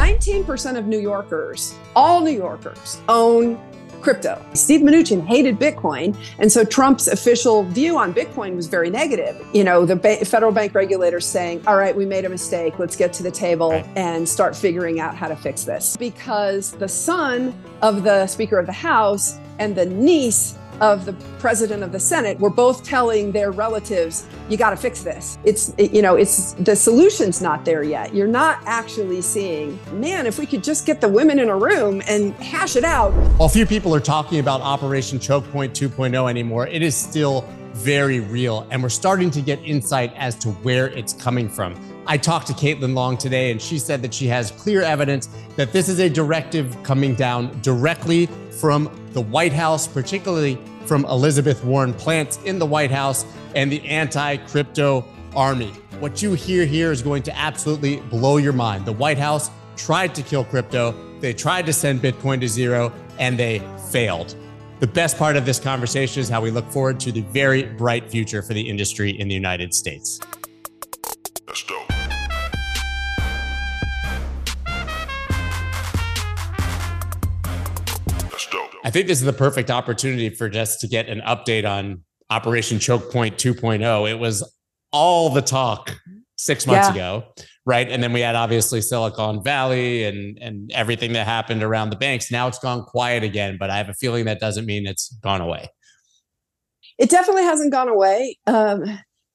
19% 0.00 0.78
of 0.78 0.86
New 0.86 0.98
Yorkers, 0.98 1.74
all 1.94 2.22
New 2.22 2.30
Yorkers, 2.30 3.02
own 3.10 3.60
crypto. 4.00 4.42
Steve 4.54 4.80
Mnuchin 4.80 5.22
hated 5.22 5.58
Bitcoin. 5.58 6.16
And 6.38 6.50
so 6.50 6.64
Trump's 6.64 7.06
official 7.06 7.64
view 7.64 7.98
on 7.98 8.14
Bitcoin 8.14 8.56
was 8.56 8.66
very 8.66 8.88
negative. 8.88 9.46
You 9.52 9.62
know, 9.62 9.84
the 9.84 9.96
ba- 9.96 10.24
federal 10.24 10.52
bank 10.52 10.74
regulators 10.74 11.26
saying, 11.26 11.62
all 11.66 11.76
right, 11.76 11.94
we 11.94 12.06
made 12.06 12.24
a 12.24 12.30
mistake. 12.30 12.78
Let's 12.78 12.96
get 12.96 13.12
to 13.12 13.22
the 13.22 13.30
table 13.30 13.72
and 13.94 14.26
start 14.26 14.56
figuring 14.56 15.00
out 15.00 15.14
how 15.14 15.28
to 15.28 15.36
fix 15.36 15.64
this. 15.64 15.98
Because 15.98 16.72
the 16.72 16.88
son 16.88 17.54
of 17.82 18.02
the 18.02 18.26
Speaker 18.26 18.58
of 18.58 18.64
the 18.64 18.72
House 18.72 19.38
and 19.58 19.76
the 19.76 19.84
niece 19.84 20.56
of 20.80 21.04
the 21.04 21.12
president 21.38 21.82
of 21.82 21.92
the 21.92 22.00
Senate 22.00 22.38
were 22.38 22.50
both 22.50 22.84
telling 22.84 23.32
their 23.32 23.50
relatives, 23.50 24.26
you 24.48 24.56
got 24.56 24.70
to 24.70 24.76
fix 24.76 25.02
this. 25.02 25.38
It's, 25.44 25.72
you 25.78 26.02
know, 26.02 26.16
it's 26.16 26.54
the 26.54 26.74
solution's 26.74 27.40
not 27.40 27.64
there 27.64 27.82
yet. 27.82 28.14
You're 28.14 28.26
not 28.26 28.60
actually 28.66 29.20
seeing, 29.20 29.78
man, 29.92 30.26
if 30.26 30.38
we 30.38 30.46
could 30.46 30.64
just 30.64 30.86
get 30.86 31.00
the 31.00 31.08
women 31.08 31.38
in 31.38 31.48
a 31.48 31.56
room 31.56 32.02
and 32.08 32.34
hash 32.34 32.76
it 32.76 32.84
out. 32.84 33.12
While 33.38 33.48
few 33.48 33.66
people 33.66 33.94
are 33.94 34.00
talking 34.00 34.38
about 34.38 34.60
Operation 34.60 35.18
Choke 35.18 35.50
Point 35.50 35.74
2.0 35.74 36.28
anymore, 36.28 36.66
it 36.66 36.82
is 36.82 36.96
still 36.96 37.42
very 37.72 38.20
real. 38.20 38.66
And 38.70 38.82
we're 38.82 38.88
starting 38.88 39.30
to 39.32 39.40
get 39.40 39.58
insight 39.64 40.12
as 40.16 40.34
to 40.36 40.50
where 40.50 40.88
it's 40.88 41.12
coming 41.12 41.48
from. 41.48 41.74
I 42.06 42.16
talked 42.16 42.48
to 42.48 42.52
Caitlin 42.52 42.94
Long 42.94 43.16
today, 43.16 43.50
and 43.50 43.62
she 43.62 43.78
said 43.78 44.02
that 44.02 44.12
she 44.12 44.26
has 44.26 44.50
clear 44.50 44.82
evidence 44.82 45.28
that 45.56 45.72
this 45.72 45.88
is 45.88 46.00
a 46.00 46.08
directive 46.08 46.76
coming 46.82 47.14
down 47.14 47.60
directly 47.60 48.26
from 48.60 48.90
the 49.12 49.20
White 49.20 49.52
House, 49.52 49.86
particularly 49.86 50.58
from 50.86 51.04
Elizabeth 51.06 51.64
Warren 51.64 51.94
plants 51.94 52.38
in 52.44 52.58
the 52.58 52.66
White 52.66 52.90
House 52.90 53.24
and 53.54 53.70
the 53.70 53.86
anti 53.88 54.36
crypto 54.36 55.04
army. 55.34 55.72
What 56.00 56.22
you 56.22 56.32
hear 56.32 56.64
here 56.64 56.92
is 56.92 57.02
going 57.02 57.22
to 57.24 57.36
absolutely 57.36 57.96
blow 57.96 58.38
your 58.38 58.52
mind. 58.52 58.86
The 58.86 58.92
White 58.92 59.18
House 59.18 59.50
tried 59.76 60.14
to 60.14 60.22
kill 60.22 60.44
crypto, 60.44 60.94
they 61.20 61.32
tried 61.32 61.66
to 61.66 61.72
send 61.72 62.00
Bitcoin 62.00 62.40
to 62.40 62.48
zero, 62.48 62.92
and 63.18 63.38
they 63.38 63.60
failed. 63.90 64.34
The 64.80 64.86
best 64.86 65.18
part 65.18 65.36
of 65.36 65.44
this 65.44 65.60
conversation 65.60 66.22
is 66.22 66.28
how 66.28 66.40
we 66.40 66.50
look 66.50 66.70
forward 66.70 66.98
to 67.00 67.12
the 67.12 67.20
very 67.20 67.64
bright 67.64 68.10
future 68.10 68.40
for 68.40 68.54
the 68.54 68.68
industry 68.68 69.10
in 69.10 69.28
the 69.28 69.34
United 69.34 69.74
States. 69.74 70.20
Let's 71.46 71.62
go. 71.64 71.99
I 78.84 78.90
think 78.90 79.06
this 79.06 79.18
is 79.18 79.24
the 79.24 79.32
perfect 79.32 79.70
opportunity 79.70 80.30
for 80.30 80.48
just 80.48 80.80
to 80.80 80.88
get 80.88 81.08
an 81.08 81.20
update 81.20 81.68
on 81.68 82.02
Operation 82.30 82.78
Choke 82.78 83.10
Point 83.12 83.36
2.0. 83.36 84.10
It 84.10 84.18
was 84.18 84.48
all 84.92 85.30
the 85.30 85.42
talk 85.42 85.96
six 86.36 86.66
months 86.66 86.88
yeah. 86.88 86.92
ago, 86.92 87.24
right? 87.66 87.88
And 87.90 88.02
then 88.02 88.12
we 88.12 88.20
had 88.20 88.34
obviously 88.34 88.80
Silicon 88.80 89.42
Valley 89.42 90.04
and 90.04 90.38
and 90.40 90.70
everything 90.72 91.12
that 91.12 91.26
happened 91.26 91.62
around 91.62 91.90
the 91.90 91.96
banks. 91.96 92.30
Now 92.30 92.48
it's 92.48 92.58
gone 92.58 92.84
quiet 92.84 93.22
again, 93.22 93.56
but 93.58 93.70
I 93.70 93.76
have 93.76 93.88
a 93.88 93.94
feeling 93.94 94.24
that 94.24 94.40
doesn't 94.40 94.64
mean 94.66 94.86
it's 94.86 95.12
gone 95.22 95.40
away. 95.40 95.68
It 96.98 97.10
definitely 97.10 97.44
hasn't 97.44 97.72
gone 97.72 97.88
away, 97.88 98.38
um, 98.46 98.84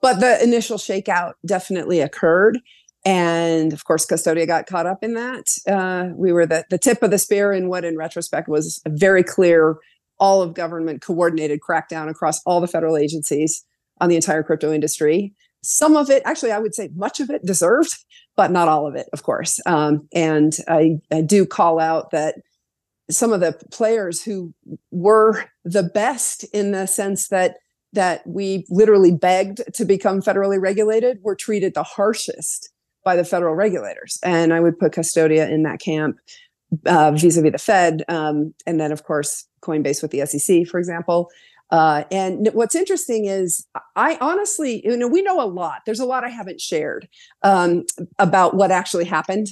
but 0.02 0.20
the 0.20 0.42
initial 0.44 0.78
shakeout 0.78 1.34
definitely 1.46 2.00
occurred. 2.00 2.60
And 3.06 3.72
of 3.72 3.86
course, 3.86 4.06
Custodia 4.06 4.48
got 4.48 4.66
caught 4.66 4.88
up 4.88 5.04
in 5.04 5.14
that. 5.14 5.48
Uh, 5.68 6.10
we 6.16 6.32
were 6.32 6.48
the, 6.48 6.66
the 6.72 6.80
tip 6.80 7.04
of 7.04 7.12
the 7.12 7.20
spear 7.20 7.54
in 7.54 7.70
what, 7.70 7.86
in 7.86 7.98
retrospect, 7.98 8.50
was 8.50 8.82
a 8.86 8.90
very 8.90 9.24
clear, 9.24 9.78
all 10.20 10.42
of 10.42 10.56
government 10.56 11.02
coordinated 11.02 11.60
crackdown 11.62 12.10
across 12.10 12.42
all 12.44 12.60
the 12.60 12.68
federal 12.68 12.98
agencies 12.98 13.64
on 14.02 14.10
the 14.10 14.16
entire 14.16 14.42
crypto 14.42 14.74
industry. 14.74 15.34
Some 15.62 15.96
of 15.96 16.10
it, 16.10 16.24
actually, 16.26 16.52
I 16.52 16.60
would 16.60 16.74
say 16.74 16.90
much 16.96 17.20
of 17.20 17.30
it 17.30 17.46
deserved, 17.46 17.96
but 18.36 18.52
not 18.52 18.68
all 18.68 18.88
of 18.88 18.96
it, 18.96 19.08
of 19.14 19.24
course. 19.24 19.60
Um, 19.66 20.08
and 20.14 20.58
I, 20.68 21.00
I 21.12 21.22
do 21.22 21.46
call 21.46 21.80
out 21.80 22.12
that 22.12 22.36
some 23.10 23.32
of 23.32 23.40
the 23.40 23.54
players 23.72 24.24
who 24.24 24.54
were 24.90 25.46
the 25.64 25.84
best 25.84 26.44
in 26.46 26.72
the 26.72 26.88
sense 26.88 27.28
that 27.28 27.58
that 27.94 28.26
we 28.28 28.66
literally 28.70 29.12
begged 29.12 29.62
to 29.74 29.86
become 29.86 30.22
federally 30.22 30.60
regulated 30.60 31.20
were 31.22 31.36
treated 31.36 31.74
the 31.74 31.84
harshest 31.84 32.72
by 33.06 33.16
the 33.16 33.24
federal 33.24 33.56
regulators. 33.56 34.20
And 34.24 34.54
I 34.54 34.60
would 34.60 34.78
put 34.78 34.92
Custodia 34.92 35.50
in 35.50 35.64
that 35.64 35.80
camp 35.80 36.18
uh, 36.86 37.12
vis-a-vis 37.12 37.52
the 37.52 37.58
Fed, 37.58 38.04
um, 38.10 38.54
and 38.66 38.80
then 38.80 38.92
of 38.92 39.04
course 39.04 39.48
Coinbase 39.62 40.02
with 40.02 40.12
the 40.12 40.26
SEC, 40.26 40.68
for 40.68 40.80
example. 40.80 41.30
Uh, 41.72 42.04
and 42.12 42.50
what's 42.54 42.76
interesting 42.76 43.26
is, 43.26 43.66
I 43.96 44.18
honestly, 44.22 44.82
you 44.86 44.98
know, 44.98 45.08
we 45.08 45.22
know 45.22 45.42
a 45.42 45.48
lot. 45.48 45.82
There's 45.86 46.00
a 46.00 46.06
lot 46.06 46.24
I 46.24 46.30
haven't 46.30 46.62
shared 46.62 47.08
um, 47.44 47.86
about 48.20 48.56
what 48.56 48.72
actually 48.72 49.06
happened 49.06 49.48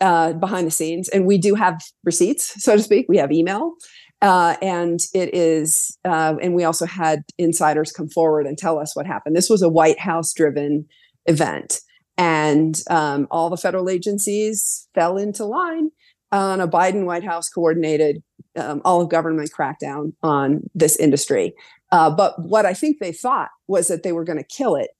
uh, 0.00 0.34
behind 0.34 0.66
the 0.66 0.70
scenes, 0.70 1.08
and 1.08 1.26
we 1.26 1.38
do 1.38 1.54
have 1.54 1.80
receipts, 2.04 2.62
so 2.62 2.76
to 2.76 2.82
speak. 2.82 3.06
We 3.08 3.16
have 3.16 3.32
email, 3.32 3.74
uh, 4.22 4.56
and 4.60 5.00
it 5.14 5.34
is, 5.34 5.96
uh, 6.04 6.34
and 6.42 6.54
we 6.54 6.64
also 6.64 6.86
had 6.86 7.22
insiders 7.38 7.92
come 7.92 8.08
forward 8.08 8.46
and 8.46 8.58
tell 8.58 8.78
us 8.78 8.94
what 8.94 9.06
happened. 9.06 9.34
This 9.34 9.50
was 9.50 9.62
a 9.62 9.68
White 9.68 9.98
House-driven 9.98 10.86
event, 11.26 11.80
and 12.18 12.80
um, 12.88 13.26
all 13.30 13.50
the 13.50 13.56
federal 13.56 13.90
agencies 13.90 14.88
fell 14.94 15.16
into 15.16 15.44
line 15.44 15.90
on 16.32 16.60
a 16.60 16.68
Biden 16.68 17.04
White 17.04 17.24
House 17.24 17.48
coordinated 17.48 18.22
um, 18.56 18.80
all 18.84 19.00
of 19.00 19.10
government 19.10 19.50
crackdown 19.56 20.12
on 20.22 20.62
this 20.74 20.96
industry. 20.96 21.54
Uh, 21.92 22.10
but 22.10 22.34
what 22.42 22.66
I 22.66 22.74
think 22.74 22.98
they 22.98 23.12
thought 23.12 23.50
was 23.68 23.88
that 23.88 24.02
they 24.02 24.12
were 24.12 24.24
going 24.24 24.38
to 24.38 24.44
kill 24.44 24.76
it. 24.76 24.90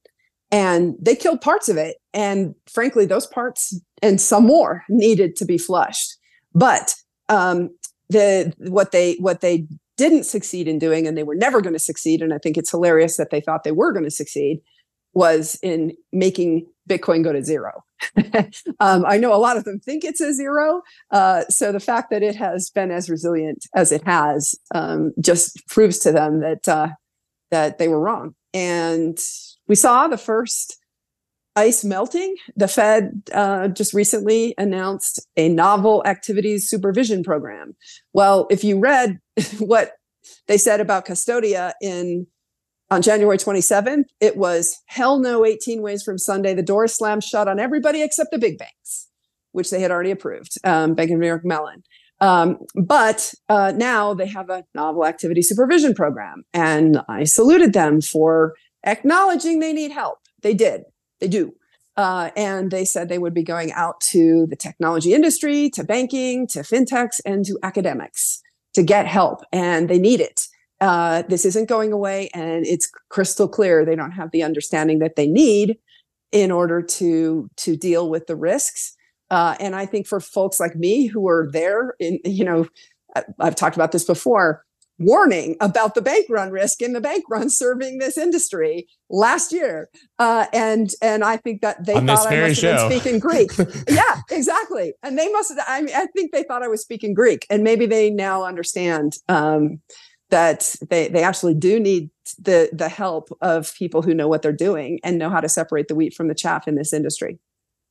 And 0.52 0.94
they 1.00 1.16
killed 1.16 1.40
parts 1.40 1.68
of 1.68 1.76
it. 1.76 1.96
And 2.14 2.54
frankly, 2.72 3.04
those 3.04 3.26
parts 3.26 3.80
and 4.02 4.20
some 4.20 4.46
more 4.46 4.84
needed 4.88 5.34
to 5.36 5.44
be 5.44 5.58
flushed. 5.58 6.16
But 6.54 6.94
um, 7.28 7.70
the 8.08 8.54
what 8.58 8.92
they 8.92 9.14
what 9.14 9.40
they 9.40 9.66
didn't 9.96 10.24
succeed 10.24 10.68
in 10.68 10.78
doing, 10.78 11.06
and 11.06 11.16
they 11.16 11.24
were 11.24 11.34
never 11.34 11.60
going 11.60 11.72
to 11.72 11.78
succeed, 11.78 12.22
and 12.22 12.32
I 12.32 12.38
think 12.38 12.56
it's 12.56 12.70
hilarious 12.70 13.16
that 13.16 13.30
they 13.30 13.40
thought 13.40 13.64
they 13.64 13.72
were 13.72 13.92
going 13.92 14.04
to 14.04 14.10
succeed, 14.10 14.60
was 15.14 15.58
in 15.62 15.92
making 16.12 16.66
Bitcoin 16.88 17.24
go 17.24 17.32
to 17.32 17.42
zero. 17.42 17.84
um, 18.80 19.04
I 19.06 19.18
know 19.18 19.34
a 19.34 19.38
lot 19.38 19.56
of 19.56 19.64
them 19.64 19.80
think 19.80 20.04
it's 20.04 20.20
a 20.20 20.32
zero. 20.32 20.82
Uh, 21.10 21.44
so 21.48 21.72
the 21.72 21.80
fact 21.80 22.10
that 22.10 22.22
it 22.22 22.36
has 22.36 22.70
been 22.70 22.90
as 22.90 23.10
resilient 23.10 23.66
as 23.74 23.92
it 23.92 24.04
has 24.04 24.54
um, 24.74 25.12
just 25.20 25.66
proves 25.68 25.98
to 26.00 26.12
them 26.12 26.40
that 26.40 26.68
uh, 26.68 26.88
that 27.50 27.78
they 27.78 27.88
were 27.88 28.00
wrong. 28.00 28.34
And 28.54 29.18
we 29.68 29.74
saw 29.74 30.08
the 30.08 30.18
first 30.18 30.78
ice 31.56 31.84
melting. 31.84 32.36
The 32.54 32.68
Fed 32.68 33.22
uh, 33.32 33.68
just 33.68 33.94
recently 33.94 34.54
announced 34.58 35.26
a 35.36 35.48
novel 35.48 36.02
activities 36.06 36.68
supervision 36.68 37.24
program. 37.24 37.74
Well, 38.12 38.46
if 38.50 38.62
you 38.62 38.78
read 38.78 39.18
what 39.58 39.92
they 40.48 40.58
said 40.58 40.80
about 40.80 41.06
Custodia 41.06 41.72
in 41.80 42.26
on 42.90 43.02
January 43.02 43.36
27th, 43.36 44.04
it 44.20 44.36
was 44.36 44.80
hell 44.86 45.18
no 45.18 45.44
18 45.44 45.82
ways 45.82 46.02
from 46.02 46.18
Sunday. 46.18 46.54
The 46.54 46.62
door 46.62 46.86
slammed 46.86 47.24
shut 47.24 47.48
on 47.48 47.58
everybody 47.58 48.02
except 48.02 48.30
the 48.30 48.38
big 48.38 48.58
banks, 48.58 49.08
which 49.52 49.70
they 49.70 49.80
had 49.80 49.90
already 49.90 50.10
approved, 50.10 50.54
um, 50.64 50.94
Bank 50.94 51.10
of 51.10 51.18
New 51.18 51.26
York 51.26 51.44
Mellon. 51.44 51.82
Um, 52.20 52.58
but 52.74 53.34
uh, 53.48 53.72
now 53.76 54.14
they 54.14 54.26
have 54.28 54.50
a 54.50 54.64
novel 54.74 55.04
activity 55.04 55.42
supervision 55.42 55.94
program. 55.94 56.44
And 56.54 57.00
I 57.08 57.24
saluted 57.24 57.72
them 57.72 58.00
for 58.00 58.54
acknowledging 58.84 59.58
they 59.58 59.72
need 59.72 59.90
help. 59.90 60.18
They 60.42 60.54
did, 60.54 60.82
they 61.20 61.28
do. 61.28 61.52
Uh, 61.96 62.30
and 62.36 62.70
they 62.70 62.84
said 62.84 63.08
they 63.08 63.18
would 63.18 63.34
be 63.34 63.42
going 63.42 63.72
out 63.72 64.00
to 64.12 64.46
the 64.48 64.56
technology 64.56 65.14
industry, 65.14 65.70
to 65.70 65.82
banking, 65.82 66.46
to 66.48 66.60
fintechs, 66.60 67.20
and 67.24 67.44
to 67.46 67.58
academics 67.62 68.42
to 68.74 68.82
get 68.82 69.06
help. 69.06 69.40
And 69.52 69.88
they 69.88 69.98
need 69.98 70.20
it 70.20 70.46
uh, 70.80 71.22
this 71.28 71.44
isn't 71.44 71.68
going 71.68 71.92
away 71.92 72.28
and 72.34 72.66
it's 72.66 72.90
crystal 73.08 73.48
clear 73.48 73.84
they 73.84 73.96
don't 73.96 74.12
have 74.12 74.30
the 74.30 74.42
understanding 74.42 74.98
that 74.98 75.16
they 75.16 75.26
need 75.26 75.78
in 76.32 76.50
order 76.50 76.82
to 76.82 77.48
to 77.56 77.76
deal 77.76 78.10
with 78.10 78.26
the 78.26 78.36
risks. 78.36 78.94
Uh, 79.28 79.56
and 79.58 79.74
i 79.74 79.84
think 79.84 80.06
for 80.06 80.20
folks 80.20 80.60
like 80.60 80.76
me 80.76 81.06
who 81.06 81.26
are 81.26 81.48
there 81.50 81.94
in 81.98 82.20
you 82.24 82.44
know 82.44 82.64
i've 83.40 83.56
talked 83.56 83.74
about 83.74 83.90
this 83.90 84.04
before 84.04 84.64
warning 84.98 85.56
about 85.60 85.94
the 85.94 86.00
bank 86.00 86.26
run 86.30 86.50
risk 86.50 86.80
in 86.80 86.92
the 86.92 87.00
bank 87.00 87.24
run 87.28 87.50
serving 87.50 87.98
this 87.98 88.16
industry 88.16 88.86
last 89.10 89.52
year. 89.52 89.90
Uh, 90.18 90.46
and 90.52 90.90
and 91.02 91.22
i 91.22 91.36
think 91.36 91.60
that 91.60 91.84
they 91.84 91.94
On 91.94 92.06
thought 92.06 92.32
i 92.32 92.48
must 92.48 92.62
have 92.62 92.90
been 92.90 92.90
speaking 92.90 93.18
greek. 93.18 93.50
Yeah 93.88 94.20
exactly. 94.30 94.94
And 95.02 95.18
they 95.18 95.30
must 95.32 95.50
have 95.50 95.64
I, 95.66 95.82
mean, 95.82 95.94
I 95.94 96.06
think 96.06 96.32
they 96.32 96.42
thought 96.42 96.62
i 96.62 96.68
was 96.68 96.80
speaking 96.80 97.14
greek 97.14 97.46
and 97.50 97.62
maybe 97.62 97.86
they 97.86 98.10
now 98.10 98.44
understand 98.44 99.14
um, 99.28 99.80
that 100.30 100.74
they 100.90 101.08
they 101.08 101.22
actually 101.22 101.54
do 101.54 101.78
need 101.78 102.10
the 102.38 102.68
the 102.72 102.88
help 102.88 103.28
of 103.40 103.72
people 103.74 104.02
who 104.02 104.14
know 104.14 104.28
what 104.28 104.42
they're 104.42 104.52
doing 104.52 104.98
and 105.04 105.18
know 105.18 105.30
how 105.30 105.40
to 105.40 105.48
separate 105.48 105.88
the 105.88 105.94
wheat 105.94 106.14
from 106.14 106.28
the 106.28 106.34
chaff 106.34 106.66
in 106.66 106.74
this 106.74 106.92
industry. 106.92 107.38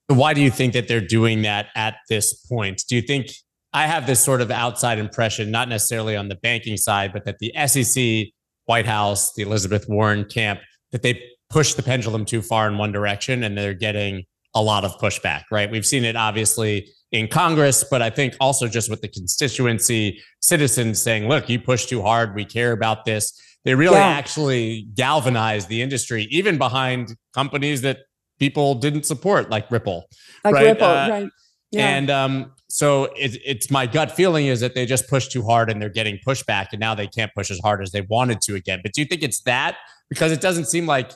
Why 0.07 0.33
do 0.33 0.41
you 0.41 0.51
think 0.51 0.73
that 0.73 0.87
they're 0.87 1.01
doing 1.01 1.41
that 1.43 1.67
at 1.75 1.95
this 2.09 2.33
point? 2.33 2.83
Do 2.87 2.95
you 2.95 3.01
think 3.01 3.31
I 3.73 3.87
have 3.87 4.07
this 4.07 4.21
sort 4.21 4.41
of 4.41 4.51
outside 4.51 4.99
impression, 4.99 5.51
not 5.51 5.67
necessarily 5.67 6.15
on 6.15 6.29
the 6.29 6.35
banking 6.35 6.77
side, 6.77 7.11
but 7.11 7.25
that 7.25 7.39
the 7.39 7.51
SEC, 7.67 8.27
White 8.65 8.85
House, 8.85 9.33
the 9.33 9.41
Elizabeth 9.41 9.85
Warren 9.89 10.25
camp, 10.25 10.61
that 10.91 11.01
they 11.01 11.21
push 11.49 11.73
the 11.73 11.83
pendulum 11.83 12.25
too 12.25 12.41
far 12.41 12.67
in 12.67 12.77
one 12.77 12.91
direction 12.91 13.43
and 13.43 13.57
they're 13.57 13.73
getting 13.73 14.23
a 14.53 14.61
lot 14.61 14.85
of 14.85 14.97
pushback, 14.97 15.43
right? 15.51 15.69
We've 15.69 15.85
seen 15.85 16.05
it 16.05 16.15
obviously 16.15 16.87
in 17.15 17.27
Congress, 17.27 17.83
but 17.83 18.01
I 18.01 18.09
think 18.09 18.35
also 18.39 18.67
just 18.67 18.89
with 18.89 19.01
the 19.01 19.07
constituency, 19.07 20.21
citizens 20.41 21.01
saying, 21.01 21.27
look, 21.27 21.49
you 21.49 21.59
push 21.59 21.85
too 21.85 22.01
hard. 22.01 22.35
We 22.35 22.45
care 22.45 22.73
about 22.73 23.05
this. 23.05 23.33
They 23.63 23.73
really 23.73 23.95
yeah. 23.95 24.07
actually 24.07 24.87
galvanized 24.93 25.69
the 25.69 25.81
industry, 25.81 26.27
even 26.29 26.57
behind 26.57 27.15
companies 27.33 27.81
that 27.81 27.99
people 28.37 28.75
didn't 28.75 29.05
support, 29.05 29.49
like 29.49 29.71
Ripple. 29.71 30.05
Like 30.43 30.53
right? 30.53 30.65
Ripple, 30.65 30.87
uh, 30.87 31.09
right. 31.09 31.29
Yeah. 31.71 31.87
And 31.87 32.09
um, 32.09 32.53
so 32.69 33.05
it, 33.15 33.37
it's 33.43 33.71
my 33.71 33.87
gut 33.87 34.11
feeling 34.11 34.47
is 34.47 34.59
that 34.59 34.75
they 34.75 34.85
just 34.85 35.07
pushed 35.07 35.31
too 35.31 35.43
hard 35.43 35.69
and 35.69 35.81
they're 35.81 35.89
getting 35.89 36.19
pushback, 36.27 36.67
and 36.71 36.79
now 36.79 36.93
they 36.93 37.07
can't 37.07 37.31
push 37.33 37.49
as 37.49 37.59
hard 37.59 37.81
as 37.81 37.91
they 37.91 38.01
wanted 38.01 38.41
to 38.41 38.55
again. 38.55 38.81
But 38.83 38.93
do 38.93 39.01
you 39.01 39.07
think 39.07 39.23
it's 39.23 39.41
that? 39.43 39.77
Because 40.09 40.31
it 40.31 40.41
doesn't 40.41 40.65
seem 40.65 40.85
like 40.85 41.11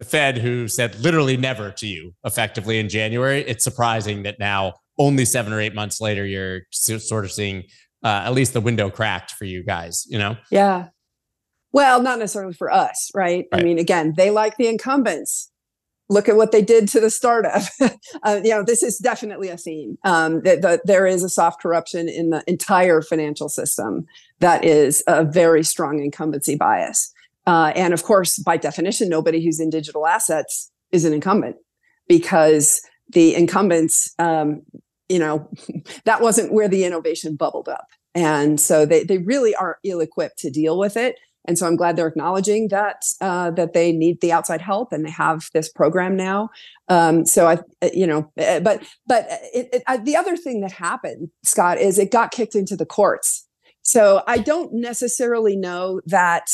the 0.00 0.04
Fed, 0.04 0.38
who 0.38 0.68
said 0.68 0.98
literally 0.98 1.36
never 1.36 1.70
to 1.70 1.86
you 1.86 2.14
effectively 2.24 2.78
in 2.78 2.88
January, 2.88 3.42
it's 3.42 3.62
surprising 3.62 4.24
that 4.24 4.38
now, 4.38 4.74
only 4.98 5.24
seven 5.24 5.52
or 5.52 5.60
eight 5.60 5.74
months 5.74 6.00
later, 6.00 6.24
you're 6.24 6.62
sort 6.70 7.24
of 7.24 7.32
seeing 7.32 7.64
uh, 8.02 8.22
at 8.24 8.34
least 8.34 8.52
the 8.52 8.60
window 8.60 8.90
cracked 8.90 9.32
for 9.32 9.44
you 9.44 9.62
guys, 9.64 10.04
you 10.08 10.18
know? 10.18 10.36
Yeah. 10.50 10.88
Well, 11.72 12.00
not 12.02 12.18
necessarily 12.18 12.54
for 12.54 12.72
us, 12.72 13.10
right? 13.14 13.46
right? 13.52 13.60
I 13.60 13.64
mean, 13.64 13.78
again, 13.78 14.14
they 14.16 14.30
like 14.30 14.56
the 14.56 14.68
incumbents. 14.68 15.50
Look 16.08 16.28
at 16.28 16.36
what 16.36 16.52
they 16.52 16.62
did 16.62 16.88
to 16.88 17.00
the 17.00 17.10
startup. 17.10 17.62
uh, 18.22 18.40
you 18.42 18.50
know, 18.50 18.62
this 18.62 18.82
is 18.82 18.98
definitely 18.98 19.48
a 19.48 19.56
theme. 19.56 19.98
Um, 20.04 20.40
that 20.42 20.62
the, 20.62 20.80
there 20.84 21.06
is 21.06 21.24
a 21.24 21.28
soft 21.28 21.60
corruption 21.60 22.08
in 22.08 22.30
the 22.30 22.44
entire 22.46 23.02
financial 23.02 23.48
system 23.48 24.06
that 24.38 24.64
is 24.64 25.02
a 25.08 25.24
very 25.24 25.64
strong 25.64 25.98
incumbency 25.98 26.54
bias. 26.54 27.12
Uh, 27.46 27.72
and 27.74 27.92
of 27.92 28.04
course, 28.04 28.38
by 28.38 28.56
definition, 28.56 29.08
nobody 29.08 29.44
who's 29.44 29.60
in 29.60 29.68
digital 29.68 30.06
assets 30.06 30.70
is 30.92 31.04
an 31.04 31.12
incumbent 31.12 31.56
because 32.08 32.80
the 33.08 33.34
incumbents, 33.34 34.14
um, 34.18 34.62
you 35.08 35.18
know, 35.18 35.48
that 36.04 36.20
wasn't 36.20 36.52
where 36.52 36.68
the 36.68 36.84
innovation 36.84 37.36
bubbled 37.36 37.68
up. 37.68 37.86
And 38.14 38.58
so 38.60 38.86
they, 38.86 39.04
they 39.04 39.18
really 39.18 39.54
are 39.54 39.78
ill 39.84 40.00
equipped 40.00 40.38
to 40.38 40.50
deal 40.50 40.78
with 40.78 40.96
it. 40.96 41.16
And 41.46 41.56
so 41.56 41.66
I'm 41.66 41.76
glad 41.76 41.96
they're 41.96 42.08
acknowledging 42.08 42.68
that 42.68 43.04
uh, 43.20 43.52
that 43.52 43.72
they 43.72 43.92
need 43.92 44.20
the 44.20 44.32
outside 44.32 44.60
help, 44.60 44.92
and 44.92 45.04
they 45.04 45.10
have 45.10 45.48
this 45.54 45.70
program 45.70 46.16
now. 46.16 46.50
Um, 46.88 47.24
so 47.24 47.46
I, 47.46 47.58
uh, 47.82 47.90
you 47.94 48.06
know, 48.06 48.32
uh, 48.36 48.60
but 48.60 48.82
but 49.06 49.26
it, 49.54 49.68
it, 49.72 49.82
I, 49.86 49.98
the 49.98 50.16
other 50.16 50.36
thing 50.36 50.60
that 50.62 50.72
happened, 50.72 51.28
Scott, 51.44 51.78
is 51.78 51.98
it 51.98 52.10
got 52.10 52.32
kicked 52.32 52.54
into 52.54 52.76
the 52.76 52.86
courts. 52.86 53.46
So 53.82 54.24
I 54.26 54.38
don't 54.38 54.72
necessarily 54.72 55.56
know 55.56 56.00
that 56.06 56.48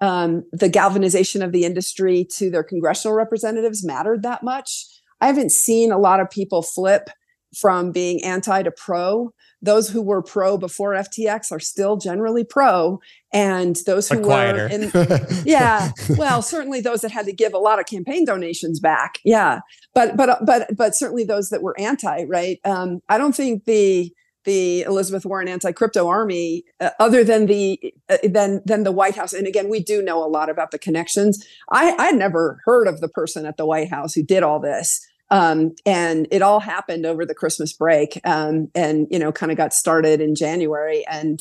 um, 0.00 0.44
the 0.52 0.70
galvanization 0.70 1.42
of 1.42 1.52
the 1.52 1.64
industry 1.64 2.26
to 2.36 2.50
their 2.50 2.62
congressional 2.62 3.14
representatives 3.14 3.84
mattered 3.84 4.22
that 4.22 4.42
much. 4.42 4.86
I 5.20 5.26
haven't 5.26 5.52
seen 5.52 5.92
a 5.92 5.98
lot 5.98 6.20
of 6.20 6.30
people 6.30 6.62
flip 6.62 7.10
from 7.56 7.92
being 7.92 8.22
anti 8.24 8.62
to 8.62 8.70
pro. 8.70 9.32
Those 9.60 9.88
who 9.88 10.02
were 10.02 10.22
pro 10.22 10.56
before 10.56 10.92
FTX 10.92 11.50
are 11.50 11.58
still 11.58 11.96
generally 11.96 12.44
pro, 12.44 13.00
and 13.32 13.76
those 13.86 14.08
who 14.08 14.20
were 14.20 14.68
in, 14.68 14.92
yeah, 15.44 15.90
well, 16.16 16.42
certainly 16.42 16.80
those 16.80 17.00
that 17.00 17.10
had 17.10 17.26
to 17.26 17.32
give 17.32 17.54
a 17.54 17.58
lot 17.58 17.80
of 17.80 17.86
campaign 17.86 18.24
donations 18.24 18.78
back, 18.78 19.18
yeah, 19.24 19.60
but 19.94 20.16
but 20.16 20.46
but 20.46 20.76
but 20.76 20.94
certainly 20.94 21.24
those 21.24 21.50
that 21.50 21.62
were 21.62 21.78
anti, 21.80 22.24
right? 22.24 22.60
Um, 22.64 23.00
I 23.08 23.18
don't 23.18 23.34
think 23.34 23.64
the 23.64 24.12
the 24.48 24.80
Elizabeth 24.82 25.26
Warren 25.26 25.46
anti-crypto 25.46 26.08
army, 26.08 26.64
uh, 26.80 26.90
other 26.98 27.22
than 27.22 27.46
the 27.46 27.78
uh, 28.08 28.16
than 28.24 28.62
than 28.64 28.82
the 28.82 28.92
White 28.92 29.14
House. 29.14 29.34
And 29.34 29.46
again, 29.46 29.68
we 29.68 29.78
do 29.78 30.00
know 30.00 30.24
a 30.24 30.26
lot 30.26 30.48
about 30.48 30.70
the 30.70 30.78
connections. 30.78 31.44
I 31.70 31.94
I 31.98 32.12
never 32.12 32.60
heard 32.64 32.88
of 32.88 33.00
the 33.00 33.08
person 33.08 33.44
at 33.44 33.58
the 33.58 33.66
White 33.66 33.90
House 33.90 34.14
who 34.14 34.22
did 34.22 34.42
all 34.42 34.58
this. 34.58 35.06
Um, 35.30 35.74
and 35.84 36.26
it 36.30 36.42
all 36.42 36.60
happened 36.60 37.04
over 37.04 37.26
the 37.26 37.34
Christmas 37.34 37.72
break, 37.72 38.20
um, 38.24 38.70
and 38.74 39.06
you 39.10 39.18
know, 39.18 39.32
kind 39.32 39.52
of 39.52 39.58
got 39.58 39.72
started 39.72 40.20
in 40.20 40.34
January, 40.34 41.04
and 41.06 41.40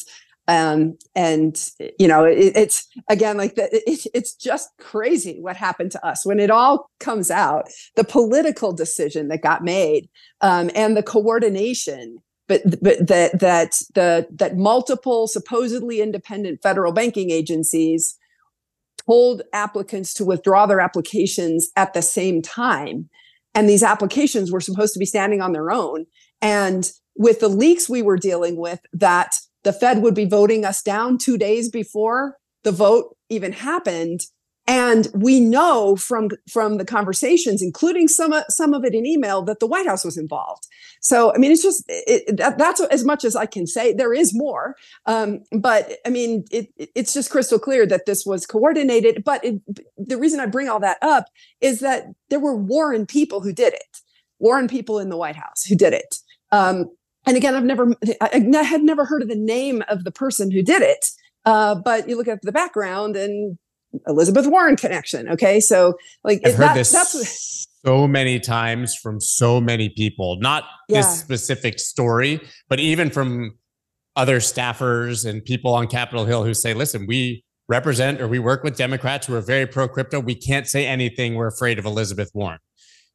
um, 0.50 0.98
and 1.16 1.72
you 2.00 2.08
know, 2.08 2.26
it, 2.26 2.54
it's 2.56 2.88
again 3.10 3.38
like 3.38 3.54
it, 3.58 4.08
it's 4.14 4.34
just 4.34 4.70
crazy 4.80 5.40
what 5.40 5.56
happened 5.56 5.92
to 5.92 6.06
us 6.06 6.26
when 6.26 6.40
it 6.40 6.52
all 6.52 6.90
comes 7.00 7.32
out. 7.32 7.68
The 7.96 8.04
political 8.04 8.74
decision 8.74 9.30
that 9.30 9.42
got 9.42 9.64
made, 9.64 10.10
um, 10.42 10.70
and 10.76 10.98
the 10.98 11.04
coordination 11.04 12.20
but 12.48 12.62
but 12.82 13.08
that 13.08 13.40
that 13.40 13.82
the 13.94 14.28
that 14.32 14.58
multiple 14.58 15.28
supposedly 15.28 16.02
independent 16.02 16.62
federal 16.62 16.92
banking 16.92 17.30
agencies 17.30 18.18
told 19.06 19.42
applicants 19.54 20.14
to 20.16 20.26
withdraw 20.26 20.66
their 20.66 20.82
applications 20.82 21.70
at 21.76 21.94
the 21.94 22.02
same 22.02 22.42
time 22.42 23.10
and 23.58 23.68
these 23.68 23.82
applications 23.84 24.52
were 24.52 24.62
supposed 24.62 24.94
to 24.94 25.00
be 25.00 25.06
standing 25.06 25.42
on 25.42 25.52
their 25.52 25.72
own. 25.72 26.06
And 26.42 26.90
with 27.16 27.40
the 27.40 27.48
leaks 27.50 27.90
we 27.90 28.04
were 28.04 28.18
dealing 28.18 28.56
with 28.56 28.80
that 28.94 29.40
the 29.64 29.74
fed 29.74 30.04
would 30.04 30.14
be 30.14 30.26
voting 30.26 30.64
us 30.64 30.84
down 30.84 31.18
2 31.18 31.38
days 31.38 31.68
before 31.68 32.38
the 32.64 32.72
vote 32.72 33.18
even 33.30 33.52
happened 33.52 34.22
and 34.68 35.08
we 35.14 35.40
know 35.40 35.96
from 35.96 36.30
from 36.52 36.78
the 36.78 36.86
conversations 36.86 37.62
including 37.62 38.08
some 38.08 38.34
some 38.50 38.74
of 38.74 38.84
it 38.84 38.94
in 38.94 39.06
email 39.06 39.42
that 39.42 39.60
the 39.60 39.68
white 39.68 39.88
house 39.88 40.04
was 40.04 40.18
involved. 40.18 40.68
So 41.00 41.34
i 41.34 41.38
mean 41.38 41.52
it's 41.52 41.64
just 41.64 41.84
it, 41.88 42.38
that, 42.38 42.58
that's 42.58 42.82
as 42.82 43.04
much 43.06 43.24
as 43.24 43.36
i 43.36 43.46
can 43.46 43.66
say. 43.66 43.94
There 43.94 44.14
is 44.14 44.36
more. 44.36 44.76
Um, 45.06 45.42
but 45.52 45.98
i 46.06 46.10
mean 46.10 46.44
it, 46.52 46.68
it's 46.78 47.14
just 47.14 47.32
crystal 47.32 47.60
clear 47.60 47.86
that 47.88 48.06
this 48.06 48.26
was 48.26 48.46
coordinated. 48.46 49.24
But 49.24 49.44
it, 49.44 49.62
the 49.98 50.18
reason 50.18 50.40
i 50.40 50.46
bring 50.46 50.68
all 50.68 50.82
that 50.82 50.98
up 51.02 51.26
is 51.62 51.80
that 51.80 52.08
there 52.30 52.40
were 52.40 52.56
warren 52.56 53.06
people 53.06 53.42
who 53.42 53.54
did 53.54 53.74
it. 53.74 54.02
Warren 54.40 54.68
people 54.68 55.00
in 55.00 55.10
the 55.10 55.18
white 55.18 55.36
house 55.36 55.64
who 55.64 55.76
did 55.76 55.94
it. 55.94 56.18
Um, 56.52 56.92
and 57.26 57.38
again 57.38 57.56
i've 57.56 57.64
never 57.64 57.94
i 58.22 58.64
had 58.64 58.84
never 58.84 59.06
heard 59.06 59.22
of 59.22 59.30
the 59.30 59.36
name 59.36 59.84
of 59.88 60.04
the 60.04 60.12
person 60.12 60.52
who 60.52 60.62
did 60.62 60.82
it. 60.82 61.10
Uh, 61.46 61.76
but 61.76 62.10
you 62.10 62.18
look 62.18 62.28
at 62.28 62.42
the 62.42 62.52
background 62.52 63.16
and 63.16 63.58
Elizabeth 64.08 64.48
Warren 64.48 64.76
connection. 64.76 65.30
Okay. 65.30 65.60
So 65.60 65.96
like 66.24 66.42
I've 66.46 66.56
heard 66.56 66.68
that, 66.70 66.76
this 66.76 66.92
that's 66.92 67.68
so 67.86 68.08
many 68.08 68.40
times 68.40 68.96
from 68.96 69.20
so 69.22 69.62
many 69.62 69.90
people, 69.90 70.38
not 70.40 70.66
yeah. 70.90 71.02
this 71.02 71.20
specific 71.20 71.80
story, 71.80 72.42
but 72.70 72.80
even 72.80 73.10
from 73.10 73.58
other 74.16 74.40
staffers 74.40 75.30
and 75.30 75.44
people 75.46 75.74
on 75.74 75.88
Capitol 75.88 76.26
Hill 76.26 76.44
who 76.44 76.54
say, 76.54 76.74
listen, 76.74 77.06
we 77.08 77.44
represent 77.70 78.20
or 78.20 78.28
we 78.28 78.40
work 78.40 78.64
with 78.64 78.76
Democrats 78.76 79.28
who 79.28 79.36
are 79.36 79.42
very 79.42 79.66
pro 79.66 79.88
crypto. 79.88 80.20
We 80.20 80.36
can't 80.36 80.68
say 80.68 80.86
anything. 80.86 81.36
We're 81.36 81.48
afraid 81.48 81.80
of 81.80 81.86
Elizabeth 81.86 82.32
Warren. 82.34 82.60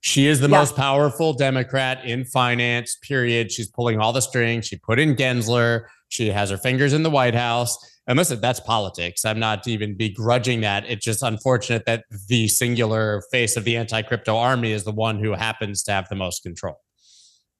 She 0.00 0.26
is 0.26 0.40
the 0.40 0.48
yeah. 0.48 0.58
most 0.58 0.74
powerful 0.74 1.32
Democrat 1.32 2.04
in 2.04 2.24
finance, 2.24 2.96
period. 2.96 3.52
She's 3.52 3.68
pulling 3.68 4.00
all 4.00 4.12
the 4.12 4.20
strings. 4.20 4.66
She 4.66 4.76
put 4.76 4.98
in 4.98 5.14
Gensler. 5.14 5.84
She 6.08 6.28
has 6.28 6.50
her 6.50 6.56
fingers 6.56 6.92
in 6.92 7.02
the 7.02 7.10
White 7.10 7.34
House. 7.34 7.76
Listen, 8.08 8.40
that's 8.40 8.60
politics. 8.60 9.24
I'm 9.24 9.38
not 9.38 9.66
even 9.68 9.96
begrudging 9.96 10.60
that. 10.62 10.84
It's 10.88 11.04
just 11.04 11.22
unfortunate 11.22 11.84
that 11.86 12.04
the 12.28 12.48
singular 12.48 13.22
face 13.30 13.56
of 13.56 13.64
the 13.64 13.76
anti 13.76 14.02
crypto 14.02 14.36
army 14.36 14.72
is 14.72 14.84
the 14.84 14.92
one 14.92 15.18
who 15.18 15.32
happens 15.32 15.82
to 15.84 15.92
have 15.92 16.08
the 16.08 16.16
most 16.16 16.42
control. 16.42 16.80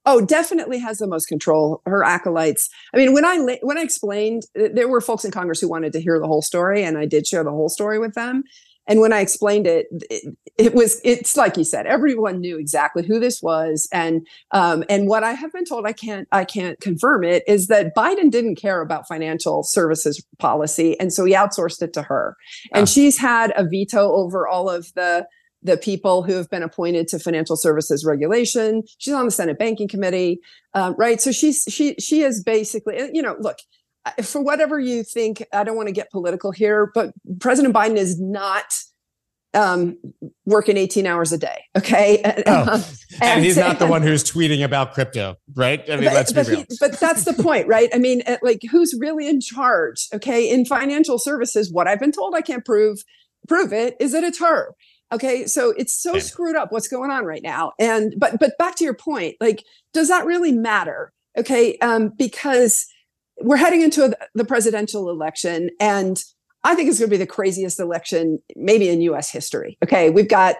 Oh, 0.05 0.21
definitely 0.21 0.79
has 0.79 0.99
the 0.99 1.07
most 1.07 1.27
control. 1.27 1.81
Her 1.87 2.03
acolytes. 2.03 2.69
I 2.93 2.97
mean, 2.97 3.13
when 3.13 3.25
I 3.25 3.59
when 3.63 3.79
I 3.79 3.83
explained, 3.83 4.43
there 4.55 4.89
were 4.89 5.01
folks 5.01 5.25
in 5.25 5.31
Congress 5.31 5.61
who 5.61 5.69
wanted 5.69 5.93
to 5.93 6.01
hear 6.01 6.19
the 6.19 6.27
whole 6.27 6.43
story, 6.43 6.83
and 6.83 6.99
I 6.99 7.07
did 7.07 7.27
share 7.27 7.45
the 7.45 7.53
whole 7.53 7.69
story 7.69 8.01
with 8.01 8.15
them. 8.15 8.43
And 8.87 9.01
when 9.01 9.13
I 9.13 9.21
explained 9.21 9.67
it, 9.67 9.87
it, 10.11 10.37
it, 10.59 10.75
was 10.75 11.01
it's 11.05 11.37
like 11.37 11.57
you 11.57 11.65
said, 11.65 11.87
everyone 11.87 12.41
knew 12.41 12.59
exactly 12.59 13.07
who 13.07 13.21
this 13.21 13.41
was, 13.41 13.89
and 13.93 14.27
um, 14.51 14.85
and 14.89 15.09
what 15.09 15.23
I 15.23 15.33
have 15.33 15.53
been 15.53 15.65
told, 15.65 15.87
I 15.87 15.93
can't 15.93 16.27
I 16.33 16.45
can't 16.45 16.81
confirm 16.81 17.25
it, 17.25 17.45
is 17.47 17.69
that 17.69 17.95
Biden 17.95 18.31
didn't 18.31 18.57
care 18.57 18.81
about 18.81 19.07
financial 19.07 19.63
services 19.63 20.25
policy, 20.39 20.99
and 20.99 21.13
so 21.13 21.25
he 21.25 21.35
outsourced 21.35 21.83
it 21.83 21.93
to 21.95 22.03
her, 22.03 22.37
and 22.73 22.83
ah. 22.83 22.87
she's 22.87 23.19
had 23.19 23.53
a 23.57 23.65
veto 23.65 24.13
over 24.13 24.49
all 24.49 24.69
of 24.69 24.93
the 24.95 25.27
the 25.63 25.77
people 25.77 26.23
who 26.23 26.33
have 26.33 26.51
been 26.51 26.63
appointed 26.63 27.09
to 27.09 27.19
financial 27.19 27.57
services 27.57 28.05
regulation. 28.05 28.83
She's 28.99 29.15
on 29.15 29.27
the 29.27 29.31
Senate 29.31 29.59
Banking 29.59 29.89
Committee, 29.89 30.41
uh, 30.75 30.93
right? 30.97 31.21
So 31.21 31.31
she's 31.31 31.65
she 31.69 31.95
she 32.01 32.23
is 32.23 32.43
basically, 32.43 33.11
you 33.13 33.23
know, 33.23 33.37
look, 33.39 33.59
for 34.23 34.43
whatever 34.43 34.79
you 34.79 35.05
think, 35.05 35.45
I 35.53 35.65
don't 35.65 35.77
want 35.77 35.89
to 35.89 35.93
get 35.93 36.11
political 36.11 36.51
here, 36.51 36.91
but 36.95 37.13
President 37.41 37.75
Biden 37.75 37.97
is 37.97 38.21
not 38.21 38.75
um, 39.55 39.99
working 40.47 40.77
18 40.77 41.07
hours 41.07 41.33
a 41.33 41.39
day. 41.39 41.65
Okay. 41.77 42.23
Oh. 42.45 42.85
and, 43.21 43.23
and, 43.23 43.45
he's 43.45 43.57
not 43.57 43.79
the 43.79 43.87
one 43.87 44.03
who's 44.03 44.25
tweeting 44.25 44.65
about 44.65 44.95
crypto, 44.95 45.37
right? 45.55 45.81
I 45.89 45.97
mean, 45.97 46.05
but, 46.07 46.15
let's 46.15 46.33
but 46.33 46.47
be 46.47 46.53
real. 46.53 46.65
He, 46.69 46.77
but 46.81 46.99
that's 46.99 47.25
the 47.25 47.35
point, 47.35 47.69
right? 47.69 47.89
I 47.95 47.99
mean, 47.99 48.23
like 48.43 48.61
who's 48.71 48.95
really 48.99 49.29
in 49.29 49.41
charge? 49.41 50.09
Okay. 50.13 50.51
In 50.51 50.65
financial 50.65 51.19
services, 51.19 51.73
what 51.73 51.87
I've 51.87 52.01
been 52.01 52.13
told 52.13 52.35
I 52.35 52.41
can't 52.41 52.65
prove, 52.65 53.05
prove 53.49 53.73
it 53.73 53.97
is 54.01 54.13
that 54.13 54.25
it's 54.25 54.41
her. 54.41 54.75
Okay. 55.13 55.47
So 55.47 55.73
it's 55.77 55.95
so 55.95 56.19
screwed 56.19 56.57
up 56.57 56.73
what's 56.73 56.89
going 56.89 57.11
on 57.11 57.25
right 57.25 57.43
now. 57.43 57.73
And, 57.79 58.15
but, 58.19 58.39
but 58.41 58.59
back 58.59 58.77
to 58.77 58.85
your 58.85 58.95
point, 58.95 59.37
like, 59.41 59.65
does 59.93 60.09
that 60.09 60.27
really 60.27 60.53
matter? 60.53 61.13
Okay. 61.39 61.79
Um, 61.79 62.13
because 62.17 62.87
we're 63.41 63.57
heading 63.57 63.83
into 63.83 64.05
a, 64.05 64.13
the 64.35 64.45
presidential 64.45 65.11
election 65.11 65.71
and 65.81 66.23
I 66.65 66.75
think 66.75 66.89
it's 66.89 66.99
going 66.99 67.11
to 67.11 67.15
be 67.15 67.19
the 67.19 67.27
craziest 67.27 67.81
election 67.81 68.39
maybe 68.55 68.89
in 68.89 69.01
US 69.03 69.31
history. 69.31 69.79
Okay, 69.83 70.11
we've 70.11 70.29
got 70.29 70.57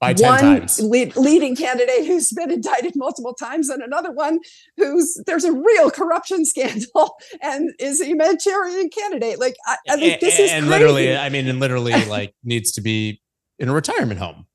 by 0.00 0.12
10 0.12 0.28
one. 0.28 0.90
Lead, 0.90 1.16
leading 1.16 1.56
candidate 1.56 2.06
who's 2.06 2.30
been 2.32 2.50
indicted 2.50 2.94
multiple 2.96 3.34
times 3.34 3.68
and 3.68 3.82
another 3.82 4.10
one 4.12 4.38
who's 4.76 5.20
there's 5.26 5.44
a 5.44 5.52
real 5.52 5.90
corruption 5.90 6.44
scandal 6.44 7.16
and 7.42 7.70
is 7.78 8.00
a 8.00 8.06
humanitarian 8.06 8.90
candidate 8.90 9.38
like 9.38 9.54
i, 9.66 9.76
I 9.88 9.96
think 9.96 10.20
this 10.20 10.38
is 10.38 10.50
and 10.50 10.66
crazy. 10.66 10.78
literally 10.78 11.16
i 11.16 11.28
mean 11.28 11.46
and 11.48 11.60
literally 11.60 12.04
like 12.06 12.34
needs 12.42 12.72
to 12.72 12.80
be 12.80 13.20
in 13.58 13.68
a 13.68 13.72
retirement 13.72 14.18
home 14.18 14.46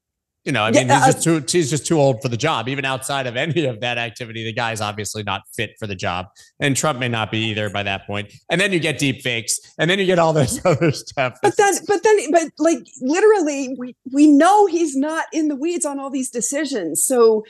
you 0.50 0.53
know, 0.53 0.63
I 0.63 0.72
mean, 0.72 0.88
Yeah, 0.88 0.96
he's 0.96 1.03
uh, 1.03 1.12
just 1.12 1.24
too 1.24 1.44
he's 1.48 1.70
just 1.70 1.86
too 1.86 2.00
old 2.00 2.24
for 2.24 2.27
the 2.27 2.36
job. 2.36 2.68
Even 2.68 2.84
outside 2.84 3.27
of 3.27 3.38
any 3.38 3.65
of 3.65 3.82
that 3.82 4.00
activity, 4.00 4.44
the 4.44 4.51
guy's 4.51 4.82
obviously 4.82 5.22
not 5.22 5.44
fit 5.56 5.75
for 5.77 5.86
the 5.86 5.94
job, 5.94 6.25
and 6.60 6.75
Trump 6.75 6.98
may 6.98 7.08
not 7.08 7.29
be 7.29 7.38
either 7.51 7.70
by 7.70 7.84
that 7.84 8.08
point. 8.08 8.34
And 8.50 8.60
then 8.60 8.74
you 8.74 8.79
get 8.79 8.98
deep 8.98 9.22
fakes, 9.22 9.60
and 9.77 9.88
then 9.88 10.00
you 10.00 10.08
get 10.08 10.18
all 10.18 10.34
this 10.34 10.60
other 10.65 10.91
stuff. 10.91 11.38
but 11.44 11.56
then 11.56 11.75
but 11.88 12.01
then 12.01 12.32
but 12.32 12.48
like 12.58 12.88
literally 13.00 13.75
we 13.77 13.96
we 14.12 14.25
know 14.25 14.65
he's 14.65 14.96
not 14.96 15.25
in 15.32 15.50
the 15.50 15.56
weeds 15.56 15.86
on 15.86 16.00
all 16.00 16.10
these 16.10 16.32
decisions 16.32 17.03
so 17.03 17.46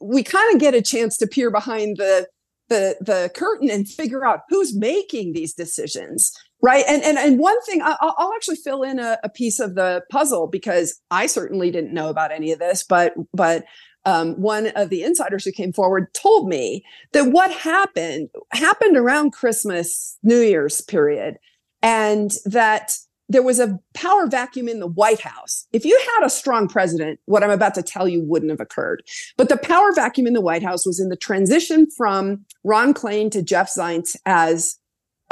we 0.00 0.24
kind 0.24 0.52
of 0.52 0.60
get 0.60 0.74
a 0.74 0.82
chance 0.82 1.16
to 1.18 1.28
peer 1.28 1.48
behind 1.48 1.96
the 1.96 2.26
the 2.68 2.96
the 3.00 3.30
curtain 3.36 3.70
and 3.70 3.88
figure 3.88 4.26
out 4.26 4.40
who's 4.48 4.76
making 4.76 5.32
these 5.32 5.54
decisions 5.54 6.32
right 6.62 6.84
and 6.88 7.02
and, 7.02 7.18
and 7.18 7.38
one 7.38 7.60
thing 7.62 7.82
I'll, 7.82 8.14
I'll 8.16 8.32
actually 8.34 8.56
fill 8.56 8.82
in 8.82 8.98
a, 8.98 9.18
a 9.22 9.28
piece 9.28 9.60
of 9.60 9.74
the 9.74 10.02
puzzle 10.10 10.46
because 10.46 11.00
i 11.10 11.26
certainly 11.26 11.70
didn't 11.70 11.92
know 11.92 12.08
about 12.08 12.32
any 12.32 12.52
of 12.52 12.58
this 12.58 12.82
but 12.82 13.14
but 13.34 13.64
um, 14.04 14.32
one 14.40 14.66
of 14.74 14.90
the 14.90 15.04
insiders 15.04 15.44
who 15.44 15.52
came 15.52 15.72
forward 15.72 16.12
told 16.12 16.48
me 16.48 16.84
that 17.12 17.30
what 17.30 17.52
happened 17.52 18.30
happened 18.52 18.96
around 18.96 19.32
christmas 19.32 20.18
new 20.22 20.40
year's 20.40 20.80
period 20.80 21.38
and 21.82 22.32
that 22.44 22.96
there 23.28 23.42
was 23.42 23.58
a 23.58 23.78
power 23.94 24.26
vacuum 24.26 24.68
in 24.68 24.78
the 24.78 24.86
White 24.86 25.20
House. 25.20 25.66
If 25.72 25.84
you 25.84 25.98
had 26.14 26.26
a 26.26 26.30
strong 26.30 26.68
president, 26.68 27.18
what 27.24 27.42
I'm 27.42 27.50
about 27.50 27.74
to 27.74 27.82
tell 27.82 28.06
you 28.06 28.22
wouldn't 28.22 28.50
have 28.50 28.60
occurred. 28.60 29.02
But 29.38 29.48
the 29.48 29.56
power 29.56 29.92
vacuum 29.94 30.26
in 30.26 30.34
the 30.34 30.40
White 30.40 30.62
House 30.62 30.84
was 30.84 31.00
in 31.00 31.08
the 31.08 31.16
transition 31.16 31.86
from 31.96 32.44
Ron 32.62 32.92
Klain 32.92 33.30
to 33.30 33.42
Jeff 33.42 33.70
Zients 33.70 34.16
as 34.26 34.78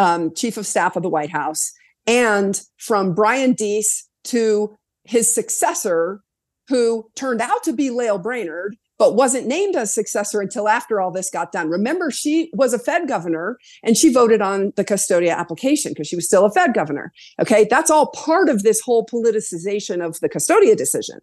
um, 0.01 0.35
chief 0.35 0.57
of 0.57 0.67
staff 0.67 0.97
of 0.97 1.03
the 1.03 1.11
White 1.11 1.31
House, 1.31 1.73
and 2.07 2.61
from 2.79 3.15
Brian 3.15 3.53
Deese 3.53 4.09
to 4.25 4.75
his 5.05 5.33
successor, 5.33 6.23
who 6.69 7.09
turned 7.17 7.41
out 7.43 7.63
to 7.65 7.73
be 7.73 7.91
Lael 7.91 8.19
Brainard, 8.19 8.77
but 8.99 9.15
wasn't 9.15 9.47
named 9.47 9.77
as 9.77 9.93
successor 9.93 10.41
until 10.41 10.69
after 10.69 11.01
all 11.01 11.11
this 11.11 11.31
got 11.31 11.53
done. 11.53 11.69
Remember, 11.69 12.11
she 12.11 12.51
was 12.55 12.73
a 12.73 12.79
Fed 12.79 13.09
governor 13.09 13.59
and 13.83 13.97
she 13.97 14.13
voted 14.13 14.41
on 14.41 14.73
the 14.77 14.85
Custodia 14.85 15.37
application 15.37 15.93
because 15.93 16.07
she 16.07 16.17
was 16.17 16.27
still 16.27 16.45
a 16.45 16.51
Fed 16.51 16.75
governor. 16.75 17.13
Okay, 17.41 17.67
that's 17.69 17.91
all 17.91 18.09
part 18.09 18.49
of 18.49 18.63
this 18.63 18.81
whole 18.81 19.05
politicization 19.07 20.05
of 20.05 20.21
the 20.21 20.29
Custodia 20.29 20.77
decision. 20.77 21.19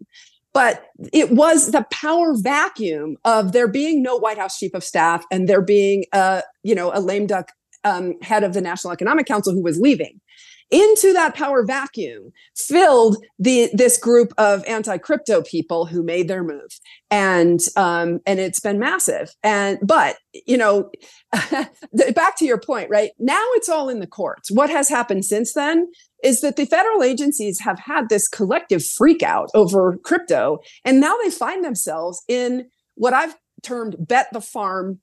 But 0.52 0.86
it 1.12 1.30
was 1.30 1.70
the 1.70 1.86
power 1.92 2.34
vacuum 2.36 3.16
of 3.24 3.52
there 3.52 3.68
being 3.68 4.02
no 4.02 4.16
White 4.16 4.38
House 4.38 4.58
chief 4.58 4.74
of 4.74 4.82
staff 4.82 5.24
and 5.30 5.48
there 5.48 5.62
being 5.62 6.04
a, 6.12 6.42
you 6.64 6.74
know, 6.74 6.90
a 6.92 7.00
lame 7.00 7.26
duck 7.26 7.52
um, 7.84 8.14
head 8.22 8.44
of 8.44 8.54
the 8.54 8.60
National 8.60 8.92
Economic 8.92 9.26
Council 9.26 9.52
who 9.52 9.62
was 9.62 9.78
leaving. 9.78 10.20
Into 10.70 11.14
that 11.14 11.34
power 11.34 11.64
vacuum 11.64 12.30
filled 12.54 13.16
the 13.38 13.70
this 13.72 13.96
group 13.96 14.34
of 14.36 14.62
anti-crypto 14.66 15.40
people 15.40 15.86
who 15.86 16.02
made 16.02 16.28
their 16.28 16.44
move, 16.44 16.78
and 17.10 17.58
um, 17.74 18.20
and 18.26 18.38
it's 18.38 18.60
been 18.60 18.78
massive. 18.78 19.30
And 19.42 19.78
but 19.82 20.18
you 20.46 20.58
know, 20.58 20.90
back 22.14 22.36
to 22.36 22.44
your 22.44 22.60
point, 22.60 22.90
right 22.90 23.12
now 23.18 23.42
it's 23.52 23.70
all 23.70 23.88
in 23.88 24.00
the 24.00 24.06
courts. 24.06 24.50
What 24.50 24.68
has 24.68 24.90
happened 24.90 25.24
since 25.24 25.54
then 25.54 25.90
is 26.22 26.42
that 26.42 26.56
the 26.56 26.66
federal 26.66 27.02
agencies 27.02 27.60
have 27.60 27.78
had 27.78 28.10
this 28.10 28.28
collective 28.28 28.84
freak 28.84 29.22
out 29.22 29.48
over 29.54 29.96
crypto, 30.04 30.58
and 30.84 31.00
now 31.00 31.16
they 31.22 31.30
find 31.30 31.64
themselves 31.64 32.22
in 32.28 32.68
what 32.94 33.14
I've 33.14 33.36
termed 33.62 33.96
"bet 33.98 34.28
the 34.34 34.42
farm" 34.42 35.00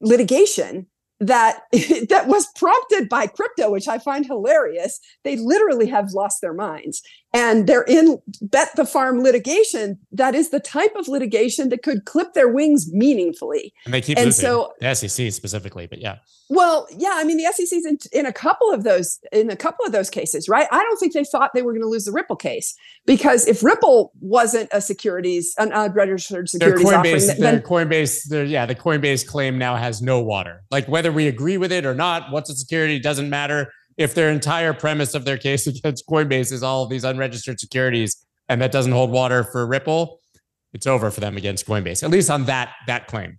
litigation 0.00 0.86
that 1.20 1.62
that 2.08 2.26
was 2.26 2.46
prompted 2.54 3.08
by 3.08 3.26
crypto 3.26 3.70
which 3.70 3.88
i 3.88 3.98
find 3.98 4.26
hilarious. 4.26 5.00
They 5.24 5.36
literally 5.36 5.86
have 5.86 6.12
lost 6.12 6.40
their 6.40 6.54
minds 6.54 7.02
and 7.34 7.66
they're 7.66 7.84
in 7.84 8.20
bet 8.40 8.68
the 8.76 8.84
farm 8.84 9.20
litigation 9.22 9.98
that 10.12 10.34
is 10.34 10.50
the 10.50 10.60
type 10.60 10.94
of 10.96 11.08
litigation 11.08 11.68
that 11.68 11.82
could 11.82 12.04
clip 12.04 12.34
their 12.34 12.48
wings 12.48 12.90
meaningfully 12.92 13.72
and 13.84 13.94
they 13.94 14.00
keep 14.00 14.18
and 14.18 14.26
losing. 14.26 14.44
so- 14.44 14.72
the 14.80 14.94
SEC 14.94 15.32
specifically, 15.32 15.86
but 15.86 16.00
yeah, 16.00 16.16
well 16.48 16.86
yeah 16.96 17.12
i 17.14 17.24
mean 17.24 17.36
the 17.36 17.44
sec's 17.52 17.72
in, 17.84 17.98
in 18.12 18.26
a 18.26 18.32
couple 18.32 18.72
of 18.72 18.84
those 18.84 19.18
in 19.32 19.50
a 19.50 19.56
couple 19.56 19.84
of 19.84 19.92
those 19.92 20.08
cases 20.08 20.48
right 20.48 20.66
i 20.72 20.82
don't 20.82 20.96
think 20.98 21.12
they 21.12 21.24
thought 21.24 21.50
they 21.54 21.62
were 21.62 21.72
going 21.72 21.82
to 21.82 21.88
lose 21.88 22.04
the 22.04 22.12
ripple 22.12 22.36
case 22.36 22.74
because 23.04 23.46
if 23.46 23.62
ripple 23.62 24.12
wasn't 24.20 24.68
a 24.72 24.80
securities 24.80 25.54
an 25.58 25.72
unregistered 25.72 26.38
their 26.38 26.46
securities 26.46 26.92
offering 26.92 27.14
Coinbase, 27.14 27.26
then 27.26 27.40
their 27.40 27.60
Coinbase, 27.60 28.28
their 28.28 28.44
yeah, 28.44 28.66
the 28.66 28.74
Coinbase 28.74 29.26
claim 29.26 29.58
now 29.58 29.76
has 29.76 30.02
no 30.02 30.20
water. 30.20 30.62
Like 30.70 30.86
whether 30.88 31.12
we 31.12 31.26
agree 31.26 31.58
with 31.58 31.72
it 31.72 31.84
or 31.84 31.94
not, 31.94 32.30
what's 32.30 32.50
a 32.50 32.54
security 32.54 32.98
doesn't 32.98 33.28
matter. 33.28 33.72
If 33.98 34.14
their 34.14 34.30
entire 34.30 34.72
premise 34.72 35.14
of 35.14 35.24
their 35.24 35.36
case 35.36 35.66
against 35.66 36.06
Coinbase 36.06 36.52
is 36.52 36.62
all 36.62 36.84
of 36.84 36.90
these 36.90 37.04
unregistered 37.04 37.60
securities, 37.60 38.16
and 38.48 38.62
that 38.62 38.72
doesn't 38.72 38.92
hold 38.92 39.10
water 39.10 39.44
for 39.44 39.66
Ripple, 39.66 40.20
it's 40.72 40.86
over 40.86 41.10
for 41.10 41.20
them 41.20 41.36
against 41.36 41.66
Coinbase. 41.66 42.02
At 42.02 42.10
least 42.10 42.30
on 42.30 42.44
that 42.44 42.72
that 42.86 43.06
claim. 43.06 43.38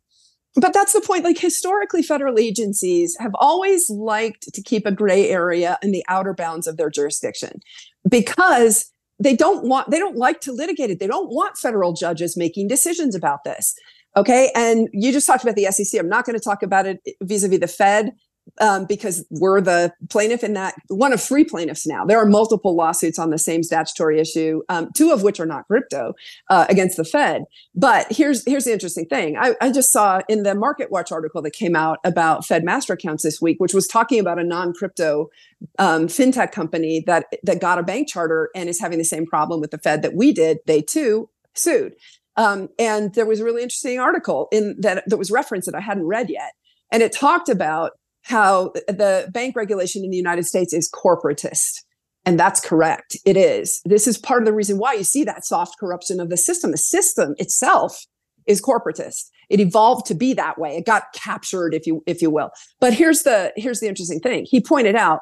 but 0.55 0.73
that's 0.73 0.93
the 0.93 1.01
point 1.01 1.23
like 1.23 1.37
historically 1.37 2.03
federal 2.03 2.37
agencies 2.39 3.15
have 3.19 3.31
always 3.35 3.89
liked 3.89 4.53
to 4.53 4.61
keep 4.61 4.85
a 4.85 4.91
gray 4.91 5.29
area 5.29 5.77
in 5.81 5.91
the 5.91 6.03
outer 6.07 6.33
bounds 6.33 6.67
of 6.67 6.77
their 6.77 6.89
jurisdiction 6.89 7.61
because 8.09 8.91
they 9.19 9.35
don't 9.35 9.63
want 9.65 9.89
they 9.91 9.99
don't 9.99 10.17
like 10.17 10.41
to 10.41 10.51
litigate 10.51 10.89
it 10.89 10.99
they 10.99 11.07
don't 11.07 11.29
want 11.29 11.57
federal 11.57 11.93
judges 11.93 12.35
making 12.35 12.67
decisions 12.67 13.15
about 13.15 13.43
this 13.43 13.75
okay 14.17 14.51
and 14.55 14.89
you 14.91 15.11
just 15.11 15.27
talked 15.27 15.43
about 15.43 15.55
the 15.55 15.65
sec 15.65 15.99
i'm 15.99 16.09
not 16.09 16.25
going 16.25 16.37
to 16.37 16.43
talk 16.43 16.63
about 16.63 16.87
it 16.87 16.99
vis-a-vis 17.21 17.59
the 17.59 17.67
fed 17.67 18.11
um, 18.59 18.85
because 18.85 19.25
we're 19.29 19.61
the 19.61 19.93
plaintiff 20.09 20.43
in 20.43 20.53
that 20.53 20.75
one 20.87 21.13
of 21.13 21.21
three 21.21 21.43
plaintiffs 21.43 21.85
now. 21.85 22.05
There 22.05 22.17
are 22.17 22.25
multiple 22.25 22.75
lawsuits 22.75 23.19
on 23.19 23.29
the 23.29 23.37
same 23.37 23.63
statutory 23.63 24.19
issue, 24.19 24.61
um, 24.69 24.89
two 24.95 25.11
of 25.11 25.23
which 25.23 25.39
are 25.39 25.45
not 25.45 25.67
crypto 25.67 26.13
uh, 26.49 26.65
against 26.69 26.97
the 26.97 27.03
Fed. 27.03 27.43
But 27.75 28.07
here's 28.11 28.45
here's 28.45 28.65
the 28.65 28.73
interesting 28.73 29.05
thing. 29.05 29.37
I, 29.37 29.55
I 29.61 29.71
just 29.71 29.91
saw 29.91 30.21
in 30.27 30.43
the 30.43 30.55
Market 30.55 30.91
Watch 30.91 31.11
article 31.11 31.41
that 31.41 31.51
came 31.51 31.75
out 31.75 31.99
about 32.03 32.45
Fed 32.45 32.63
master 32.63 32.93
accounts 32.93 33.23
this 33.23 33.41
week, 33.41 33.57
which 33.59 33.73
was 33.73 33.87
talking 33.87 34.19
about 34.19 34.39
a 34.39 34.43
non-crypto 34.43 35.29
um, 35.77 36.07
fintech 36.07 36.51
company 36.51 37.03
that 37.05 37.25
that 37.43 37.61
got 37.61 37.79
a 37.79 37.83
bank 37.83 38.07
charter 38.07 38.49
and 38.55 38.69
is 38.69 38.79
having 38.79 38.97
the 38.97 39.03
same 39.03 39.25
problem 39.25 39.59
with 39.59 39.71
the 39.71 39.77
Fed 39.77 40.01
that 40.01 40.15
we 40.15 40.31
did. 40.31 40.59
They 40.65 40.81
too 40.81 41.29
sued. 41.55 41.95
Um, 42.35 42.69
and 42.79 43.13
there 43.15 43.25
was 43.25 43.41
a 43.41 43.43
really 43.43 43.63
interesting 43.63 43.99
article 43.99 44.47
in 44.51 44.75
that 44.79 45.03
that 45.07 45.17
was 45.17 45.31
referenced 45.31 45.65
that 45.65 45.75
I 45.75 45.81
hadn't 45.81 46.05
read 46.05 46.29
yet, 46.29 46.53
and 46.91 47.03
it 47.03 47.11
talked 47.11 47.49
about 47.49 47.91
how 48.29 48.71
the 48.87 49.27
bank 49.33 49.55
regulation 49.55 50.03
in 50.03 50.11
the 50.11 50.17
United 50.17 50.45
States 50.45 50.71
is 50.71 50.89
corporatist. 50.89 51.81
And 52.25 52.39
that's 52.39 52.59
correct. 52.59 53.17
It 53.25 53.35
is. 53.35 53.81
This 53.85 54.07
is 54.07 54.19
part 54.19 54.43
of 54.43 54.45
the 54.45 54.53
reason 54.53 54.77
why 54.77 54.93
you 54.93 55.03
see 55.03 55.23
that 55.23 55.45
soft 55.45 55.79
corruption 55.79 56.19
of 56.19 56.29
the 56.29 56.37
system. 56.37 56.69
The 56.69 56.77
system 56.77 57.33
itself 57.39 58.05
is 58.45 58.61
corporatist. 58.61 59.29
It 59.49 59.59
evolved 59.59 60.05
to 60.07 60.13
be 60.13 60.33
that 60.35 60.59
way. 60.59 60.77
It 60.77 60.85
got 60.85 61.05
captured, 61.13 61.73
if 61.73 61.87
you 61.87 62.03
if 62.05 62.21
you 62.21 62.29
will. 62.29 62.51
But 62.79 62.93
here's 62.93 63.23
the 63.23 63.51
here's 63.55 63.79
the 63.79 63.87
interesting 63.87 64.19
thing. 64.19 64.45
He 64.47 64.61
pointed 64.61 64.95
out 64.95 65.21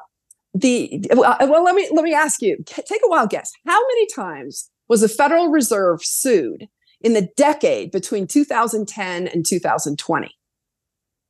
the 0.52 1.02
well, 1.14 1.36
uh, 1.40 1.46
well 1.48 1.64
let 1.64 1.74
me 1.74 1.88
let 1.92 2.04
me 2.04 2.12
ask 2.12 2.42
you. 2.42 2.58
Take 2.66 3.00
a 3.04 3.08
wild 3.08 3.30
guess. 3.30 3.50
How 3.66 3.80
many 3.80 4.06
times 4.14 4.68
was 4.88 5.00
the 5.00 5.08
Federal 5.08 5.48
Reserve 5.48 6.02
sued 6.02 6.68
in 7.00 7.14
the 7.14 7.28
decade 7.38 7.90
between 7.90 8.26
2010 8.26 9.28
and 9.28 9.46
2020? 9.46 10.37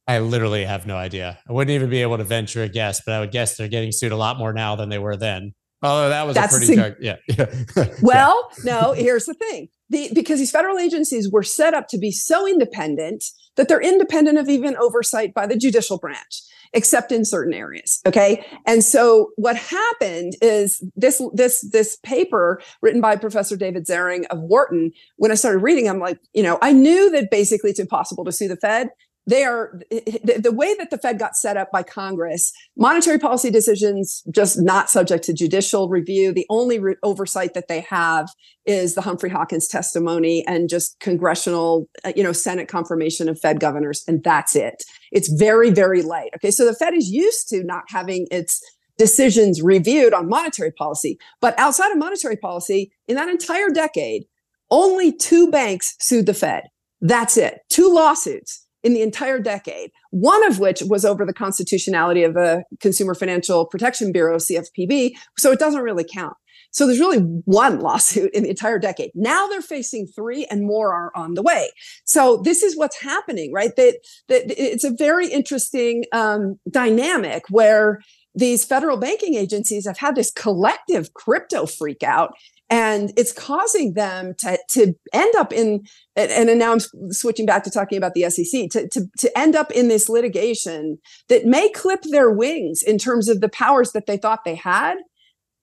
I 0.09 0.21
literally 0.21 0.65
have 0.65 0.87
no 0.87 0.97
idea. 0.97 1.39
I 1.47 1.53
wouldn't 1.53 1.75
even 1.75 1.91
be 1.91 2.01
able 2.01 2.17
to 2.17 2.25
venture 2.25 2.63
a 2.63 2.69
guess, 2.69 3.03
but 3.05 3.15
I 3.15 3.21
would 3.21 3.31
guess 3.31 3.59
they're 3.59 3.69
getting 3.69 3.93
sued 3.93 4.11
a 4.11 4.17
lot 4.17 4.39
more 4.39 4.55
now 4.55 4.75
than 4.75 4.89
they 4.89 4.99
were 4.99 5.19
then. 5.19 5.53
Although 5.83 6.09
that 6.09 6.27
was 6.27 6.35
That's 6.35 6.55
a 6.55 6.59
pretty 6.59 6.67
sig- 6.67 6.77
dark, 6.79 6.97
yeah. 7.01 7.17
yeah. 7.77 7.95
Well, 8.03 8.51
no, 8.65 8.93
here's 8.93 9.27
the 9.27 9.35
thing. 9.35 9.69
The, 9.91 10.11
because 10.15 10.39
these 10.39 10.51
federal 10.51 10.79
agencies 10.79 11.31
were 11.31 11.43
set 11.43 11.75
up 11.75 11.89
to 11.89 11.99
be 11.99 12.11
so 12.11 12.49
independent 12.49 13.25
that 13.57 13.69
they're 13.69 13.81
independent 13.81 14.39
of 14.39 14.49
even 14.49 14.77
oversight 14.77 15.35
by 15.35 15.47
the 15.47 15.57
judicial 15.57 15.99
branch, 15.99 16.43
except 16.73 17.13
in 17.13 17.25
certain 17.25 17.53
areas. 17.53 18.01
Okay. 18.07 18.45
And 18.67 18.83
so 18.83 19.31
what 19.37 19.57
happened 19.57 20.37
is 20.41 20.83
this 20.97 21.23
this 21.35 21.67
this 21.71 21.97
paper 22.03 22.61
written 22.83 23.01
by 23.01 23.17
Professor 23.17 23.57
David 23.57 23.87
Zaring 23.87 24.25
of 24.31 24.41
Wharton, 24.41 24.93
when 25.17 25.31
I 25.31 25.35
started 25.35 25.59
reading, 25.59 25.89
I'm 25.89 26.01
like, 26.01 26.19
you 26.33 26.43
know, 26.43 26.59
I 26.63 26.73
knew 26.73 27.11
that 27.11 27.31
basically 27.31 27.71
it's 27.71 27.81
impossible 27.81 28.25
to 28.25 28.33
sue 28.33 28.49
the 28.49 28.57
Fed 28.57 28.91
they 29.29 29.45
are 29.45 29.79
the, 29.91 30.41
the, 30.43 30.53
way 30.53 30.75
that 30.79 30.89
the 30.91 30.97
Fed 30.97 31.19
got 31.19 31.37
set 31.37 31.59
up 31.59 31.71
by 31.71 31.83
Congress, 31.83 32.51
monetary 32.79 33.19
policy 33.19 33.51
decisions 33.51 34.23
just 34.31 34.59
not 34.59 34.89
subject 34.89 35.23
to 35.25 35.35
judicial 35.35 35.91
review. 35.91 36.33
The 36.33 36.47
only 36.49 36.79
re- 36.79 36.97
oversight 37.03 37.53
that 37.53 37.69
they 37.69 37.81
have 37.81 38.31
is 38.65 38.95
the 38.95 39.03
Humphrey 39.03 39.29
Hawkins 39.29 39.69
testimony 39.69 40.47
and 40.47 40.71
just 40.71 40.99
congressional, 41.01 41.91
uh, 42.07 42.13
you 42.17 42.23
know, 42.23 42.33
Senate 42.33 42.69
confirmation 42.69 43.29
of 43.29 43.39
Fed 43.39 43.61
governors, 43.61 44.03
and 44.09 44.25
that's 44.25 44.57
it. 44.57 44.83
It's 45.13 45.29
very, 45.29 45.69
very 45.69 46.01
light. 46.01 46.31
Okay, 46.37 46.51
so 46.51 46.65
the 46.65 46.75
Fed 46.75 46.95
is 46.95 47.11
used 47.11 47.51
to 47.51 47.63
not 47.63 47.85
having 47.89 48.27
its 48.31 48.63
decisions 48.97 49.61
reviewed 49.61 50.15
on 50.15 50.27
monetary 50.27 50.73
policy, 50.73 51.19
but 51.43 51.57
outside 51.59 51.93
of 51.93 51.99
monetary 51.99 52.37
policy, 52.37 52.91
in 53.07 53.17
that 53.17 53.29
entire 53.29 53.69
decade, 53.69 54.25
only 54.71 55.13
two 55.13 55.51
banks 55.51 55.97
sued 56.01 56.25
the 56.25 56.33
Fed. 56.33 56.65
That's 57.03 57.37
it. 57.37 57.61
Two 57.69 57.93
lawsuits 57.93 58.65
in 58.89 58.95
the 58.95 59.03
entire 59.03 59.39
decade, 59.39 59.91
one 60.13 60.43
of 60.47 60.61
which 60.61 60.81
was 60.81 61.05
over 61.05 61.27
the 61.27 61.35
constitutionality 61.35 62.25
of 62.25 62.33
the 62.33 62.65
Consumer 62.81 63.15
Financial 63.15 63.67
Protection 63.67 64.13
Bureau, 64.13 64.39
CFPB. 64.39 65.11
So 65.37 65.53
it 65.53 65.59
doesn't 65.59 65.83
really 65.83 66.07
count. 66.11 66.33
So 66.71 66.87
there's 66.87 66.99
really 66.99 67.19
one 67.19 67.81
lawsuit 67.81 68.33
in 68.33 68.45
the 68.45 68.49
entire 68.49 68.79
decade. 68.79 69.11
Now 69.15 69.47
they're 69.47 69.61
facing 69.61 70.07
three 70.07 70.47
and 70.51 70.67
more 70.67 70.95
are 70.95 71.13
on 71.15 71.35
the 71.35 71.43
way. 71.43 71.69
So 72.07 72.41
this 72.43 72.63
is 72.63 72.79
what's 72.79 72.99
happening, 72.99 73.53
right? 73.53 73.77
That, 73.77 73.99
that 74.29 74.45
it's 74.47 74.85
a 74.85 74.95
very 74.97 75.29
interesting 75.29 76.05
um, 76.15 76.59
dynamic 76.71 77.43
where 77.51 78.01
these 78.35 78.65
federal 78.65 78.97
banking 78.97 79.35
agencies 79.35 79.87
have 79.87 79.99
had 79.99 80.15
this 80.15 80.31
collective 80.31 81.13
crypto 81.13 81.67
freak 81.67 82.03
out 82.03 82.33
and 82.71 83.13
it's 83.17 83.33
causing 83.33 83.95
them 83.95 84.35
to, 84.39 84.59
to 84.69 84.95
end 85.13 85.35
up 85.37 85.53
in 85.53 85.87
and, 86.17 86.49
and 86.49 86.59
now 86.59 86.73
i'm 86.73 86.81
switching 87.11 87.47
back 87.47 87.65
to 87.65 87.71
talking 87.71 87.99
about 87.99 88.15
the 88.15 88.29
sec 88.29 88.71
to, 88.71 88.89
to, 88.89 89.07
to 89.19 89.39
end 89.39 89.57
up 89.57 89.71
in 89.73 89.89
this 89.89 90.09
litigation 90.09 90.99
that 91.29 91.45
may 91.45 91.69
clip 91.71 92.03
their 92.11 92.31
wings 92.31 92.83
in 92.83 92.99
terms 92.99 93.29
of 93.29 93.41
the 93.41 93.49
powers 93.49 93.93
that 93.93 94.07
they 94.07 94.17
thought 94.17 94.45
they 94.45 94.55
had 94.55 94.97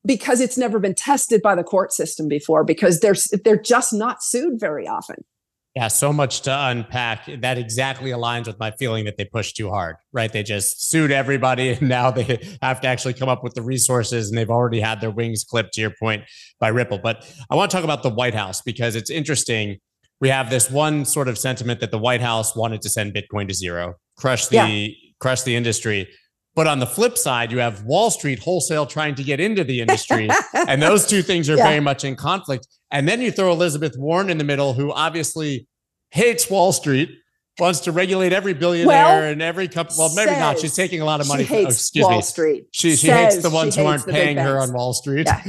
because 0.05 0.39
it's 0.39 0.57
never 0.57 0.79
been 0.79 0.95
tested 0.95 1.41
by 1.41 1.55
the 1.55 1.63
court 1.63 1.91
system 1.91 2.27
before 2.27 2.63
because 2.63 2.99
they're 2.99 3.15
they're 3.43 3.61
just 3.61 3.93
not 3.93 4.23
sued 4.23 4.59
very 4.59 4.87
often 4.87 5.23
yeah, 5.75 5.89
so 5.89 6.13
much 6.13 6.41
to 6.41 6.57
unpack. 6.57 7.25
That 7.41 7.57
exactly 7.57 8.11
aligns 8.11 8.47
with 8.47 8.57
my 8.57 8.71
feeling 8.71 9.03
that 9.05 9.17
they 9.17 9.25
pushed 9.25 9.57
too 9.57 9.69
hard, 9.69 9.97
right? 10.13 10.31
They 10.31 10.41
just 10.41 10.89
sued 10.89 11.11
everybody 11.11 11.69
and 11.73 11.89
now 11.89 12.11
they 12.11 12.57
have 12.61 12.79
to 12.81 12.87
actually 12.87 13.13
come 13.13 13.27
up 13.27 13.43
with 13.43 13.55
the 13.55 13.61
resources 13.61 14.29
and 14.29 14.37
they've 14.37 14.49
already 14.49 14.79
had 14.79 15.01
their 15.01 15.11
wings 15.11 15.43
clipped 15.43 15.73
to 15.73 15.81
your 15.81 15.93
point 15.99 16.23
by 16.61 16.69
Ripple. 16.69 16.99
But 16.99 17.29
I 17.49 17.55
want 17.55 17.71
to 17.71 17.75
talk 17.75 17.83
about 17.83 18.03
the 18.03 18.09
White 18.09 18.33
House 18.33 18.61
because 18.61 18.95
it's 18.95 19.09
interesting. 19.09 19.79
We 20.21 20.29
have 20.29 20.49
this 20.49 20.71
one 20.71 21.03
sort 21.03 21.27
of 21.27 21.37
sentiment 21.37 21.81
that 21.81 21.91
the 21.91 21.99
White 21.99 22.21
House 22.21 22.55
wanted 22.55 22.81
to 22.83 22.89
send 22.89 23.13
Bitcoin 23.13 23.49
to 23.49 23.53
zero, 23.53 23.95
crush 24.17 24.47
the 24.47 24.55
yeah. 24.55 24.87
crush 25.19 25.41
the 25.41 25.57
industry. 25.57 26.07
But 26.55 26.67
on 26.67 26.79
the 26.79 26.87
flip 26.87 27.17
side, 27.17 27.51
you 27.51 27.57
have 27.59 27.83
Wall 27.83 28.09
Street 28.09 28.39
wholesale 28.39 28.85
trying 28.85 29.15
to 29.15 29.23
get 29.23 29.41
into 29.41 29.65
the 29.65 29.81
industry. 29.81 30.29
and 30.53 30.81
those 30.81 31.05
two 31.05 31.21
things 31.21 31.49
are 31.49 31.57
yeah. 31.57 31.67
very 31.67 31.81
much 31.81 32.05
in 32.05 32.15
conflict. 32.15 32.65
And 32.95 33.09
then 33.09 33.19
you 33.19 33.29
throw 33.29 33.51
Elizabeth 33.51 33.97
Warren 33.97 34.29
in 34.29 34.37
the 34.37 34.45
middle, 34.45 34.71
who 34.71 34.89
obviously 34.89 35.67
hates 36.11 36.49
Wall 36.49 36.71
Street, 36.71 37.09
wants 37.59 37.81
to 37.81 37.91
regulate 37.91 38.31
every 38.31 38.53
billionaire 38.53 38.87
well, 38.87 39.23
and 39.23 39.41
every 39.41 39.67
company. 39.67 39.97
Well, 39.99 40.15
maybe 40.15 40.31
not. 40.31 40.59
She's 40.59 40.77
taking 40.77 41.01
a 41.01 41.05
lot 41.05 41.19
of 41.19 41.27
money. 41.27 41.43
She 41.43 41.55
hates 41.55 41.65
oh, 41.65 41.71
excuse 41.71 42.03
Wall 42.05 42.15
me. 42.15 42.21
Street. 42.21 42.67
She, 42.71 42.95
she 42.95 43.07
hates 43.07 43.41
the 43.41 43.49
ones 43.49 43.75
who 43.75 43.85
aren't 43.85 44.07
paying 44.07 44.37
her 44.37 44.61
on 44.61 44.71
Wall 44.71 44.93
Street. 44.93 45.27
Yeah. 45.27 45.43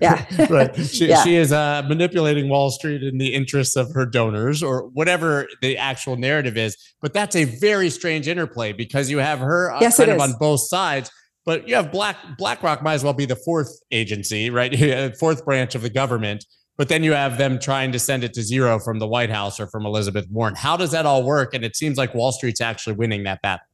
yeah. 0.00 0.46
right. 0.48 0.76
She, 0.76 1.08
yeah. 1.08 1.24
she 1.24 1.34
is 1.34 1.50
uh, 1.50 1.82
manipulating 1.88 2.48
Wall 2.48 2.70
Street 2.70 3.02
in 3.02 3.18
the 3.18 3.34
interests 3.34 3.74
of 3.74 3.92
her 3.94 4.06
donors 4.06 4.62
or 4.62 4.86
whatever 4.90 5.48
the 5.60 5.78
actual 5.78 6.14
narrative 6.14 6.56
is. 6.56 6.76
But 7.00 7.12
that's 7.12 7.34
a 7.34 7.46
very 7.46 7.90
strange 7.90 8.28
interplay 8.28 8.72
because 8.72 9.10
you 9.10 9.18
have 9.18 9.40
her 9.40 9.72
uh, 9.72 9.80
yes, 9.80 9.96
kind 9.96 10.12
of 10.12 10.20
on 10.20 10.34
both 10.38 10.60
sides. 10.60 11.10
But 11.44 11.66
you 11.66 11.74
have 11.74 11.90
Black 11.90 12.16
BlackRock 12.38 12.80
might 12.84 12.94
as 12.94 13.02
well 13.02 13.12
be 13.12 13.24
the 13.24 13.34
fourth 13.34 13.76
agency, 13.90 14.50
right? 14.50 15.16
fourth 15.18 15.44
branch 15.44 15.74
of 15.74 15.82
the 15.82 15.90
government 15.90 16.44
but 16.76 16.88
then 16.88 17.02
you 17.02 17.12
have 17.12 17.38
them 17.38 17.58
trying 17.58 17.92
to 17.92 17.98
send 17.98 18.24
it 18.24 18.32
to 18.34 18.42
zero 18.42 18.78
from 18.78 18.98
the 18.98 19.06
White 19.06 19.30
House 19.30 19.60
or 19.60 19.66
from 19.66 19.86
Elizabeth 19.86 20.26
Warren. 20.30 20.54
How 20.54 20.76
does 20.76 20.90
that 20.92 21.06
all 21.06 21.22
work? 21.22 21.54
And 21.54 21.64
it 21.64 21.76
seems 21.76 21.98
like 21.98 22.14
Wall 22.14 22.32
Street's 22.32 22.60
actually 22.60 22.94
winning 22.94 23.24
that 23.24 23.42
battle. 23.42 23.66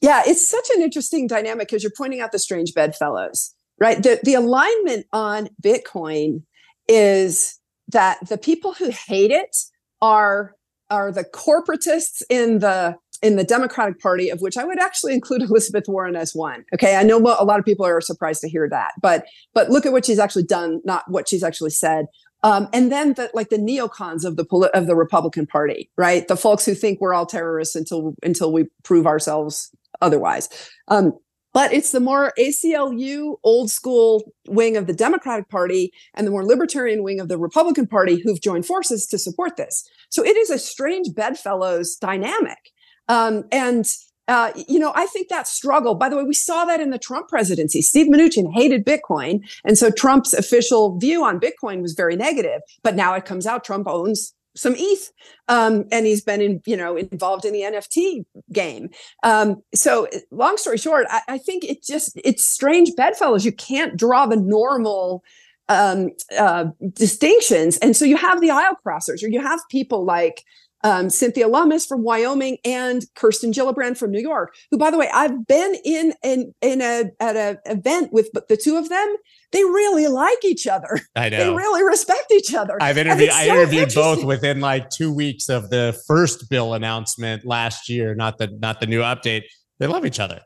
Yeah, 0.00 0.22
it's 0.26 0.48
such 0.48 0.68
an 0.76 0.82
interesting 0.82 1.26
dynamic 1.26 1.68
because 1.68 1.82
you're 1.82 1.92
pointing 1.96 2.20
out 2.20 2.32
the 2.32 2.38
strange 2.38 2.74
bedfellows, 2.74 3.54
right? 3.78 4.02
The, 4.02 4.20
the 4.22 4.34
alignment 4.34 5.06
on 5.12 5.48
Bitcoin 5.62 6.42
is 6.88 7.58
that 7.88 8.18
the 8.28 8.36
people 8.36 8.74
who 8.74 8.90
hate 8.90 9.30
it 9.30 9.56
are 10.02 10.54
are 10.90 11.10
the 11.10 11.24
corporatists 11.24 12.22
in 12.28 12.58
the 12.58 12.96
in 13.22 13.36
the 13.36 13.44
Democratic 13.44 13.98
Party, 14.00 14.28
of 14.28 14.42
which 14.42 14.58
I 14.58 14.64
would 14.64 14.78
actually 14.78 15.14
include 15.14 15.42
Elizabeth 15.48 15.84
Warren 15.88 16.16
as 16.16 16.34
one. 16.34 16.64
Okay, 16.74 16.96
I 16.96 17.02
know 17.02 17.18
a 17.18 17.44
lot 17.44 17.58
of 17.58 17.64
people 17.64 17.86
are 17.86 18.00
surprised 18.00 18.42
to 18.42 18.48
hear 18.48 18.68
that, 18.68 18.92
but 19.00 19.24
but 19.54 19.70
look 19.70 19.86
at 19.86 19.92
what 19.92 20.04
she's 20.04 20.18
actually 20.18 20.44
done, 20.44 20.80
not 20.84 21.04
what 21.08 21.28
she's 21.28 21.42
actually 21.42 21.70
said. 21.70 22.06
Um, 22.44 22.68
and 22.74 22.92
then 22.92 23.14
the, 23.14 23.30
like 23.32 23.48
the 23.48 23.56
neocons 23.56 24.24
of 24.24 24.36
the 24.36 24.44
of 24.74 24.86
the 24.86 24.94
Republican 24.94 25.46
Party, 25.46 25.90
right? 25.96 26.28
The 26.28 26.36
folks 26.36 26.66
who 26.66 26.74
think 26.74 27.00
we're 27.00 27.14
all 27.14 27.26
terrorists 27.26 27.74
until 27.74 28.14
until 28.22 28.52
we 28.52 28.66
prove 28.82 29.06
ourselves 29.06 29.74
otherwise. 30.02 30.50
Um, 30.88 31.18
but 31.54 31.72
it's 31.72 31.92
the 31.92 32.00
more 32.00 32.32
ACLU 32.38 33.36
old 33.44 33.70
school 33.70 34.30
wing 34.48 34.76
of 34.76 34.86
the 34.86 34.92
Democratic 34.92 35.48
Party 35.48 35.92
and 36.14 36.26
the 36.26 36.30
more 36.30 36.44
libertarian 36.44 37.02
wing 37.02 37.18
of 37.18 37.28
the 37.28 37.38
Republican 37.38 37.86
Party 37.86 38.20
who've 38.20 38.40
joined 38.40 38.66
forces 38.66 39.06
to 39.06 39.18
support 39.18 39.56
this. 39.56 39.88
So 40.10 40.22
it 40.22 40.36
is 40.36 40.50
a 40.50 40.58
strange 40.58 41.14
bedfellows 41.14 41.96
dynamic. 41.96 42.72
Um, 43.08 43.44
and 43.52 43.86
uh, 44.26 44.52
you 44.68 44.78
know, 44.78 44.92
I 44.94 45.06
think 45.06 45.28
that 45.28 45.46
struggle, 45.46 45.94
by 45.94 46.08
the 46.08 46.16
way, 46.16 46.24
we 46.24 46.34
saw 46.34 46.64
that 46.64 46.80
in 46.80 46.90
the 46.90 46.98
Trump 46.98 47.28
presidency. 47.28 47.82
Steve 47.82 48.06
Mnuchin 48.06 48.52
hated 48.52 48.84
Bitcoin. 48.84 49.40
And 49.64 49.76
so 49.76 49.90
Trump's 49.90 50.32
official 50.32 50.98
view 50.98 51.24
on 51.24 51.40
Bitcoin 51.40 51.82
was 51.82 51.92
very 51.92 52.16
negative. 52.16 52.62
But 52.82 52.94
now 52.94 53.14
it 53.14 53.24
comes 53.24 53.46
out 53.46 53.64
Trump 53.64 53.86
owns 53.86 54.34
some 54.56 54.74
ETH. 54.78 55.10
Um, 55.48 55.84
and 55.90 56.06
he's 56.06 56.22
been 56.22 56.40
in, 56.40 56.62
you 56.64 56.76
know, 56.76 56.96
involved 56.96 57.44
in 57.44 57.52
the 57.52 57.60
NFT 57.60 58.24
game. 58.52 58.88
Um, 59.22 59.62
so 59.74 60.08
long 60.30 60.56
story 60.56 60.78
short, 60.78 61.06
I, 61.10 61.20
I, 61.28 61.38
think 61.38 61.64
it 61.64 61.82
just, 61.82 62.18
it's 62.24 62.44
strange 62.44 62.92
bedfellows. 62.96 63.44
You 63.44 63.52
can't 63.52 63.96
draw 63.96 64.26
the 64.26 64.36
normal 64.36 65.22
um, 65.68 66.10
uh, 66.38 66.66
distinctions. 66.92 67.78
And 67.78 67.96
so 67.96 68.04
you 68.04 68.16
have 68.16 68.40
the 68.40 68.50
aisle 68.50 68.78
crossers 68.86 69.22
or 69.22 69.28
you 69.28 69.40
have 69.40 69.60
people 69.70 70.04
like, 70.04 70.44
um, 70.84 71.08
Cynthia 71.08 71.48
Lummis 71.48 71.86
from 71.86 72.02
Wyoming 72.02 72.58
and 72.64 73.04
Kirsten 73.14 73.52
Gillibrand 73.52 73.96
from 73.96 74.12
New 74.12 74.20
York, 74.20 74.54
who, 74.70 74.76
by 74.78 74.90
the 74.90 74.98
way, 74.98 75.08
I've 75.12 75.46
been 75.46 75.76
in 75.84 76.12
in, 76.22 76.54
in 76.60 76.82
a 76.82 77.10
at 77.18 77.36
an 77.36 77.58
event 77.64 78.12
with 78.12 78.30
the 78.48 78.56
two 78.56 78.76
of 78.76 78.90
them. 78.90 79.16
They 79.50 79.64
really 79.64 80.06
like 80.08 80.44
each 80.44 80.66
other. 80.66 81.00
I 81.16 81.30
know. 81.30 81.38
They 81.38 81.50
really 81.50 81.82
respect 81.82 82.30
each 82.32 82.54
other. 82.54 82.76
I've 82.80 82.98
interviewed 82.98 83.30
I 83.30 83.48
interviewed 83.48 83.94
both 83.94 84.24
within 84.24 84.60
like 84.60 84.90
two 84.90 85.12
weeks 85.12 85.48
of 85.48 85.70
the 85.70 85.98
first 86.06 86.50
bill 86.50 86.74
announcement 86.74 87.46
last 87.46 87.88
year, 87.88 88.14
not 88.14 88.38
the 88.38 88.48
not 88.60 88.80
the 88.80 88.86
new 88.86 89.00
update. 89.00 89.44
They 89.78 89.86
love 89.86 90.04
each 90.04 90.20
other. 90.20 90.40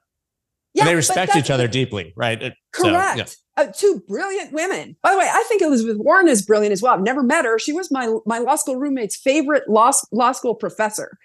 Yeah, 0.73 0.83
and 0.83 0.91
they 0.91 0.95
respect 0.95 1.35
each 1.35 1.51
other 1.51 1.67
deeply, 1.67 2.13
right? 2.17 2.39
Correct. 2.73 3.19
So, 3.19 3.19
yeah 3.19 3.25
uh, 3.59 3.67
two 3.77 4.03
brilliant 4.07 4.53
women. 4.53 4.97
By 5.03 5.13
the 5.13 5.19
way, 5.19 5.29
I 5.29 5.45
think 5.49 5.63
Elizabeth 5.63 5.97
Warren 5.99 6.29
is 6.29 6.43
brilliant 6.43 6.73
as 6.73 6.81
well. 6.81 6.95
I've 6.95 7.03
never 7.03 7.23
met 7.23 7.45
her. 7.45 7.59
She 7.59 7.73
was 7.73 7.91
my 7.91 8.15
my 8.25 8.39
law 8.39 8.57
school 8.57 8.77
roommate's 8.77 9.17
favorite 9.17 9.69
law 9.69 9.91
law 10.13 10.33
school 10.33 10.55
professor. 10.55 11.19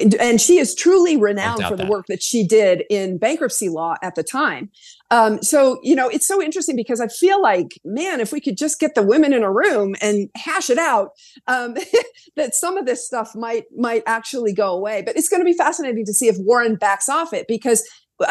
And, 0.00 0.40
she 0.40 0.58
is 0.58 0.76
truly 0.76 1.16
renowned 1.16 1.64
for 1.64 1.74
the 1.74 1.82
that. 1.82 1.90
work 1.90 2.06
that 2.06 2.22
she 2.22 2.46
did 2.46 2.84
in 2.88 3.18
bankruptcy 3.18 3.68
law 3.68 3.96
at 4.00 4.14
the 4.14 4.22
time. 4.22 4.70
Um, 5.10 5.42
so, 5.42 5.80
you 5.82 5.96
know, 5.96 6.08
it's 6.08 6.24
so 6.24 6.40
interesting 6.40 6.76
because 6.76 7.00
I 7.00 7.08
feel 7.08 7.42
like, 7.42 7.80
man, 7.84 8.20
if 8.20 8.30
we 8.30 8.40
could 8.40 8.56
just 8.56 8.78
get 8.78 8.94
the 8.94 9.02
women 9.02 9.32
in 9.32 9.42
a 9.42 9.50
room 9.50 9.96
and 10.00 10.30
hash 10.36 10.70
it 10.70 10.78
out, 10.78 11.10
um, 11.48 11.74
that 12.36 12.54
some 12.54 12.76
of 12.76 12.86
this 12.86 13.04
stuff 13.04 13.34
might 13.34 13.64
might 13.76 14.04
actually 14.06 14.52
go 14.52 14.72
away. 14.72 15.02
But 15.02 15.16
it's 15.16 15.28
going 15.28 15.40
to 15.40 15.44
be 15.44 15.52
fascinating 15.52 16.04
to 16.04 16.14
see 16.14 16.28
if 16.28 16.36
Warren 16.38 16.76
backs 16.76 17.08
off 17.08 17.32
it 17.32 17.48
because 17.48 17.82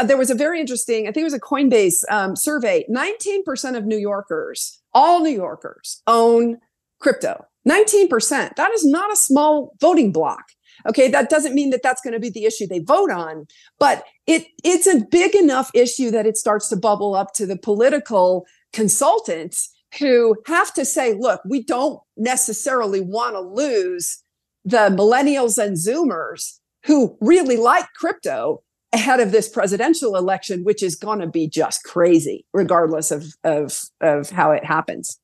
there 0.05 0.17
was 0.17 0.29
a 0.29 0.35
very 0.35 0.59
interesting, 0.59 1.07
I 1.07 1.11
think 1.11 1.21
it 1.21 1.23
was 1.23 1.33
a 1.33 1.39
Coinbase 1.39 2.03
um, 2.09 2.35
survey. 2.35 2.85
19% 2.89 3.77
of 3.77 3.85
New 3.85 3.97
Yorkers, 3.97 4.81
all 4.93 5.21
New 5.21 5.31
Yorkers, 5.31 6.01
own 6.07 6.57
crypto. 6.99 7.45
19%. 7.67 8.55
That 8.55 8.71
is 8.71 8.85
not 8.85 9.11
a 9.11 9.15
small 9.15 9.73
voting 9.79 10.11
block. 10.11 10.43
Okay, 10.87 11.09
that 11.09 11.29
doesn't 11.29 11.55
mean 11.55 11.71
that 11.71 11.81
that's 11.83 12.01
going 12.01 12.13
to 12.13 12.19
be 12.19 12.29
the 12.29 12.45
issue 12.45 12.67
they 12.67 12.79
vote 12.79 13.09
on, 13.09 13.47
but 13.79 14.03
it 14.27 14.45
it's 14.63 14.85
a 14.85 15.03
big 15.09 15.35
enough 15.35 15.71
issue 15.73 16.11
that 16.11 16.27
it 16.27 16.37
starts 16.37 16.69
to 16.69 16.75
bubble 16.75 17.15
up 17.15 17.33
to 17.33 17.47
the 17.47 17.57
political 17.57 18.45
consultants 18.73 19.73
who 19.99 20.35
have 20.45 20.71
to 20.75 20.85
say, 20.85 21.15
look, 21.15 21.41
we 21.49 21.63
don't 21.63 21.99
necessarily 22.15 23.01
want 23.01 23.33
to 23.33 23.41
lose 23.41 24.21
the 24.65 24.89
millennials 24.89 25.57
and 25.57 25.77
zoomers 25.77 26.59
who 26.85 27.17
really 27.21 27.57
like 27.57 27.87
crypto 27.99 28.61
ahead 28.93 29.19
of 29.19 29.31
this 29.31 29.49
presidential 29.49 30.15
election, 30.15 30.63
which 30.63 30.81
is 30.81 30.95
going 30.95 31.19
to 31.19 31.27
be 31.27 31.47
just 31.47 31.83
crazy, 31.83 32.45
regardless 32.53 33.11
of 33.11 33.25
of 33.43 33.81
of 34.01 34.29
how 34.29 34.51
it 34.51 34.63
happens. 34.63 35.19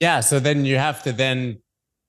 Yeah. 0.00 0.20
So 0.20 0.38
then 0.38 0.64
you 0.64 0.76
have 0.76 1.02
to 1.04 1.12
then 1.12 1.58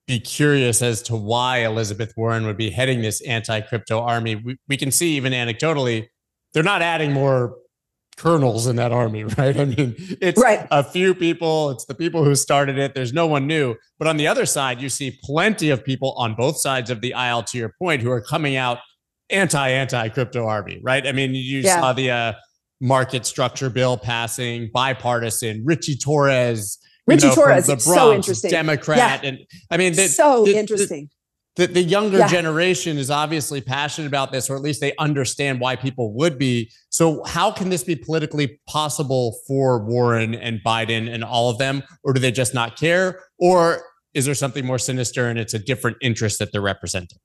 be 0.08 0.20
curious 0.20 0.82
as 0.82 1.02
to 1.04 1.16
why 1.16 1.60
Elizabeth 1.60 2.14
Warren 2.16 2.46
would 2.46 2.58
be 2.58 2.70
heading 2.70 3.02
this 3.02 3.22
anti-crypto 3.22 4.00
army. 4.00 4.36
We, 4.36 4.58
we 4.68 4.78
can 4.78 4.90
see 4.90 5.16
even 5.18 5.34
anecdotally, 5.34 6.08
they're 6.54 6.64
not 6.64 6.82
adding 6.82 7.12
more 7.12 7.58
colonels 8.16 8.68
in 8.68 8.78
that 8.78 8.92
army, 8.92 9.24
right? 9.38 9.58
I 9.58 9.66
mean, 9.66 9.96
it's 10.22 10.42
right. 10.42 10.66
a 10.72 10.84
few 10.84 11.14
people, 11.14 11.72
it's 11.72 11.86
the 11.86 11.94
people 11.94 12.24
who 12.24 12.36
started 12.36 12.78
it. 12.78 12.96
There's 12.96 13.14
no 13.14 13.28
one 13.28 13.48
new. 13.48 13.76
But 14.00 14.08
on 14.08 14.18
the 14.18 14.28
other 14.28 14.46
side, 14.46 14.82
you 14.82 14.90
see 14.90 15.20
plenty 15.24 15.70
of 15.70 15.84
people 15.84 16.14
on 16.18 16.36
both 16.36 16.58
sides 16.58 16.90
of 16.90 17.02
the 17.02 17.14
aisle, 17.14 17.44
to 17.44 17.58
your 17.58 17.74
point, 17.80 18.02
who 18.02 18.12
are 18.12 18.22
coming 18.22 18.56
out 18.56 18.80
anti 19.30 19.70
anti 19.70 20.10
crypto 20.10 20.48
army, 20.48 20.80
right? 20.82 21.06
I 21.06 21.12
mean, 21.12 21.34
you 21.34 21.60
yeah. 21.60 21.80
saw 21.80 21.94
the 21.94 22.12
uh, 22.12 22.34
market 22.80 23.26
structure 23.26 23.70
bill 23.70 23.98
passing, 23.98 24.70
bipartisan, 24.74 25.64
Richie 25.66 25.98
Torres, 25.98 26.78
Richie 27.06 27.28
know, 27.28 27.36
Torres, 27.36 27.68
Bronx, 27.68 27.84
so 27.86 28.14
interesting. 28.14 28.52
Democrat, 28.52 29.24
yeah. 29.24 29.30
and 29.30 29.40
I 29.72 29.78
mean, 29.78 29.94
the, 29.94 30.08
so 30.08 30.46
the, 30.46 30.58
interesting. 30.58 31.10
The, 31.56 31.66
the, 31.66 31.82
younger 31.82 32.20
yeah. 32.20 32.28
generation 32.28 32.98
is 32.98 33.10
obviously 33.10 33.62
passionate 33.62 34.08
about 34.08 34.32
this, 34.32 34.48
or 34.48 34.56
at 34.56 34.62
least 34.62 34.80
they 34.80 34.94
understand 35.00 35.60
why 35.60 35.76
people 35.76 36.14
would 36.14 36.38
be. 36.38 36.72
So, 36.90 37.24
how 37.24 37.50
can 37.50 37.70
this 37.70 37.84
be 37.84 37.96
politically 37.96 38.60
possible 38.68 39.38
for 39.48 39.84
Warren 39.84 40.36
and 40.36 40.60
Biden 40.64 41.12
and 41.12 41.24
all 41.24 41.50
of 41.50 41.58
them, 41.58 41.82
or 42.04 42.14
do 42.14 42.20
they 42.20 42.32
just 42.32 42.54
not 42.54 42.78
care, 42.78 43.22
or 43.40 43.82
is 44.14 44.26
there 44.26 44.36
something 44.36 44.66
more 44.66 44.80
sinister 44.80 45.28
and 45.28 45.40
it's 45.40 45.54
a 45.54 45.60
different 45.60 45.98
interest 46.02 46.40
that 46.40 46.52
they're 46.52 46.62
representing? 46.62 47.20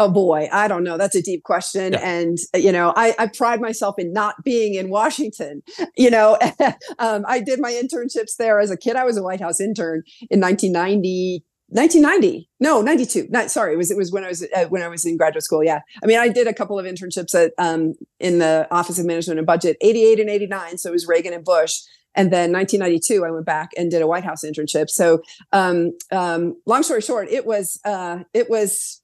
Oh 0.00 0.10
boy, 0.10 0.48
I 0.50 0.66
don't 0.66 0.82
know. 0.82 0.96
That's 0.96 1.14
a 1.14 1.20
deep 1.20 1.42
question. 1.42 1.92
Yeah. 1.92 2.00
And, 2.00 2.38
you 2.54 2.72
know, 2.72 2.94
I, 2.96 3.14
I, 3.18 3.26
pride 3.26 3.60
myself 3.60 3.96
in 3.98 4.14
not 4.14 4.34
being 4.42 4.74
in 4.74 4.88
Washington. 4.88 5.62
You 5.96 6.10
know, 6.10 6.38
um, 6.98 7.24
I 7.28 7.40
did 7.40 7.60
my 7.60 7.72
internships 7.72 8.36
there 8.38 8.58
as 8.58 8.70
a 8.70 8.76
kid. 8.76 8.96
I 8.96 9.04
was 9.04 9.18
a 9.18 9.22
White 9.22 9.40
House 9.40 9.60
intern 9.60 10.02
in 10.30 10.40
1990. 10.40 11.44
1990 11.72 12.48
no 12.58 12.82
92 12.82 13.28
not 13.30 13.48
sorry 13.48 13.74
it 13.74 13.76
was 13.76 13.92
it 13.92 13.96
was 13.96 14.10
when 14.10 14.24
i 14.24 14.28
was 14.28 14.44
uh, 14.56 14.64
when 14.70 14.82
i 14.82 14.88
was 14.88 15.04
in 15.04 15.16
graduate 15.16 15.44
school 15.44 15.62
yeah 15.62 15.78
i 16.02 16.06
mean 16.06 16.18
i 16.18 16.28
did 16.28 16.48
a 16.48 16.52
couple 16.52 16.76
of 16.76 16.84
internships 16.84 17.32
at 17.32 17.52
um, 17.58 17.94
in 18.18 18.40
the 18.40 18.66
office 18.72 18.98
of 18.98 19.06
management 19.06 19.38
and 19.38 19.46
budget 19.46 19.76
88 19.80 20.18
and 20.18 20.28
89 20.28 20.78
so 20.78 20.88
it 20.88 20.92
was 20.92 21.06
reagan 21.06 21.32
and 21.32 21.44
bush 21.44 21.78
and 22.16 22.32
then 22.32 22.50
1992 22.50 23.24
i 23.24 23.30
went 23.30 23.46
back 23.46 23.70
and 23.76 23.88
did 23.88 24.02
a 24.02 24.06
white 24.08 24.24
house 24.24 24.42
internship 24.44 24.90
so 24.90 25.22
um, 25.52 25.92
um, 26.10 26.60
long 26.66 26.82
story 26.82 27.02
short 27.02 27.28
it 27.28 27.46
was 27.46 27.78
uh, 27.84 28.18
it 28.34 28.50
was 28.50 28.99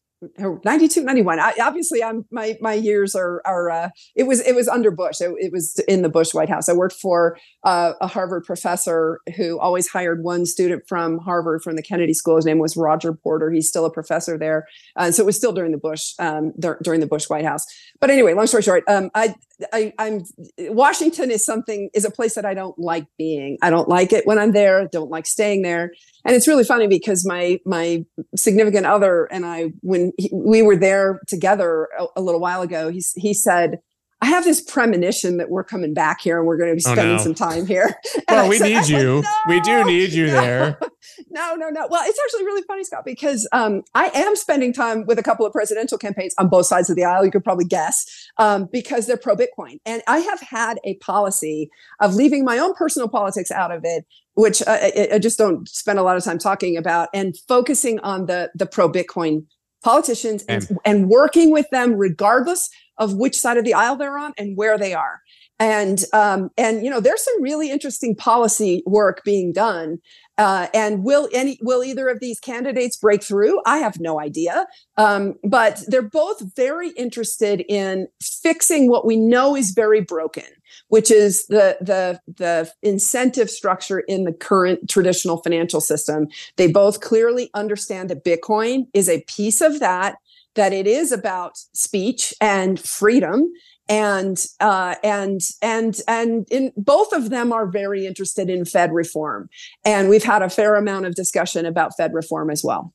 92 0.64 1.04
91 1.04 1.40
I, 1.40 1.52
obviously 1.60 2.02
i'm 2.02 2.24
my 2.30 2.56
my 2.60 2.72
years 2.72 3.14
are 3.14 3.42
are 3.44 3.70
uh, 3.70 3.88
it 4.14 4.24
was 4.24 4.40
it 4.40 4.54
was 4.54 4.68
under 4.68 4.90
bush. 4.90 5.20
It, 5.20 5.32
it, 5.38 5.52
was 5.52 5.78
in 5.88 6.02
the 6.02 6.08
bush 6.08 6.34
white 6.34 6.48
house. 6.48 6.68
I 6.68 6.72
worked 6.72 6.96
for 6.96 7.38
uh, 7.64 7.92
a 8.00 8.06
harvard 8.06 8.44
professor 8.44 9.20
who 9.36 9.58
always 9.58 9.88
hired 9.88 10.22
one 10.22 10.46
student 10.46 10.84
from 10.88 11.18
harvard 11.18 11.62
from 11.62 11.76
the 11.76 11.82
kennedy 11.82 12.14
school. 12.14 12.36
His 12.36 12.46
name 12.46 12.58
was 12.58 12.76
roger 12.76 13.12
porter. 13.12 13.50
He's 13.50 13.68
still 13.68 13.84
a 13.84 13.90
professor 13.90 14.38
there. 14.38 14.66
Uh, 14.96 15.10
so 15.10 15.22
it 15.22 15.26
was 15.26 15.36
still 15.36 15.52
during 15.52 15.72
the 15.72 15.78
bush 15.78 16.14
um, 16.18 16.52
dur- 16.58 16.78
during 16.82 17.00
the 17.00 17.06
bush 17.06 17.28
white 17.28 17.44
house. 17.44 17.64
But 18.00 18.10
anyway 18.10 18.34
long 18.34 18.46
story 18.46 18.62
short 18.62 18.84
um, 18.88 19.10
I, 19.14 19.34
I 19.72 19.92
i'm 19.98 20.24
washington 20.58 21.30
is 21.30 21.44
something 21.44 21.88
is 21.94 22.04
a 22.04 22.10
place 22.10 22.34
that 22.34 22.44
i 22.44 22.54
don't 22.54 22.78
like 22.78 23.06
being. 23.18 23.58
I 23.62 23.70
don't 23.70 23.88
like 23.88 24.12
it 24.12 24.26
when 24.26 24.38
i'm 24.38 24.52
there. 24.52 24.88
Don't 24.90 25.10
like 25.10 25.26
staying 25.26 25.62
there 25.62 25.92
and 26.26 26.34
it's 26.34 26.48
really 26.48 26.64
funny 26.64 26.88
because 26.88 27.24
my 27.24 27.60
my 27.64 28.04
significant 28.34 28.84
other 28.84 29.26
and 29.26 29.46
I, 29.46 29.72
when 29.80 30.12
he, 30.18 30.28
we 30.32 30.60
were 30.60 30.76
there 30.76 31.20
together 31.28 31.88
a, 31.98 32.06
a 32.16 32.20
little 32.20 32.40
while 32.40 32.62
ago, 32.62 32.90
he 32.90 33.02
he 33.14 33.32
said, 33.32 33.78
I 34.26 34.30
have 34.30 34.42
this 34.42 34.60
premonition 34.60 35.36
that 35.36 35.50
we're 35.50 35.62
coming 35.62 35.94
back 35.94 36.20
here 36.20 36.38
and 36.38 36.48
we're 36.48 36.56
going 36.56 36.70
to 36.70 36.74
be 36.74 36.82
oh, 36.84 36.92
spending 36.92 37.14
oh, 37.14 37.18
no. 37.18 37.22
some 37.22 37.34
time 37.34 37.64
here. 37.64 37.94
well, 38.28 38.48
we 38.48 38.58
said, 38.58 38.68
need 38.70 38.88
you. 38.88 39.16
Like, 39.16 39.24
no, 39.24 39.54
we 39.54 39.60
do 39.60 39.84
need 39.84 40.12
you 40.12 40.26
no, 40.26 40.32
there. 40.32 40.78
No, 41.30 41.54
no, 41.54 41.68
no. 41.68 41.86
Well, 41.88 42.02
it's 42.04 42.18
actually 42.24 42.44
really 42.44 42.62
funny, 42.66 42.82
Scott, 42.82 43.04
because 43.04 43.48
um, 43.52 43.82
I 43.94 44.10
am 44.12 44.34
spending 44.34 44.72
time 44.72 45.06
with 45.06 45.18
a 45.18 45.22
couple 45.22 45.46
of 45.46 45.52
presidential 45.52 45.96
campaigns 45.96 46.34
on 46.38 46.48
both 46.48 46.66
sides 46.66 46.90
of 46.90 46.96
the 46.96 47.04
aisle. 47.04 47.24
You 47.24 47.30
could 47.30 47.44
probably 47.44 47.64
guess 47.64 48.04
um, 48.38 48.68
because 48.72 49.06
they're 49.06 49.16
pro 49.16 49.36
Bitcoin. 49.36 49.78
And 49.86 50.02
I 50.08 50.18
have 50.18 50.40
had 50.40 50.80
a 50.84 50.96
policy 50.96 51.70
of 52.00 52.14
leaving 52.14 52.44
my 52.44 52.58
own 52.58 52.74
personal 52.74 53.08
politics 53.08 53.52
out 53.52 53.70
of 53.70 53.82
it 53.84 54.04
which 54.34 54.62
I, 54.66 55.08
I, 55.14 55.18
just 55.18 55.38
don't 55.38 55.66
spend 55.66 55.98
a 55.98 56.02
lot 56.02 56.18
of 56.18 56.22
time 56.22 56.38
talking 56.38 56.76
about, 56.76 57.08
and 57.14 57.34
focusing 57.48 57.98
on 58.00 58.26
the 58.26 58.50
the 58.54 58.66
pro 58.66 58.86
Bitcoin 58.86 59.46
politicians 59.82 60.44
and, 60.48 60.66
and, 60.68 60.78
and 60.84 61.08
working 61.08 61.50
with 61.50 61.68
them 61.70 61.94
regardless 61.94 62.68
of 62.98 63.14
which 63.14 63.36
side 63.36 63.56
of 63.56 63.64
the 63.64 63.74
aisle 63.74 63.96
they're 63.96 64.18
on 64.18 64.32
and 64.38 64.56
where 64.56 64.78
they 64.78 64.94
are. 64.94 65.20
And 65.58 66.04
um, 66.12 66.50
and 66.58 66.84
you 66.84 66.90
know 66.90 67.00
there's 67.00 67.24
some 67.24 67.42
really 67.42 67.70
interesting 67.70 68.14
policy 68.14 68.82
work 68.84 69.22
being 69.24 69.52
done 69.52 69.98
uh, 70.38 70.68
and 70.74 71.02
will 71.04 71.28
any 71.32 71.58
will 71.62 71.82
either 71.82 72.08
of 72.08 72.20
these 72.20 72.40
candidates 72.40 72.96
break 72.96 73.22
through? 73.22 73.60
I 73.66 73.78
have 73.78 74.00
no 74.00 74.20
idea. 74.20 74.66
Um, 74.96 75.34
but 75.44 75.82
they're 75.86 76.02
both 76.02 76.42
very 76.54 76.90
interested 76.90 77.64
in 77.68 78.08
fixing 78.20 78.90
what 78.90 79.06
we 79.06 79.16
know 79.16 79.56
is 79.56 79.70
very 79.70 80.00
broken 80.00 80.44
which 80.88 81.10
is 81.10 81.46
the 81.46 81.76
the 81.80 82.20
the 82.36 82.70
incentive 82.82 83.50
structure 83.50 84.00
in 84.00 84.24
the 84.24 84.32
current 84.32 84.88
traditional 84.88 85.38
financial 85.38 85.80
system. 85.80 86.28
They 86.56 86.70
both 86.70 87.00
clearly 87.00 87.50
understand 87.54 88.10
that 88.10 88.24
bitcoin 88.24 88.86
is 88.92 89.08
a 89.08 89.22
piece 89.22 89.60
of 89.60 89.80
that 89.80 90.16
that 90.54 90.72
it 90.72 90.86
is 90.86 91.12
about 91.12 91.58
speech 91.74 92.34
and 92.40 92.80
freedom 92.80 93.52
and 93.88 94.44
uh, 94.60 94.96
and 95.04 95.40
and 95.62 96.00
and 96.08 96.46
in 96.50 96.72
both 96.76 97.12
of 97.12 97.30
them 97.30 97.52
are 97.52 97.66
very 97.66 98.06
interested 98.06 98.50
in 98.50 98.64
Fed 98.64 98.92
reform, 98.92 99.48
and 99.84 100.08
we've 100.08 100.24
had 100.24 100.42
a 100.42 100.50
fair 100.50 100.74
amount 100.74 101.06
of 101.06 101.14
discussion 101.14 101.66
about 101.66 101.96
Fed 101.96 102.12
reform 102.12 102.50
as 102.50 102.64
well. 102.64 102.92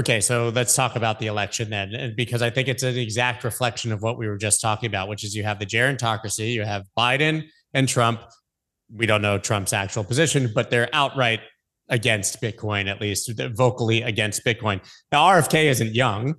Okay, 0.00 0.20
so 0.20 0.50
let's 0.50 0.76
talk 0.76 0.94
about 0.94 1.18
the 1.18 1.26
election 1.26 1.70
then, 1.70 2.14
because 2.16 2.40
I 2.40 2.50
think 2.50 2.68
it's 2.68 2.84
an 2.84 2.96
exact 2.96 3.42
reflection 3.42 3.90
of 3.90 4.00
what 4.00 4.16
we 4.16 4.28
were 4.28 4.36
just 4.36 4.60
talking 4.60 4.86
about, 4.86 5.08
which 5.08 5.24
is 5.24 5.34
you 5.34 5.42
have 5.42 5.58
the 5.58 5.66
gerontocracy, 5.66 6.52
you 6.52 6.62
have 6.62 6.84
Biden 6.96 7.44
and 7.74 7.88
Trump. 7.88 8.20
We 8.94 9.06
don't 9.06 9.22
know 9.22 9.38
Trump's 9.38 9.72
actual 9.72 10.04
position, 10.04 10.52
but 10.54 10.70
they're 10.70 10.88
outright 10.92 11.40
against 11.88 12.40
Bitcoin, 12.40 12.88
at 12.88 13.00
least 13.00 13.32
vocally 13.56 14.02
against 14.02 14.44
Bitcoin. 14.44 14.80
Now, 15.10 15.24
RFK 15.30 15.64
isn't 15.64 15.94
young 15.94 16.36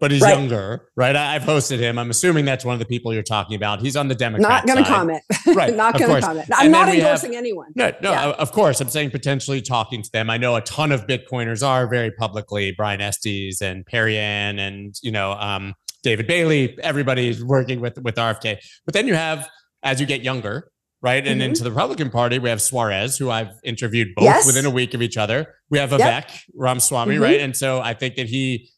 but 0.00 0.10
he's 0.10 0.22
right. 0.22 0.36
younger, 0.36 0.88
right? 0.96 1.14
I, 1.14 1.34
have 1.34 1.42
hosted 1.42 1.78
him. 1.78 1.98
I'm 1.98 2.10
assuming 2.10 2.46
that's 2.46 2.64
one 2.64 2.72
of 2.72 2.78
the 2.78 2.86
people 2.86 3.12
you're 3.12 3.22
talking 3.22 3.54
about. 3.54 3.80
He's 3.80 3.96
on 3.96 4.08
the 4.08 4.14
Democrat. 4.14 4.66
Not 4.66 4.66
going 4.66 4.82
to 4.82 4.90
comment. 4.90 5.22
Right. 5.46 5.74
not 5.74 5.98
going 5.98 6.14
to 6.14 6.20
comment. 6.20 6.48
I'm 6.54 6.70
not 6.70 6.88
endorsing 6.88 7.32
have, 7.32 7.38
anyone. 7.38 7.72
No, 7.74 7.92
no. 8.00 8.12
Yeah. 8.12 8.30
Of 8.30 8.52
course, 8.52 8.80
I'm 8.80 8.88
saying 8.88 9.10
potentially 9.10 9.60
talking 9.60 10.02
to 10.02 10.10
them. 10.12 10.30
I 10.30 10.38
know 10.38 10.54
a 10.54 10.60
ton 10.60 10.92
of 10.92 11.06
Bitcoiners 11.06 11.66
are 11.66 11.88
very 11.88 12.12
publicly. 12.12 12.72
Brian 12.72 13.00
Estes 13.00 13.60
and 13.60 13.84
Perry 13.84 14.16
Ann 14.16 14.58
and 14.58 14.94
you 15.02 15.10
know 15.10 15.32
um, 15.32 15.74
David 16.02 16.26
Bailey. 16.26 16.78
Everybody's 16.82 17.44
working 17.44 17.80
with 17.80 17.98
with 18.02 18.14
RFK. 18.14 18.58
But 18.84 18.94
then 18.94 19.06
you 19.06 19.14
have 19.14 19.48
as 19.82 20.00
you 20.00 20.06
get 20.06 20.22
younger, 20.22 20.70
right? 21.02 21.26
And 21.26 21.40
mm-hmm. 21.40 21.50
into 21.50 21.64
the 21.64 21.70
Republican 21.70 22.10
Party, 22.10 22.38
we 22.38 22.48
have 22.48 22.62
Suarez, 22.62 23.18
who 23.18 23.30
I've 23.30 23.52
interviewed 23.64 24.08
both 24.14 24.24
yes. 24.24 24.46
within 24.46 24.66
a 24.66 24.70
week 24.70 24.94
of 24.94 25.02
each 25.02 25.16
other. 25.16 25.54
We 25.68 25.78
have 25.78 25.90
Vivek 25.90 25.98
yep. 25.98 26.30
Ramaswamy, 26.54 27.14
mm-hmm. 27.14 27.22
right? 27.22 27.40
And 27.40 27.56
so 27.56 27.80
I 27.80 27.94
think 27.94 28.16
that 28.16 28.28
he 28.28 28.70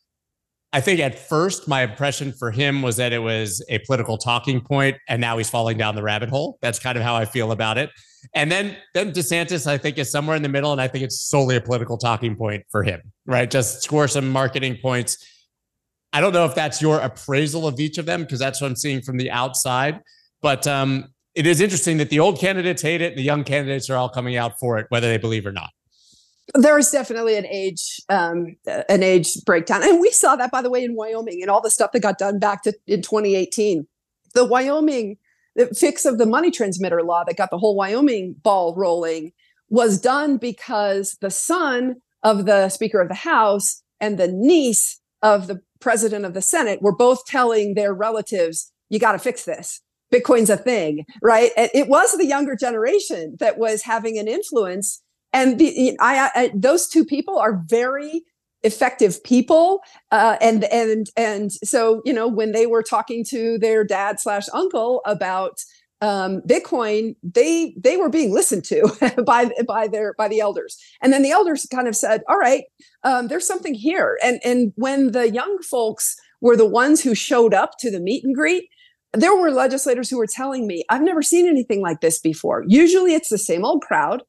I 0.72 0.80
think 0.80 1.00
at 1.00 1.18
first 1.18 1.68
my 1.68 1.82
impression 1.82 2.32
for 2.32 2.50
him 2.50 2.80
was 2.80 2.96
that 2.96 3.12
it 3.12 3.18
was 3.18 3.62
a 3.68 3.78
political 3.80 4.16
talking 4.16 4.60
point, 4.60 4.96
and 5.06 5.20
now 5.20 5.36
he's 5.36 5.50
falling 5.50 5.76
down 5.76 5.94
the 5.94 6.02
rabbit 6.02 6.30
hole. 6.30 6.58
That's 6.62 6.78
kind 6.78 6.96
of 6.96 7.04
how 7.04 7.14
I 7.14 7.26
feel 7.26 7.52
about 7.52 7.76
it. 7.76 7.90
And 8.34 8.50
then 8.50 8.76
then 8.94 9.12
DeSantis, 9.12 9.66
I 9.66 9.76
think, 9.76 9.98
is 9.98 10.10
somewhere 10.10 10.34
in 10.34 10.42
the 10.42 10.48
middle, 10.48 10.72
and 10.72 10.80
I 10.80 10.88
think 10.88 11.04
it's 11.04 11.20
solely 11.20 11.56
a 11.56 11.60
political 11.60 11.98
talking 11.98 12.36
point 12.36 12.64
for 12.70 12.82
him, 12.82 13.02
right? 13.26 13.50
Just 13.50 13.82
score 13.82 14.08
some 14.08 14.30
marketing 14.30 14.78
points. 14.80 15.18
I 16.14 16.20
don't 16.20 16.32
know 16.32 16.46
if 16.46 16.54
that's 16.54 16.80
your 16.80 17.00
appraisal 17.00 17.66
of 17.66 17.78
each 17.78 17.98
of 17.98 18.06
them 18.06 18.22
because 18.22 18.38
that's 18.38 18.60
what 18.60 18.68
I'm 18.68 18.76
seeing 18.76 19.02
from 19.02 19.18
the 19.18 19.30
outside. 19.30 20.00
But 20.40 20.66
um, 20.66 21.08
it 21.34 21.46
is 21.46 21.60
interesting 21.60 21.98
that 21.98 22.10
the 22.10 22.20
old 22.20 22.38
candidates 22.38 22.80
hate 22.80 23.02
it, 23.02 23.12
and 23.12 23.18
the 23.18 23.22
young 23.22 23.44
candidates 23.44 23.90
are 23.90 23.96
all 23.96 24.08
coming 24.08 24.36
out 24.36 24.58
for 24.58 24.78
it, 24.78 24.86
whether 24.88 25.08
they 25.08 25.18
believe 25.18 25.44
or 25.44 25.52
not 25.52 25.70
there 26.54 26.74
was 26.74 26.90
definitely 26.90 27.36
an 27.36 27.46
age 27.46 28.00
um, 28.08 28.56
an 28.66 29.02
age 29.02 29.42
breakdown. 29.44 29.82
And 29.82 30.00
we 30.00 30.10
saw 30.10 30.36
that 30.36 30.50
by 30.50 30.62
the 30.62 30.70
way 30.70 30.84
in 30.84 30.94
wyoming 30.94 31.40
and 31.40 31.50
all 31.50 31.60
the 31.60 31.70
stuff 31.70 31.92
that 31.92 32.00
got 32.00 32.18
done 32.18 32.38
back 32.38 32.62
to 32.62 32.72
in 32.86 33.02
2018 33.02 33.86
the 34.34 34.44
wyoming 34.44 35.16
the 35.54 35.66
fix 35.66 36.04
of 36.04 36.18
the 36.18 36.26
money 36.26 36.50
transmitter 36.50 37.02
law 37.02 37.24
that 37.24 37.36
got 37.36 37.50
the 37.50 37.58
whole 37.58 37.76
wyoming 37.76 38.34
ball 38.42 38.74
rolling 38.74 39.32
was 39.68 40.00
done 40.00 40.36
because 40.36 41.16
the 41.20 41.30
son 41.30 41.96
of 42.22 42.46
the 42.46 42.68
speaker 42.68 43.00
of 43.00 43.08
the 43.08 43.14
house 43.14 43.82
and 44.00 44.18
the 44.18 44.28
niece 44.28 45.00
of 45.22 45.46
the 45.46 45.60
president 45.80 46.24
of 46.24 46.34
the 46.34 46.42
senate 46.42 46.80
were 46.82 46.94
both 46.94 47.24
telling 47.26 47.74
their 47.74 47.92
relatives 47.92 48.72
you 48.88 48.98
got 48.98 49.12
to 49.12 49.18
fix 49.18 49.44
this. 49.46 49.80
Bitcoin's 50.12 50.50
a 50.50 50.56
thing 50.56 51.04
right? 51.22 51.50
It 51.56 51.88
was 51.88 52.12
the 52.12 52.26
younger 52.26 52.54
generation 52.56 53.36
that 53.40 53.58
was 53.58 53.82
having 53.82 54.18
an 54.18 54.28
influence 54.28 55.02
and 55.32 55.58
the, 55.58 55.96
I, 56.00 56.30
I, 56.34 56.50
those 56.54 56.88
two 56.88 57.04
people 57.04 57.38
are 57.38 57.62
very 57.66 58.22
effective 58.62 59.22
people 59.24 59.80
uh, 60.12 60.36
and 60.40 60.64
and 60.64 61.08
and 61.16 61.52
so 61.52 62.00
you 62.04 62.12
know 62.12 62.28
when 62.28 62.52
they 62.52 62.66
were 62.66 62.82
talking 62.82 63.24
to 63.24 63.58
their 63.58 63.82
dad 63.84 64.20
slash 64.20 64.46
uncle 64.52 65.02
about 65.04 65.58
um, 66.02 66.40
Bitcoin, 66.40 67.14
they 67.22 67.74
they 67.78 67.96
were 67.96 68.08
being 68.08 68.34
listened 68.34 68.64
to 68.64 68.82
by 69.26 69.50
by 69.66 69.86
their 69.86 70.14
by 70.18 70.26
the 70.28 70.40
elders, 70.40 70.76
and 71.00 71.12
then 71.12 71.22
the 71.22 71.30
elders 71.30 71.66
kind 71.72 71.86
of 71.86 71.94
said, 71.94 72.22
"All 72.28 72.38
right, 72.38 72.64
um, 73.04 73.28
there's 73.28 73.46
something 73.46 73.72
here." 73.72 74.18
And 74.22 74.40
and 74.44 74.72
when 74.74 75.12
the 75.12 75.30
young 75.30 75.58
folks 75.62 76.16
were 76.40 76.56
the 76.56 76.66
ones 76.66 77.00
who 77.00 77.14
showed 77.14 77.54
up 77.54 77.78
to 77.78 77.90
the 77.90 78.00
meet 78.00 78.24
and 78.24 78.34
greet, 78.34 78.68
there 79.12 79.36
were 79.36 79.52
legislators 79.52 80.10
who 80.10 80.18
were 80.18 80.26
telling 80.26 80.66
me, 80.66 80.82
"I've 80.88 81.02
never 81.02 81.22
seen 81.22 81.46
anything 81.48 81.80
like 81.80 82.00
this 82.00 82.18
before." 82.18 82.64
Usually, 82.66 83.14
it's 83.14 83.28
the 83.28 83.38
same 83.38 83.64
old 83.64 83.82
crowd 83.82 84.24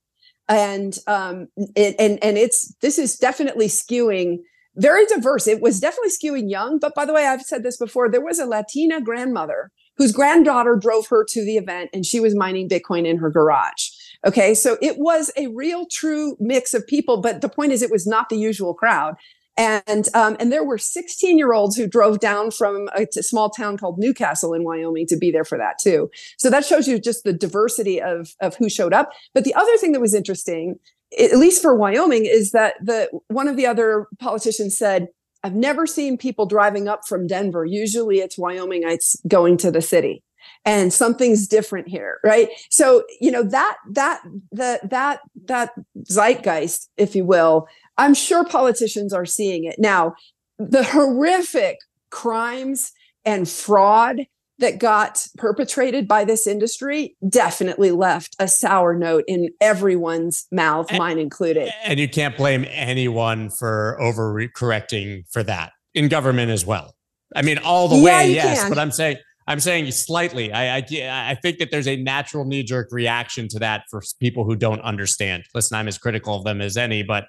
and 0.48 0.98
um, 1.08 1.48
it, 1.76 1.96
and 2.00 2.24
and 2.24 2.38
it's 2.38 2.74
this 2.82 2.98
is 2.98 3.18
definitely 3.18 3.68
skewing 3.68 4.40
very 4.76 5.06
diverse. 5.06 5.48
It 5.48 5.62
was 5.62 5.80
definitely 5.80 6.10
skewing 6.10 6.50
young, 6.50 6.80
but 6.80 6.96
by 6.96 7.06
the 7.06 7.14
way, 7.14 7.28
I've 7.28 7.44
said 7.44 7.64
this 7.64 7.78
before. 7.78 8.10
There 8.10 8.24
was 8.24 8.40
a 8.40 8.46
Latina 8.46 9.02
grandmother 9.02 9.72
whose 9.98 10.12
granddaughter 10.12 10.76
drove 10.76 11.08
her 11.08 11.24
to 11.30 11.46
the 11.46 11.58
event, 11.58 11.92
and 11.94 12.06
she 12.06 12.20
was 12.20 12.36
mining 12.36 12.68
Bitcoin 12.68 13.06
in 13.06 13.18
her 13.18 13.30
garage. 13.30 13.90
Okay. 14.26 14.56
So 14.56 14.78
it 14.82 14.98
was 14.98 15.32
a 15.38 15.48
real 15.48 15.86
true 15.86 16.36
mix 16.40 16.74
of 16.74 16.88
people. 16.88 17.18
But 17.18 17.42
the 17.42 17.50
point 17.50 17.72
is, 17.72 17.82
it 17.82 17.92
was 17.92 18.08
not 18.08 18.30
the 18.30 18.38
usual 18.38 18.74
crowd. 18.74 19.16
And 19.56 20.08
um, 20.16 20.36
and 20.40 20.52
there 20.52 20.64
were 20.64 20.80
16 20.80 21.38
year 21.38 21.54
olds 21.54 21.76
who 21.76 21.88
drove 21.88 22.20
down 22.20 22.50
from 22.50 22.90
a, 22.96 23.06
small 23.22 23.50
town 23.50 23.78
called 23.78 24.00
Newcastle 24.00 24.54
in 24.54 24.64
Wyoming 24.64 25.06
to 25.08 25.18
be 25.18 25.30
there 25.30 25.46
for 25.46 25.58
that 25.58 25.78
too. 25.80 26.10
So 26.38 26.50
that 26.50 26.66
shows 26.66 26.88
you 26.88 27.00
just 27.00 27.24
the 27.24 27.34
diversity 27.34 28.02
of 28.02 28.34
of 28.42 28.56
who 28.56 28.70
showed 28.70 28.94
up. 28.94 29.12
But 29.34 29.44
the 29.44 29.54
other 29.54 29.78
thing 29.78 29.92
that 29.92 30.02
was 30.02 30.16
interesting, 30.16 30.80
at 31.20 31.38
least 31.38 31.62
for 31.62 31.76
Wyoming, 31.76 32.26
is 32.26 32.52
that 32.52 32.76
the 32.82 33.10
one 33.28 33.48
of 33.48 33.56
the 33.56 33.68
other 33.68 34.08
politicians 34.20 34.76
said, 34.76 35.10
"I've 35.44 35.56
never 35.56 35.86
seen 35.86 36.18
people 36.18 36.48
driving 36.48 36.88
up 36.88 37.02
from 37.08 37.28
Denver. 37.28 37.64
Usually, 37.64 38.20
it's 38.20 38.38
Wyomingites 38.40 39.18
going 39.28 39.58
to 39.58 39.72
the 39.72 39.82
city." 39.82 40.24
and 40.66 40.94
something's 40.94 41.48
different 41.48 41.88
here 41.88 42.20
right 42.24 42.50
so 42.70 43.04
you 43.20 43.32
know 43.32 43.44
that 43.44 43.78
that 43.92 44.22
that 44.52 44.90
that 44.90 45.20
that 45.46 45.72
zeitgeist 46.10 46.90
if 46.98 47.16
you 47.16 47.26
will 47.26 47.68
i'm 47.98 48.14
sure 48.14 48.44
politicians 48.46 49.14
are 49.14 49.26
seeing 49.26 49.64
it 49.64 49.76
now 49.80 50.14
the 50.60 50.84
horrific 50.84 51.78
crimes 52.10 52.92
and 53.26 53.50
fraud 53.50 54.26
that 54.60 54.78
got 54.80 55.28
perpetrated 55.38 56.08
by 56.08 56.24
this 56.24 56.46
industry 56.46 57.16
definitely 57.28 57.92
left 57.92 58.36
a 58.40 58.48
sour 58.48 58.96
note 58.96 59.24
in 59.28 59.50
everyone's 59.60 60.46
mouth, 60.52 60.90
and, 60.90 61.00
mine 61.00 61.18
included. 61.18 61.72
And 61.84 62.00
you 62.00 62.08
can't 62.08 62.38
blame 62.38 62.66
anyone 62.70 63.50
for 63.50 63.98
overcorrecting 64.00 65.24
for 65.32 65.44
that 65.44 65.74
in 65.94 66.08
government 66.08 66.52
as 66.52 66.66
well. 66.66 66.96
I 67.36 67.42
mean, 67.42 67.58
all 67.58 67.88
the 67.88 67.98
yeah, 67.98 68.04
way, 68.04 68.34
yes, 68.34 68.62
can. 68.62 68.70
but 68.70 68.78
I'm 68.78 68.92
saying 68.92 69.18
I'm 69.48 69.60
saying 69.60 69.92
slightly. 69.92 70.54
I, 70.54 70.78
I, 70.78 70.84
I 71.32 71.36
think 71.42 71.58
that 71.58 71.70
there's 71.70 71.88
a 71.88 71.98
natural 71.98 72.46
knee 72.46 72.64
jerk 72.64 72.90
reaction 72.92 73.50
to 73.50 73.60
that 73.60 73.84
for 73.90 74.02
people 74.20 74.46
who 74.46 74.56
don't 74.56 74.80
understand. 74.82 75.44
Listen, 75.54 75.78
I'm 75.78 75.88
as 75.90 75.98
critical 75.98 76.36
of 76.36 76.46
them 76.46 76.62
as 76.62 76.78
any, 76.78 77.04
but 77.04 77.26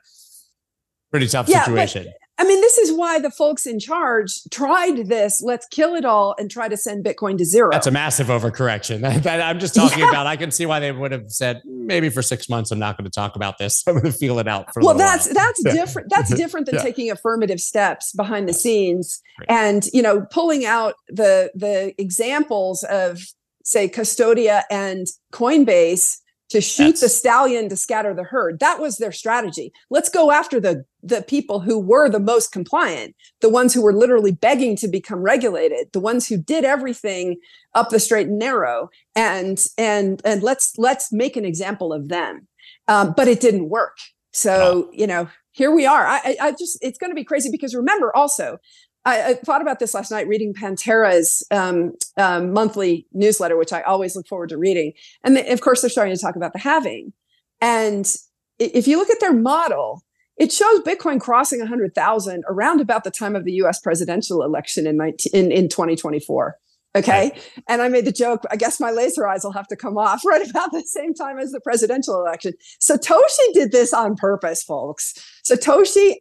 pretty 1.15 1.29
tough 1.29 1.49
yeah, 1.49 1.63
situation. 1.63 2.07
But, 2.07 2.15
I 2.37 2.49
mean, 2.49 2.61
this 2.61 2.77
is 2.77 2.93
why 2.93 3.21
the 3.21 3.31
folks 3.31 3.67
in 3.67 3.79
charge 3.79 4.43
tried 4.51 5.07
this. 5.07 5.41
Let's 5.41 5.65
kill 5.69 5.95
it 5.95 6.05
all 6.05 6.35
and 6.41 6.51
try 6.51 6.67
to 6.67 6.77
send 6.77 7.05
Bitcoin 7.05 7.39
to 7.39 7.45
zero. 7.45 7.71
That's 7.71 7.87
a 7.87 7.93
massive 7.93 8.27
overcorrection. 8.27 9.05
I'm 9.31 9.61
just 9.61 9.77
talking 9.77 10.01
yeah. 10.01 10.09
about. 10.09 10.27
I 10.27 10.35
can 10.35 10.51
see 10.51 10.67
why 10.67 10.81
they 10.81 10.91
would 10.91 11.13
have 11.13 11.31
said 11.31 11.63
maybe 11.65 12.09
for 12.09 12.21
six 12.23 12.49
months 12.49 12.73
I'm 12.73 12.81
not 12.81 12.97
going 12.99 13.05
to 13.05 13.15
talk 13.15 13.37
about 13.37 13.59
this. 13.59 13.85
I'm 13.87 13.95
going 13.95 14.07
to 14.07 14.13
feel 14.13 14.41
it 14.41 14.49
out 14.49 14.75
for. 14.75 14.83
Well, 14.83 14.97
that's 14.97 15.27
while. 15.27 15.35
that's 15.35 15.63
different. 15.73 16.11
That's 16.11 16.35
different 16.35 16.67
than 16.67 16.75
yeah. 16.77 16.83
taking 16.83 17.13
affirmative 17.13 17.61
steps 17.61 18.13
behind 18.13 18.49
the 18.49 18.55
scenes 18.55 19.23
and 19.49 19.87
you 19.93 20.03
know 20.03 20.27
pulling 20.33 20.67
out 20.67 20.95
the 21.09 21.53
the 21.55 21.95
examples 21.99 22.83
of 22.85 23.21
say 23.63 23.89
Custodia 23.89 24.63
and 24.73 25.07
Coinbase 25.33 26.17
to 26.51 26.61
shoot 26.61 26.85
That's, 26.85 27.01
the 27.01 27.09
stallion 27.09 27.69
to 27.69 27.77
scatter 27.77 28.15
the 28.15 28.23
herd. 28.23 28.61
That 28.61 28.81
was 28.81 28.99
their 28.99 29.13
strategy. 29.13 29.73
Let's 29.91 30.09
go 30.09 30.31
after 30.31 30.61
the 30.61 30.85
the 31.03 31.23
people 31.23 31.61
who 31.61 31.79
were 31.79 32.09
the 32.09 32.21
most 32.21 32.53
compliant, 32.53 33.15
the 33.41 33.49
ones 33.49 33.75
who 33.75 33.83
were 33.83 33.93
literally 33.93 34.33
begging 34.33 34.75
to 34.77 34.89
become 34.89 35.21
regulated, 35.21 35.89
the 35.93 36.01
ones 36.01 36.29
who 36.29 36.39
did 36.39 36.65
everything 36.65 37.37
up 37.75 37.91
the 37.91 38.01
straight 38.01 38.29
and 38.29 38.39
narrow, 38.39 38.91
and 39.15 39.67
and 39.79 40.23
and 40.25 40.43
let's 40.43 40.75
let's 40.79 41.13
make 41.13 41.37
an 41.37 41.45
example 41.45 41.93
of 41.93 42.09
them. 42.09 42.47
Um, 42.89 43.15
but 43.17 43.29
it 43.29 43.41
didn't 43.41 43.69
work. 43.69 43.97
So 44.33 44.91
you 44.93 45.07
know, 45.07 45.29
here 45.53 45.71
we 45.71 45.87
are. 45.87 46.07
I, 46.07 46.37
I 46.41 46.51
just 46.53 46.79
it's 46.83 46.99
going 46.99 47.11
to 47.11 47.15
be 47.15 47.25
crazy 47.25 47.51
because 47.51 47.75
remember 47.75 48.15
also 48.15 48.59
I, 49.05 49.31
I, 49.31 49.35
thought 49.35 49.61
about 49.61 49.79
this 49.79 49.95
last 49.95 50.11
night 50.11 50.27
reading 50.27 50.55
Pantera's 50.55 51.43
um, 51.51 51.93
um, 52.17 52.53
monthly 52.53 53.07
newsletter, 53.13 53.57
which 53.57 53.73
I 53.73 53.83
always 53.83 54.17
look 54.17 54.27
forward 54.27 54.49
to 54.51 54.59
reading. 54.59 54.93
And 55.23 55.37
they, 55.37 55.49
of 55.51 55.61
course, 55.61 55.81
they're 55.81 55.91
starting 55.91 56.15
to 56.15 56.21
talk 56.21 56.37
about 56.37 56.53
the 56.53 56.59
halving. 56.59 57.13
And 57.61 58.15
if 58.59 58.87
you 58.87 58.97
look 58.99 59.11
at 59.11 59.21
their 59.21 59.33
model, 59.33 60.03
it 60.37 60.53
shows 60.53 60.81
Bitcoin 60.81 61.21
crossing 61.21 61.61
100,000 61.61 62.45
around 62.49 62.81
about 62.81 63.05
the 63.05 63.11
time 63.11 63.37
of 63.37 63.45
the 63.45 63.53
US 63.53 63.81
presidential 63.81 64.43
election 64.43 64.87
in, 64.87 64.97
19, 64.97 65.33
in, 65.33 65.53
in 65.53 65.69
2024. 65.69 66.57
Okay. 66.97 67.29
okay. 67.29 67.41
And 67.69 67.83
I 67.83 67.89
made 67.89 68.05
the 68.05 68.13
joke, 68.13 68.45
I 68.51 68.57
guess 68.57 68.79
my 68.79 68.91
laser 68.91 69.27
eyes 69.27 69.43
will 69.43 69.53
have 69.53 69.67
to 69.69 69.77
come 69.77 69.99
off 69.99 70.25
right 70.27 70.49
about 70.49 70.73
the 70.73 70.83
same 70.87 71.15
time 71.15 71.39
as 71.39 71.53
the 71.53 71.61
presidential 71.61 72.21
election. 72.21 72.53
Satoshi 72.81 73.53
did 73.53 73.73
this 73.73 73.93
on 73.93 74.17
purpose, 74.17 74.63
folks. 74.63 75.15
Satoshi 75.49 76.17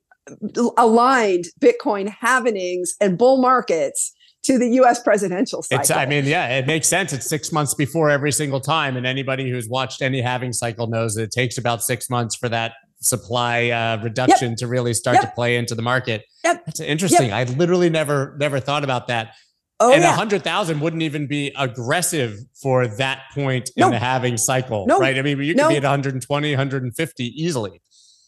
aligned 0.78 1.46
Bitcoin 1.60 2.14
halvenings 2.22 2.90
and 3.02 3.18
bull 3.18 3.42
markets 3.42 4.14
to 4.44 4.60
the 4.60 4.68
US 4.82 5.02
presidential 5.02 5.62
cycle. 5.64 5.82
It's, 5.82 5.92
I 5.92 6.06
mean, 6.06 6.26
yeah, 6.26 6.58
it 6.58 6.68
makes 6.68 6.88
sense. 6.88 7.14
It's 7.14 7.28
six 7.28 7.52
months 7.52 7.74
before 7.74 8.10
every 8.10 8.32
single 8.32 8.60
time. 8.60 8.98
And 8.98 9.06
anybody 9.06 9.50
who's 9.50 9.70
watched 9.70 10.02
any 10.02 10.22
halving 10.22 10.54
cycle 10.54 10.88
knows 10.88 11.16
that 11.16 11.24
it 11.24 11.32
takes 11.32 11.58
about 11.58 11.84
six 11.84 12.10
months 12.10 12.36
for 12.36 12.50
that 12.50 12.74
supply 13.00 13.70
uh, 13.70 14.02
reduction 14.04 14.52
yep. 14.52 14.58
to 14.58 14.68
really 14.68 14.94
start 14.94 15.16
yep. 15.16 15.24
to 15.24 15.32
play 15.32 15.58
into 15.58 15.76
the 15.76 15.82
market. 15.82 16.26
Yep. 16.44 16.66
That's 16.66 16.80
interesting. 16.80 17.30
Yep. 17.30 17.50
I 17.50 17.54
literally 17.54 17.90
never, 17.90 18.36
never 18.40 18.60
thought 18.60 18.84
about 18.84 19.08
that. 19.08 19.34
Oh, 19.80 19.92
and 19.92 20.04
a 20.04 20.08
yeah. 20.08 20.16
hundred 20.16 20.44
thousand 20.44 20.80
wouldn't 20.80 21.02
even 21.02 21.28
be 21.28 21.52
aggressive 21.58 22.38
for 22.62 22.88
that 22.88 23.24
point 23.34 23.70
in 23.76 23.90
the 23.90 24.00
halving 24.00 24.38
cycle, 24.38 24.86
no. 24.88 25.00
right? 25.00 25.18
I 25.18 25.22
mean, 25.22 25.40
you 25.42 25.54
could 25.54 25.58
no. 25.58 25.70
be 25.70 25.78
at 25.78 25.84
120, 25.84 26.52
150 26.52 27.24
easily 27.26 27.82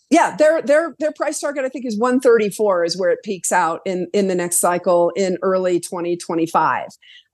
yeah, 0.10 0.36
their 0.36 0.62
their 0.62 0.96
their 1.00 1.12
price 1.12 1.39
target 1.39 1.65
I 1.65 1.70
think 1.70 1.86
is 1.86 1.98
134 1.98 2.84
is 2.86 3.00
where 3.00 3.10
it 3.10 3.20
peaks 3.24 3.52
out 3.52 3.82
in 3.86 4.08
in 4.13 4.28
the 4.28 4.36
next 4.36 4.60
cycle 4.60 5.12
in 5.15 5.38
early 5.41 5.80
2025. 5.80 6.88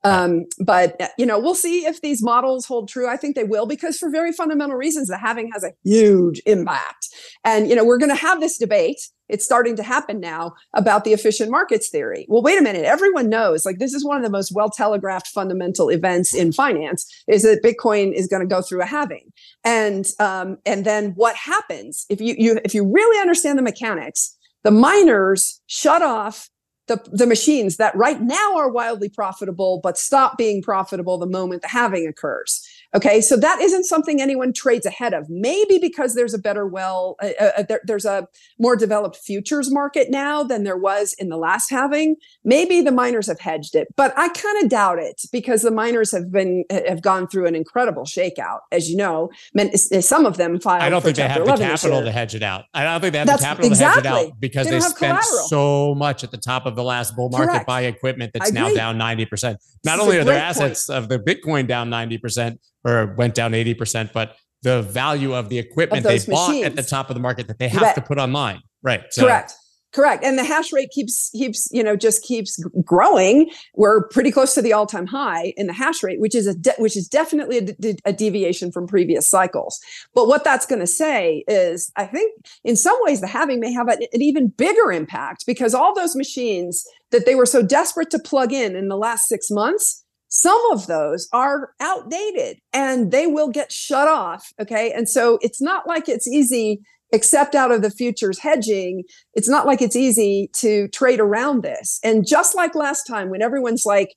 Um, 0.04 0.46
but 0.58 1.00
uh, 1.00 1.08
you 1.16 1.26
know, 1.26 1.38
we'll 1.38 1.54
see 1.54 1.86
if 1.86 2.00
these 2.00 2.22
models 2.22 2.66
hold 2.66 2.88
true. 2.88 3.08
I 3.08 3.16
think 3.16 3.36
they 3.36 3.44
will 3.44 3.66
because 3.66 3.98
for 3.98 4.10
very 4.10 4.32
fundamental 4.32 4.76
reasons, 4.76 5.08
the 5.08 5.18
halving 5.18 5.50
has 5.52 5.62
a 5.64 5.72
huge 5.84 6.40
impact. 6.46 7.08
And 7.44 7.68
you 7.68 7.76
know, 7.76 7.84
we're 7.84 7.98
going 7.98 8.08
to 8.10 8.14
have 8.16 8.40
this 8.40 8.58
debate. 8.58 9.00
It's 9.28 9.44
starting 9.44 9.76
to 9.76 9.82
happen 9.82 10.20
now 10.20 10.52
about 10.74 11.04
the 11.04 11.12
efficient 11.12 11.50
markets 11.50 11.88
theory. 11.88 12.26
Well, 12.28 12.42
wait 12.42 12.58
a 12.58 12.62
minute. 12.62 12.84
Everyone 12.84 13.30
knows, 13.30 13.64
like, 13.64 13.78
this 13.78 13.94
is 13.94 14.04
one 14.04 14.18
of 14.18 14.22
the 14.22 14.30
most 14.30 14.52
well 14.54 14.68
telegraphed 14.68 15.28
fundamental 15.28 15.88
events 15.88 16.34
in 16.34 16.52
finance 16.52 17.06
is 17.28 17.42
that 17.42 17.62
Bitcoin 17.62 18.12
is 18.12 18.26
going 18.26 18.42
to 18.42 18.54
go 18.54 18.60
through 18.60 18.82
a 18.82 18.86
halving. 18.86 19.32
And 19.64 20.06
um, 20.18 20.58
and 20.66 20.84
then 20.84 21.12
what 21.14 21.36
happens 21.36 22.06
if 22.10 22.20
you 22.20 22.34
you 22.36 22.60
if 22.64 22.74
you 22.74 22.84
really 22.84 23.20
understand 23.20 23.58
the 23.58 23.62
mechanics? 23.62 24.36
The 24.64 24.70
miners 24.70 25.60
shut 25.66 26.02
off 26.02 26.48
the, 26.88 27.02
the 27.12 27.26
machines 27.26 27.76
that 27.76 27.94
right 27.96 28.20
now 28.20 28.56
are 28.56 28.68
wildly 28.68 29.08
profitable, 29.08 29.80
but 29.82 29.98
stop 29.98 30.36
being 30.36 30.62
profitable 30.62 31.18
the 31.18 31.26
moment 31.26 31.62
the 31.62 31.68
halving 31.68 32.06
occurs. 32.06 32.66
Okay, 32.94 33.22
so 33.22 33.36
that 33.38 33.60
isn't 33.60 33.84
something 33.84 34.20
anyone 34.20 34.52
trades 34.52 34.84
ahead 34.84 35.14
of. 35.14 35.30
Maybe 35.30 35.78
because 35.78 36.14
there's 36.14 36.34
a 36.34 36.38
better, 36.38 36.66
well, 36.66 37.16
uh, 37.22 37.30
uh, 37.40 37.62
there, 37.62 37.80
there's 37.84 38.04
a 38.04 38.28
more 38.58 38.76
developed 38.76 39.16
futures 39.16 39.70
market 39.72 40.10
now 40.10 40.42
than 40.42 40.64
there 40.64 40.76
was 40.76 41.14
in 41.18 41.30
the 41.30 41.38
last 41.38 41.70
halving. 41.70 42.16
Maybe 42.44 42.82
the 42.82 42.92
miners 42.92 43.28
have 43.28 43.40
hedged 43.40 43.74
it, 43.74 43.88
but 43.96 44.12
I 44.18 44.28
kind 44.28 44.62
of 44.62 44.68
doubt 44.68 44.98
it 44.98 45.22
because 45.32 45.62
the 45.62 45.70
miners 45.70 46.12
have 46.12 46.30
been 46.30 46.64
have 46.70 47.00
gone 47.00 47.28
through 47.28 47.46
an 47.46 47.54
incredible 47.54 48.04
shakeout, 48.04 48.58
as 48.70 48.90
you 48.90 48.96
know. 48.96 49.30
Some 49.74 50.26
of 50.26 50.36
them 50.36 50.60
filed. 50.60 50.82
I 50.82 50.90
don't 50.90 51.02
think 51.02 51.16
they 51.16 51.26
have 51.26 51.46
the 51.46 51.56
capital 51.56 52.02
to 52.02 52.12
hedge 52.12 52.34
it 52.34 52.42
out. 52.42 52.64
I 52.74 52.84
don't 52.84 53.00
think 53.00 53.12
they 53.12 53.18
have 53.20 53.26
That's, 53.26 53.40
the 53.40 53.46
capital 53.46 53.70
exactly. 53.70 54.02
to 54.02 54.08
hedge 54.08 54.24
it 54.24 54.28
out 54.32 54.40
because 54.40 54.66
they, 54.66 54.72
they 54.72 54.80
spent 54.80 54.96
collateral. 54.96 55.48
so 55.48 55.94
much 55.94 56.24
at 56.24 56.30
the 56.30 56.36
top 56.36 56.66
of 56.66 56.76
the 56.76 56.84
last 56.84 57.16
bull 57.16 57.30
market 57.30 57.52
Correct. 57.52 57.66
buy 57.66 57.82
equipment 57.82 58.32
that's 58.34 58.52
now 58.52 58.72
down 58.74 58.98
ninety 58.98 59.24
percent. 59.24 59.60
Not 59.84 59.98
only 59.98 60.18
are 60.18 60.24
their 60.24 60.38
assets 60.38 60.86
point. 60.86 60.98
of 60.98 61.08
the 61.08 61.18
Bitcoin 61.18 61.66
down 61.66 61.88
ninety 61.88 62.18
percent 62.18 62.60
or 62.84 63.14
went 63.16 63.34
down 63.34 63.52
80%, 63.52 64.12
but 64.12 64.36
the 64.62 64.82
value 64.82 65.34
of 65.34 65.48
the 65.48 65.58
equipment 65.58 66.06
of 66.06 66.12
they 66.12 66.18
bought 66.30 66.48
machines. 66.48 66.66
at 66.66 66.76
the 66.76 66.82
top 66.82 67.10
of 67.10 67.14
the 67.14 67.20
market 67.20 67.48
that 67.48 67.58
they 67.58 67.68
have 67.68 67.82
right. 67.82 67.94
to 67.94 68.00
put 68.00 68.18
online. 68.18 68.60
Right. 68.82 69.02
So. 69.10 69.22
Correct. 69.22 69.54
Correct. 69.92 70.24
And 70.24 70.38
the 70.38 70.44
hash 70.44 70.72
rate 70.72 70.88
keeps 70.90 71.28
keeps, 71.34 71.68
you 71.70 71.82
know, 71.82 71.96
just 71.96 72.22
keeps 72.22 72.62
growing. 72.82 73.50
We're 73.74 74.08
pretty 74.08 74.30
close 74.30 74.54
to 74.54 74.62
the 74.62 74.72
all-time 74.72 75.06
high 75.06 75.52
in 75.58 75.66
the 75.66 75.74
hash 75.74 76.02
rate, 76.02 76.18
which 76.18 76.34
is 76.34 76.46
a 76.46 76.54
de- 76.54 76.74
which 76.78 76.96
is 76.96 77.06
definitely 77.06 77.58
a, 77.58 77.60
de- 77.60 77.98
a 78.06 78.12
deviation 78.12 78.72
from 78.72 78.86
previous 78.86 79.28
cycles. 79.28 79.78
But 80.14 80.28
what 80.28 80.44
that's 80.44 80.64
going 80.64 80.80
to 80.80 80.86
say 80.86 81.44
is 81.46 81.92
I 81.96 82.06
think 82.06 82.32
in 82.64 82.74
some 82.74 82.96
ways 83.02 83.20
the 83.20 83.26
halving 83.26 83.60
may 83.60 83.70
have 83.72 83.88
an, 83.88 83.98
an 84.14 84.22
even 84.22 84.48
bigger 84.48 84.90
impact 84.92 85.44
because 85.46 85.74
all 85.74 85.94
those 85.94 86.16
machines 86.16 86.86
that 87.10 87.26
they 87.26 87.34
were 87.34 87.44
so 87.44 87.62
desperate 87.62 88.08
to 88.10 88.18
plug 88.18 88.50
in 88.50 88.74
in 88.74 88.88
the 88.88 88.96
last 88.96 89.28
6 89.28 89.50
months 89.50 90.01
some 90.34 90.60
of 90.72 90.86
those 90.86 91.28
are 91.34 91.74
outdated 91.78 92.56
and 92.72 93.12
they 93.12 93.26
will 93.26 93.48
get 93.48 93.70
shut 93.70 94.08
off. 94.08 94.50
Okay. 94.58 94.90
And 94.90 95.06
so 95.06 95.38
it's 95.42 95.60
not 95.60 95.86
like 95.86 96.08
it's 96.08 96.26
easy, 96.26 96.80
except 97.12 97.54
out 97.54 97.70
of 97.70 97.82
the 97.82 97.90
futures 97.90 98.38
hedging. 98.38 99.04
It's 99.34 99.48
not 99.48 99.66
like 99.66 99.82
it's 99.82 99.94
easy 99.94 100.48
to 100.54 100.88
trade 100.88 101.20
around 101.20 101.62
this. 101.62 102.00
And 102.02 102.26
just 102.26 102.54
like 102.54 102.74
last 102.74 103.04
time, 103.04 103.28
when 103.28 103.42
everyone's 103.42 103.84
like, 103.84 104.14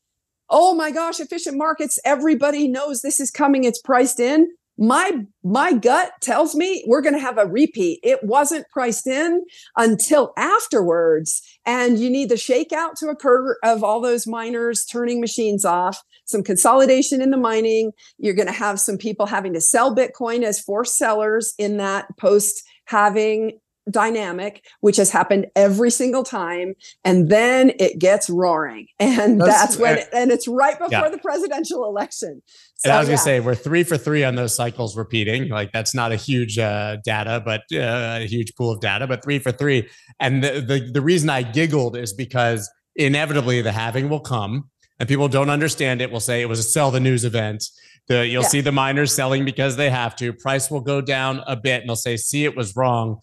oh 0.49 0.73
my 0.73 0.89
gosh, 0.89 1.19
efficient 1.19 1.58
markets, 1.58 1.99
everybody 2.06 2.69
knows 2.69 3.01
this 3.01 3.19
is 3.19 3.30
coming, 3.30 3.65
it's 3.65 3.82
priced 3.82 4.21
in 4.21 4.47
my 4.78 5.25
my 5.43 5.73
gut 5.73 6.12
tells 6.21 6.54
me 6.54 6.84
we're 6.88 7.01
going 7.01 7.13
to 7.13 7.19
have 7.19 7.38
a 7.38 7.45
repeat 7.45 7.99
it 8.04 8.21
wasn't 8.23 8.67
priced 8.69 9.08
in 9.08 9.43
until 9.78 10.34
afterwards 10.38 11.41
and 11.65 11.99
you 11.99 12.10
need 12.10 12.30
the 12.30 12.36
shakeout 12.36 12.95
to 12.99 13.08
occur 13.08 13.58
of 13.63 13.84
all 13.84 14.01
those 14.01 14.28
miners 14.28 14.86
turning 14.86 15.19
machines 15.19 15.65
off 15.65 16.04
some 16.25 16.43
consolidation 16.43 17.21
in 17.21 17.32
the 17.32 17.38
mining. 17.38 17.91
You're 18.17 18.34
going 18.34 18.47
to 18.47 18.54
have 18.54 18.80
some 18.80 18.97
people 18.97 19.25
having 19.25 19.54
to 19.54 19.62
sell 19.62 19.95
Bitcoin 19.95 20.43
as 20.43 20.60
forced 20.60 20.95
sellers 20.95 21.54
in 21.58 21.78
that 21.78 22.08
post 22.17 22.63
halving 22.86 23.60
dynamic, 23.89 24.65
which 24.82 24.98
has 24.98 25.12
happened 25.12 25.48
every 25.56 25.91
single 25.91 26.24
time. 26.24 26.74
And 27.04 27.30
then 27.30 27.71
it 27.80 28.00
gets 28.00 28.30
roaring. 28.30 28.88
And 29.00 29.39
that's, 29.39 29.52
that's 29.52 29.78
when, 29.78 30.00
uh, 30.00 30.04
and 30.13 30.32
it's 30.32 30.48
right 30.48 30.78
before 30.78 30.89
yeah. 30.91 31.10
the 31.10 31.17
presidential 31.17 31.86
election. 31.86 32.41
So, 32.76 32.89
and 32.89 32.98
I 32.98 33.00
was 33.00 33.08
yeah. 33.08 33.15
gonna 33.15 33.24
say 33.24 33.39
we're 33.39 33.56
three 33.56 33.84
for 33.84 33.98
three 33.98 34.24
on 34.24 34.36
those 34.36 34.56
cycles 34.56 34.98
repeating. 34.98 35.50
Like 35.50 35.71
that's 35.71 35.95
not 35.95 36.12
a 36.12 36.15
huge 36.15 36.60
uh, 36.60 36.98
data, 37.06 37.41
but 37.43 37.62
uh, 37.71 38.19
a 38.21 38.28
huge 38.28 38.54
pool 38.56 38.71
of 38.71 38.82
data, 38.82 39.08
but 39.08 39.24
three 39.24 39.39
for 39.39 39.52
three. 39.52 39.88
And 40.19 40.43
the, 40.43 40.62
the 40.62 40.91
the 40.91 41.02
reason 41.02 41.30
I 41.30 41.43
giggled 41.43 41.95
is 41.95 42.13
because 42.13 42.69
inevitably 42.95 43.62
the 43.62 43.71
halving 43.71 44.10
will 44.10 44.19
come, 44.19 44.69
and 45.00 45.08
people 45.08 45.28
don't 45.28 45.50
understand 45.50 46.02
it. 46.02 46.12
Will 46.12 46.19
say 46.19 46.41
it 46.41 46.50
was 46.50 46.60
a 46.60 46.63
sell 46.63 46.91
the 46.91 47.00
news 47.00 47.24
event. 47.24 47.63
The, 48.08 48.28
you'll 48.28 48.43
yeah. 48.43 48.50
see 48.50 48.62
the 48.62 48.71
miners 48.71 49.15
selling 49.15 49.45
because 49.45 49.78
they 49.78 49.89
have 49.89 50.15
to. 50.17 50.32
Price 50.32 50.69
will 50.69 50.82
go 50.82 51.02
down 51.02 51.41
a 51.48 51.56
bit, 51.56 51.82
and 51.82 51.89
they'll 51.89 51.95
say, 51.95 52.17
"See, 52.17 52.43
it 52.43 52.56
was 52.56 52.76
wrong." 52.76 53.19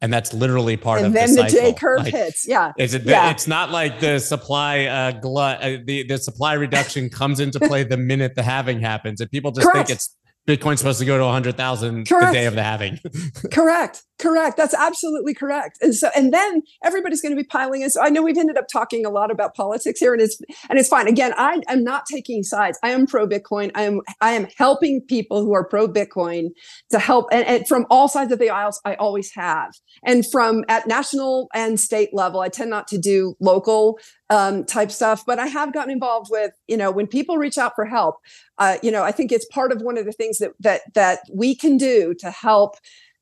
And 0.00 0.12
that's 0.12 0.32
literally 0.32 0.76
part 0.76 0.98
and 0.98 1.06
of 1.08 1.12
then 1.12 1.34
the, 1.34 1.42
the 1.42 1.48
J 1.48 1.72
curve 1.72 2.00
like, 2.00 2.12
hits. 2.12 2.46
Yeah, 2.46 2.72
it's 2.76 2.94
yeah. 2.94 3.30
it's 3.30 3.46
not 3.46 3.70
like 3.70 4.00
the 4.00 4.18
supply 4.18 4.84
uh, 4.84 5.12
glut 5.12 5.62
uh, 5.62 5.78
the 5.84 6.04
the 6.04 6.18
supply 6.18 6.54
reduction 6.54 7.08
comes 7.08 7.40
into 7.40 7.58
play 7.60 7.84
the 7.84 7.96
minute 7.96 8.34
the 8.34 8.42
halving 8.42 8.80
happens, 8.80 9.20
and 9.20 9.30
people 9.30 9.50
just 9.50 9.66
Correct. 9.66 9.88
think 9.88 9.96
it's 9.96 10.16
Bitcoin's 10.46 10.80
supposed 10.80 10.98
to 10.98 11.06
go 11.06 11.16
to 11.16 11.24
100,000 11.24 12.06
the 12.06 12.30
day 12.32 12.44
of 12.44 12.54
the 12.54 12.62
halving. 12.62 13.00
correct. 13.52 14.02
Correct. 14.18 14.56
That's 14.56 14.74
absolutely 14.74 15.34
correct. 15.34 15.78
And 15.82 15.94
so 15.94 16.08
and 16.14 16.32
then 16.32 16.62
everybody's 16.84 17.20
going 17.20 17.34
to 17.34 17.42
be 17.42 17.46
piling 17.46 17.82
in. 17.82 17.90
So 17.90 18.00
I 18.00 18.10
know 18.10 18.22
we've 18.22 18.38
ended 18.38 18.56
up 18.56 18.66
talking 18.72 19.04
a 19.04 19.10
lot 19.10 19.30
about 19.30 19.54
politics 19.54 19.98
here 19.98 20.12
and 20.12 20.22
it's 20.22 20.38
and 20.70 20.78
it's 20.78 20.88
fine. 20.88 21.08
Again, 21.08 21.34
I 21.36 21.60
am 21.68 21.82
not 21.82 22.04
taking 22.06 22.42
sides. 22.42 22.78
I 22.82 22.90
am 22.90 23.06
pro 23.06 23.26
Bitcoin. 23.26 23.72
I 23.74 23.82
am 23.82 24.02
I 24.20 24.32
am 24.32 24.46
helping 24.56 25.00
people 25.00 25.42
who 25.42 25.52
are 25.52 25.64
pro 25.64 25.88
Bitcoin 25.88 26.50
to 26.90 26.98
help 26.98 27.26
and, 27.32 27.44
and 27.46 27.66
from 27.66 27.86
all 27.90 28.06
sides 28.06 28.30
of 28.30 28.38
the 28.38 28.50
aisles 28.50 28.80
I 28.84 28.94
always 28.94 29.32
have. 29.34 29.72
And 30.04 30.24
from 30.30 30.64
at 30.68 30.86
national 30.86 31.48
and 31.52 31.80
state 31.80 32.10
level, 32.12 32.40
I 32.40 32.48
tend 32.48 32.70
not 32.70 32.86
to 32.88 32.98
do 32.98 33.34
local 33.40 33.98
um, 34.34 34.64
type 34.64 34.90
stuff. 34.90 35.24
But 35.24 35.38
I 35.38 35.46
have 35.46 35.72
gotten 35.72 35.92
involved 35.92 36.28
with, 36.30 36.52
you 36.66 36.76
know, 36.76 36.90
when 36.90 37.06
people 37.06 37.38
reach 37.38 37.56
out 37.56 37.72
for 37.76 37.84
help, 37.84 38.16
uh, 38.58 38.78
you 38.82 38.90
know, 38.90 39.04
I 39.04 39.12
think 39.12 39.30
it's 39.30 39.46
part 39.46 39.70
of 39.70 39.80
one 39.80 39.96
of 39.96 40.04
the 40.04 40.12
things 40.12 40.38
that 40.38 40.52
that 40.60 40.82
that 40.94 41.20
we 41.32 41.54
can 41.54 41.76
do 41.76 42.14
to 42.18 42.30
help 42.30 42.74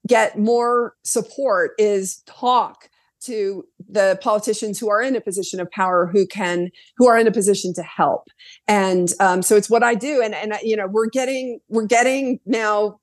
get 0.07 0.38
more 0.38 0.94
support 1.05 1.72
is 1.79 2.22
talk 2.27 2.88
to 3.20 3.64
the 3.88 4.18
politicians 4.20 4.81
who 4.81 4.90
are 4.90 5.01
in 5.01 5.14
a 5.14 5.20
position 5.20 5.61
of 5.61 5.70
power 5.70 6.09
who 6.12 6.27
can 6.27 6.70
who 6.96 7.07
are 7.07 7.16
in 7.16 7.29
a 7.29 7.31
position 7.31 7.72
to 7.72 7.83
help 7.83 8.27
and 8.66 9.12
um, 9.20 9.42
so 9.42 9.55
it's 9.55 9.70
what 9.70 9.85
i 9.85 9.94
do 9.94 10.20
and 10.20 10.35
and 10.35 10.55
you 10.64 10.77
know 10.77 10.88
we're 10.88 11.09
getting 11.09 11.61
we're 11.68 11.87
getting 11.87 12.40
now 12.46 12.98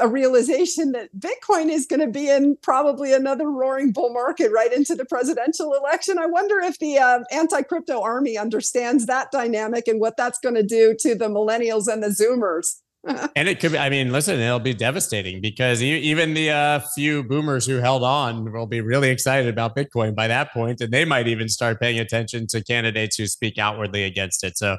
a 0.00 0.08
realization 0.08 0.92
that 0.92 1.10
Bitcoin 1.16 1.70
is 1.70 1.86
going 1.86 2.00
to 2.00 2.08
be 2.08 2.28
in 2.28 2.56
probably 2.62 3.12
another 3.12 3.48
roaring 3.48 3.92
bull 3.92 4.12
market 4.12 4.50
right 4.52 4.72
into 4.72 4.94
the 4.94 5.04
presidential 5.04 5.74
election. 5.74 6.18
I 6.18 6.26
wonder 6.26 6.58
if 6.60 6.78
the 6.78 6.98
uh, 6.98 7.20
anti 7.30 7.62
crypto 7.62 8.02
army 8.02 8.36
understands 8.36 9.06
that 9.06 9.30
dynamic 9.30 9.86
and 9.86 10.00
what 10.00 10.16
that's 10.16 10.38
going 10.40 10.56
to 10.56 10.64
do 10.64 10.96
to 11.00 11.14
the 11.14 11.28
millennials 11.28 11.86
and 11.86 12.02
the 12.02 12.08
Zoomers. 12.08 12.80
and 13.36 13.48
it 13.48 13.58
could 13.58 13.72
be, 13.72 13.78
I 13.78 13.90
mean, 13.90 14.12
listen, 14.12 14.38
it'll 14.38 14.60
be 14.60 14.74
devastating 14.74 15.40
because 15.40 15.82
even 15.82 16.34
the 16.34 16.50
uh, 16.50 16.80
few 16.94 17.24
boomers 17.24 17.66
who 17.66 17.78
held 17.78 18.04
on 18.04 18.52
will 18.52 18.66
be 18.66 18.80
really 18.80 19.10
excited 19.10 19.48
about 19.48 19.74
Bitcoin 19.74 20.14
by 20.14 20.28
that 20.28 20.52
point, 20.52 20.80
and 20.80 20.92
they 20.92 21.04
might 21.04 21.26
even 21.26 21.48
start 21.48 21.80
paying 21.80 21.98
attention 21.98 22.46
to 22.48 22.62
candidates 22.62 23.16
who 23.16 23.26
speak 23.26 23.58
outwardly 23.58 24.04
against 24.04 24.44
it. 24.44 24.56
So, 24.56 24.78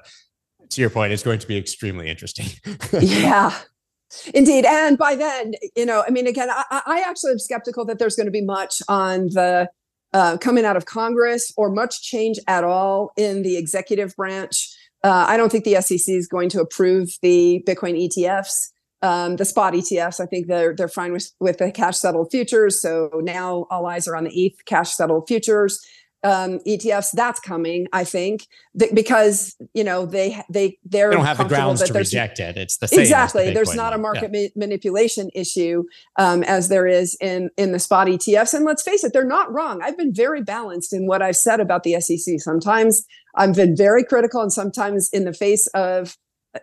to 0.69 0.81
your 0.81 0.89
point, 0.89 1.11
it's 1.11 1.23
going 1.23 1.39
to 1.39 1.47
be 1.47 1.57
extremely 1.57 2.09
interesting. 2.09 2.47
yeah. 3.01 3.53
Indeed. 4.33 4.65
And 4.65 4.97
by 4.97 5.15
then, 5.15 5.53
you 5.75 5.85
know, 5.85 6.03
I 6.07 6.11
mean, 6.11 6.27
again, 6.27 6.49
I, 6.49 6.81
I 6.85 7.03
actually 7.07 7.31
am 7.31 7.39
skeptical 7.39 7.85
that 7.85 7.99
there's 7.99 8.15
going 8.15 8.27
to 8.27 8.31
be 8.31 8.43
much 8.43 8.81
on 8.87 9.27
the 9.27 9.69
uh, 10.13 10.37
coming 10.37 10.65
out 10.65 10.77
of 10.77 10.85
Congress 10.85 11.51
or 11.57 11.71
much 11.71 12.03
change 12.03 12.37
at 12.47 12.63
all 12.63 13.11
in 13.17 13.41
the 13.41 13.57
executive 13.57 14.15
branch. 14.15 14.69
Uh, 15.03 15.25
I 15.27 15.37
don't 15.37 15.51
think 15.51 15.65
the 15.65 15.81
SEC 15.81 16.13
is 16.13 16.27
going 16.27 16.49
to 16.49 16.61
approve 16.61 17.17
the 17.21 17.63
Bitcoin 17.67 18.07
ETFs. 18.07 18.69
Um, 19.01 19.35
the 19.35 19.43
spot 19.43 19.73
ETFs, 19.73 20.21
I 20.21 20.25
think 20.27 20.47
they're 20.47 20.73
they're 20.73 20.87
fine 20.87 21.11
with 21.11 21.29
with 21.41 21.57
the 21.57 21.71
cash 21.71 21.97
settled 21.97 22.29
futures. 22.31 22.81
So 22.81 23.09
now 23.21 23.67
all 23.69 23.85
eyes 23.85 24.07
are 24.07 24.15
on 24.15 24.23
the 24.23 24.45
ETH 24.45 24.63
cash 24.65 24.93
settled 24.93 25.27
futures 25.27 25.85
um, 26.23 26.59
ETFs. 26.59 27.11
That's 27.13 27.39
coming, 27.39 27.87
I 27.93 28.03
think, 28.03 28.47
th- 28.77 28.93
because 28.93 29.55
you 29.73 29.83
know 29.83 30.05
they 30.05 30.41
they 30.49 30.77
they're 30.83 31.09
they 31.09 31.15
don't 31.15 31.25
have 31.25 31.37
the 31.37 31.43
grounds 31.45 31.83
to 31.83 31.93
reject 31.93 32.39
it. 32.39 32.57
It's 32.57 32.77
the 32.77 32.87
same 32.87 33.01
exactly. 33.01 33.47
The 33.47 33.53
there's 33.53 33.75
not 33.75 33.93
a 33.93 33.97
market 33.97 34.31
yeah. 34.33 34.47
ma- 34.55 34.65
manipulation 34.65 35.29
issue 35.33 35.83
um, 36.17 36.43
as 36.43 36.69
there 36.69 36.87
is 36.87 37.17
in 37.21 37.49
in 37.57 37.71
the 37.71 37.79
spot 37.79 38.07
ETFs. 38.07 38.53
And 38.53 38.65
let's 38.65 38.83
face 38.83 39.03
it, 39.03 39.13
they're 39.13 39.25
not 39.25 39.51
wrong. 39.53 39.81
I've 39.83 39.97
been 39.97 40.13
very 40.13 40.41
balanced 40.41 40.93
in 40.93 41.07
what 41.07 41.21
I've 41.21 41.37
said 41.37 41.59
about 41.59 41.83
the 41.83 41.99
SEC. 41.99 42.39
Sometimes 42.39 43.05
I've 43.35 43.55
been 43.55 43.75
very 43.75 44.03
critical, 44.03 44.41
and 44.41 44.53
sometimes 44.53 45.09
in 45.11 45.25
the 45.25 45.33
face 45.33 45.67
of 45.67 46.17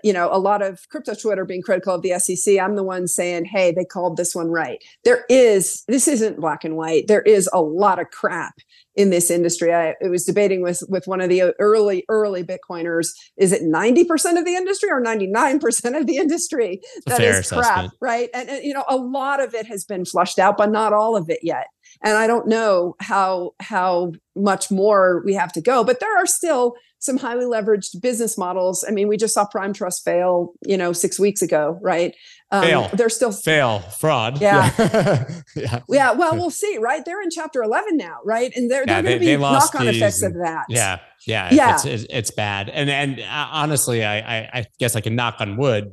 you 0.04 0.12
know, 0.12 0.28
a 0.32 0.38
lot 0.38 0.62
of 0.62 0.88
crypto 0.88 1.14
Twitter 1.14 1.44
being 1.44 1.62
critical 1.62 1.94
of 1.94 2.02
the 2.02 2.18
SEC. 2.18 2.58
I'm 2.58 2.76
the 2.76 2.84
one 2.84 3.08
saying, 3.08 3.46
hey, 3.46 3.72
they 3.72 3.84
called 3.84 4.16
this 4.16 4.34
one 4.34 4.48
right. 4.48 4.82
There 5.04 5.24
is, 5.28 5.82
this 5.88 6.06
isn't 6.06 6.40
black 6.40 6.64
and 6.64 6.76
white. 6.76 7.08
There 7.08 7.22
is 7.22 7.48
a 7.52 7.60
lot 7.60 7.98
of 7.98 8.10
crap 8.10 8.54
in 9.00 9.10
this 9.10 9.30
industry. 9.30 9.72
I, 9.72 9.94
was 10.02 10.24
debating 10.24 10.60
with, 10.62 10.82
with 10.88 11.06
one 11.06 11.20
of 11.20 11.28
the 11.28 11.54
early, 11.58 12.04
early 12.08 12.44
Bitcoiners. 12.44 13.08
Is 13.38 13.52
it 13.52 13.62
90% 13.62 14.38
of 14.38 14.44
the 14.44 14.54
industry 14.54 14.90
or 14.90 15.02
99% 15.02 15.98
of 15.98 16.06
the 16.06 16.16
industry 16.16 16.80
that 17.06 17.20
is 17.20 17.48
crap, 17.48 17.60
assessment. 17.62 17.92
right? 18.00 18.28
And, 18.34 18.48
and, 18.48 18.64
you 18.64 18.74
know, 18.74 18.84
a 18.88 18.96
lot 18.96 19.42
of 19.42 19.54
it 19.54 19.66
has 19.66 19.84
been 19.84 20.04
flushed 20.04 20.38
out, 20.38 20.58
but 20.58 20.70
not 20.70 20.92
all 20.92 21.16
of 21.16 21.30
it 21.30 21.40
yet. 21.42 21.66
And 22.04 22.16
I 22.16 22.26
don't 22.26 22.46
know 22.46 22.94
how, 23.00 23.52
how 23.60 24.12
much 24.36 24.70
more 24.70 25.22
we 25.24 25.34
have 25.34 25.52
to 25.54 25.60
go, 25.60 25.82
but 25.82 26.00
there 26.00 26.16
are 26.16 26.26
still 26.26 26.74
some 26.98 27.16
highly 27.16 27.46
leveraged 27.46 28.00
business 28.00 28.36
models. 28.36 28.84
I 28.86 28.90
mean, 28.92 29.08
we 29.08 29.16
just 29.16 29.34
saw 29.34 29.46
Prime 29.46 29.72
Trust 29.72 30.04
fail, 30.04 30.52
you 30.66 30.76
know, 30.76 30.92
six 30.92 31.18
weeks 31.18 31.40
ago, 31.40 31.78
right? 31.82 32.14
Um, 32.52 32.64
fail. 32.64 32.90
They're 32.92 33.08
still 33.08 33.30
fail 33.32 33.80
fraud. 33.80 34.40
Yeah. 34.40 34.70
yeah. 35.56 35.80
yeah. 35.88 36.12
Well, 36.12 36.34
we'll 36.34 36.50
see, 36.50 36.78
right? 36.78 37.04
They're 37.04 37.22
in 37.22 37.30
Chapter 37.30 37.62
11 37.62 37.96
now, 37.96 38.16
right? 38.24 38.52
And 38.56 38.70
they're, 38.70 38.84
yeah, 38.86 39.02
they're 39.02 39.18
going 39.18 39.20
to 39.20 39.26
be 39.26 39.36
knock-on 39.36 39.86
effects 39.86 40.22
of 40.22 40.32
that. 40.34 40.64
Yeah. 40.68 40.98
Yeah. 41.26 41.48
Yeah. 41.52 41.74
It's, 41.74 41.84
it's, 41.84 42.06
it's 42.10 42.30
bad. 42.32 42.68
And 42.68 42.90
and 42.90 43.20
uh, 43.20 43.48
honestly, 43.52 44.04
I, 44.04 44.18
I 44.18 44.50
I 44.52 44.66
guess 44.78 44.96
I 44.96 45.00
can 45.00 45.14
knock 45.14 45.36
on 45.38 45.56
wood 45.56 45.92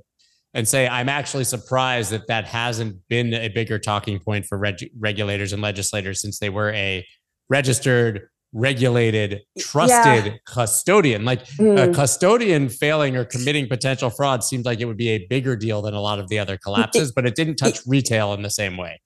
and 0.54 0.68
say 0.68 0.88
I'm 0.88 1.10
actually 1.10 1.44
surprised 1.44 2.12
that 2.12 2.28
that 2.28 2.46
hasn't 2.46 3.08
been 3.08 3.34
a 3.34 3.50
bigger 3.50 3.78
talking 3.78 4.20
point 4.20 4.46
for 4.46 4.58
reg- 4.58 4.90
regulators 4.98 5.54
and 5.54 5.62
legislators 5.62 6.22
since 6.22 6.40
they 6.40 6.50
were 6.50 6.72
a 6.72 7.06
registered 7.50 8.30
regulated, 8.58 9.42
trusted 9.60 10.26
yeah. 10.26 10.38
custodian. 10.46 11.24
Like 11.24 11.46
mm. 11.46 11.90
a 11.90 11.94
custodian 11.94 12.70
failing 12.70 13.16
or 13.16 13.24
committing 13.24 13.68
potential 13.68 14.10
fraud 14.10 14.44
seems 14.44 14.66
like 14.66 14.80
it 14.80 14.86
would 14.86 14.98
be 14.98 15.10
a 15.10 15.26
bigger 15.28 15.56
deal 15.56 15.82
than 15.82 15.94
a 15.94 16.02
lot 16.02 16.20
of 16.20 16.28
the 16.28 16.40
other 16.40 16.58
collapses, 16.58 17.12
but 17.12 17.26
it 17.26 17.36
didn't 17.36 17.56
touch 17.56 17.80
retail 17.86 18.34
in 18.34 18.42
the 18.42 18.50
same 18.50 18.76
way. 18.78 19.00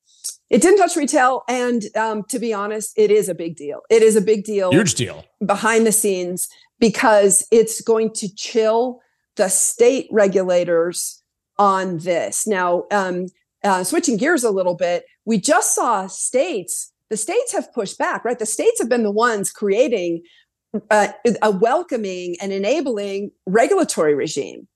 It 0.49 0.61
didn't 0.61 0.77
touch 0.77 0.95
retail. 0.95 1.43
And 1.47 1.83
um, 1.95 2.23
to 2.29 2.39
be 2.39 2.53
honest, 2.53 2.93
it 2.97 3.11
is 3.11 3.29
a 3.29 3.35
big 3.35 3.55
deal. 3.55 3.81
It 3.89 4.01
is 4.01 4.15
a 4.15 4.21
big 4.21 4.43
deal. 4.43 4.71
Huge 4.71 4.95
deal. 4.95 5.25
Behind 5.45 5.85
the 5.85 5.91
scenes 5.91 6.47
because 6.79 7.45
it's 7.51 7.81
going 7.81 8.11
to 8.15 8.33
chill 8.35 8.99
the 9.35 9.49
state 9.49 10.07
regulators 10.11 11.21
on 11.57 11.99
this. 11.99 12.47
Now, 12.47 12.83
um, 12.91 13.27
uh, 13.63 13.83
switching 13.83 14.17
gears 14.17 14.43
a 14.43 14.49
little 14.49 14.75
bit, 14.75 15.05
we 15.25 15.39
just 15.39 15.75
saw 15.75 16.07
states 16.07 16.90
the 17.11 17.17
states 17.17 17.51
have 17.51 17.71
pushed 17.73 17.97
back, 17.97 18.23
right? 18.23 18.39
The 18.39 18.45
states 18.45 18.79
have 18.79 18.89
been 18.89 19.03
the 19.03 19.11
ones 19.11 19.51
creating 19.51 20.23
uh, 20.89 21.09
a 21.41 21.51
welcoming 21.51 22.37
and 22.41 22.53
enabling 22.53 23.31
regulatory 23.45 24.15
regime. 24.15 24.67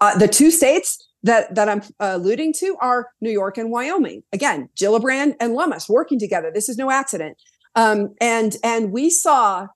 Uh, 0.00 0.18
the 0.18 0.26
two 0.26 0.50
states 0.50 1.06
that 1.22 1.54
that 1.54 1.68
I'm 1.68 1.82
alluding 2.00 2.52
to 2.54 2.76
are 2.80 3.10
New 3.20 3.30
York 3.30 3.56
and 3.56 3.70
Wyoming. 3.70 4.24
Again, 4.32 4.68
Gillibrand 4.76 5.36
and 5.38 5.54
Lummis 5.54 5.88
working 5.88 6.18
together. 6.18 6.50
This 6.52 6.68
is 6.68 6.76
no 6.76 6.90
accident. 6.90 7.40
Um, 7.76 8.14
and 8.20 8.56
and 8.64 8.90
we 8.90 9.08
saw 9.08 9.68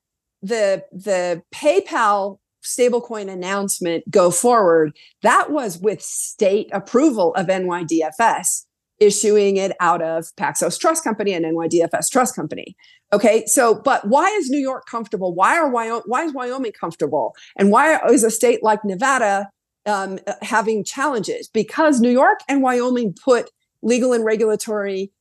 the 0.42 0.82
the 0.90 1.42
PayPal 1.54 2.38
stablecoin 2.64 3.30
announcement 3.30 4.10
go 4.10 4.32
forward. 4.32 4.96
That 5.22 5.52
was 5.52 5.78
with 5.78 6.02
state 6.02 6.68
approval 6.72 7.32
of 7.34 7.46
NYDFS 7.46 8.64
issuing 9.00 9.56
it 9.56 9.72
out 9.80 10.02
of 10.02 10.26
Paxos 10.36 10.78
Trust 10.78 11.04
Company 11.04 11.32
and 11.32 11.44
NYDFS 11.44 12.10
Trust 12.10 12.34
Company. 12.34 12.76
Okay, 13.12 13.44
so 13.46 13.74
but 13.74 14.06
why 14.08 14.26
is 14.30 14.50
New 14.50 14.58
York 14.58 14.86
comfortable? 14.86 15.34
Why 15.34 15.56
are 15.56 15.70
Wyoming? 15.70 16.02
Why 16.06 16.24
is 16.24 16.32
Wyoming 16.32 16.72
comfortable? 16.72 17.34
And 17.56 17.70
why 17.70 17.98
is 18.10 18.24
a 18.24 18.30
state 18.30 18.62
like 18.62 18.84
Nevada 18.84 19.48
um, 19.86 20.18
having 20.42 20.84
challenges? 20.84 21.48
Because 21.48 22.00
New 22.00 22.10
York 22.10 22.40
and 22.48 22.62
Wyoming 22.62 23.14
put 23.24 23.50
legal 23.82 24.12
and 24.12 24.24
regulatory 24.24 25.12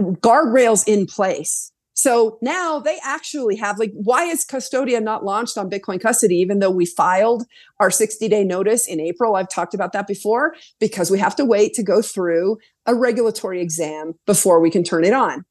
guardrails 0.00 0.86
in 0.86 1.06
place 1.06 1.72
So 1.98 2.38
now 2.42 2.78
they 2.78 2.98
actually 3.02 3.56
have 3.56 3.78
like, 3.78 3.90
why 3.94 4.24
is 4.24 4.44
Custodia 4.44 5.02
not 5.02 5.24
launched 5.24 5.56
on 5.56 5.70
Bitcoin 5.70 5.98
custody, 5.98 6.36
even 6.36 6.58
though 6.58 6.70
we 6.70 6.84
filed 6.84 7.44
our 7.80 7.90
60 7.90 8.28
day 8.28 8.44
notice 8.44 8.86
in 8.86 9.00
April? 9.00 9.34
I've 9.34 9.48
talked 9.48 9.72
about 9.72 9.92
that 9.92 10.06
before 10.06 10.54
because 10.78 11.10
we 11.10 11.18
have 11.18 11.34
to 11.36 11.44
wait 11.44 11.72
to 11.74 11.82
go 11.82 12.02
through 12.02 12.58
a 12.86 12.94
regulatory 12.94 13.60
exam 13.60 14.14
before 14.26 14.60
we 14.60 14.70
can 14.70 14.82
turn 14.82 15.04
it 15.04 15.12
on. 15.12 15.44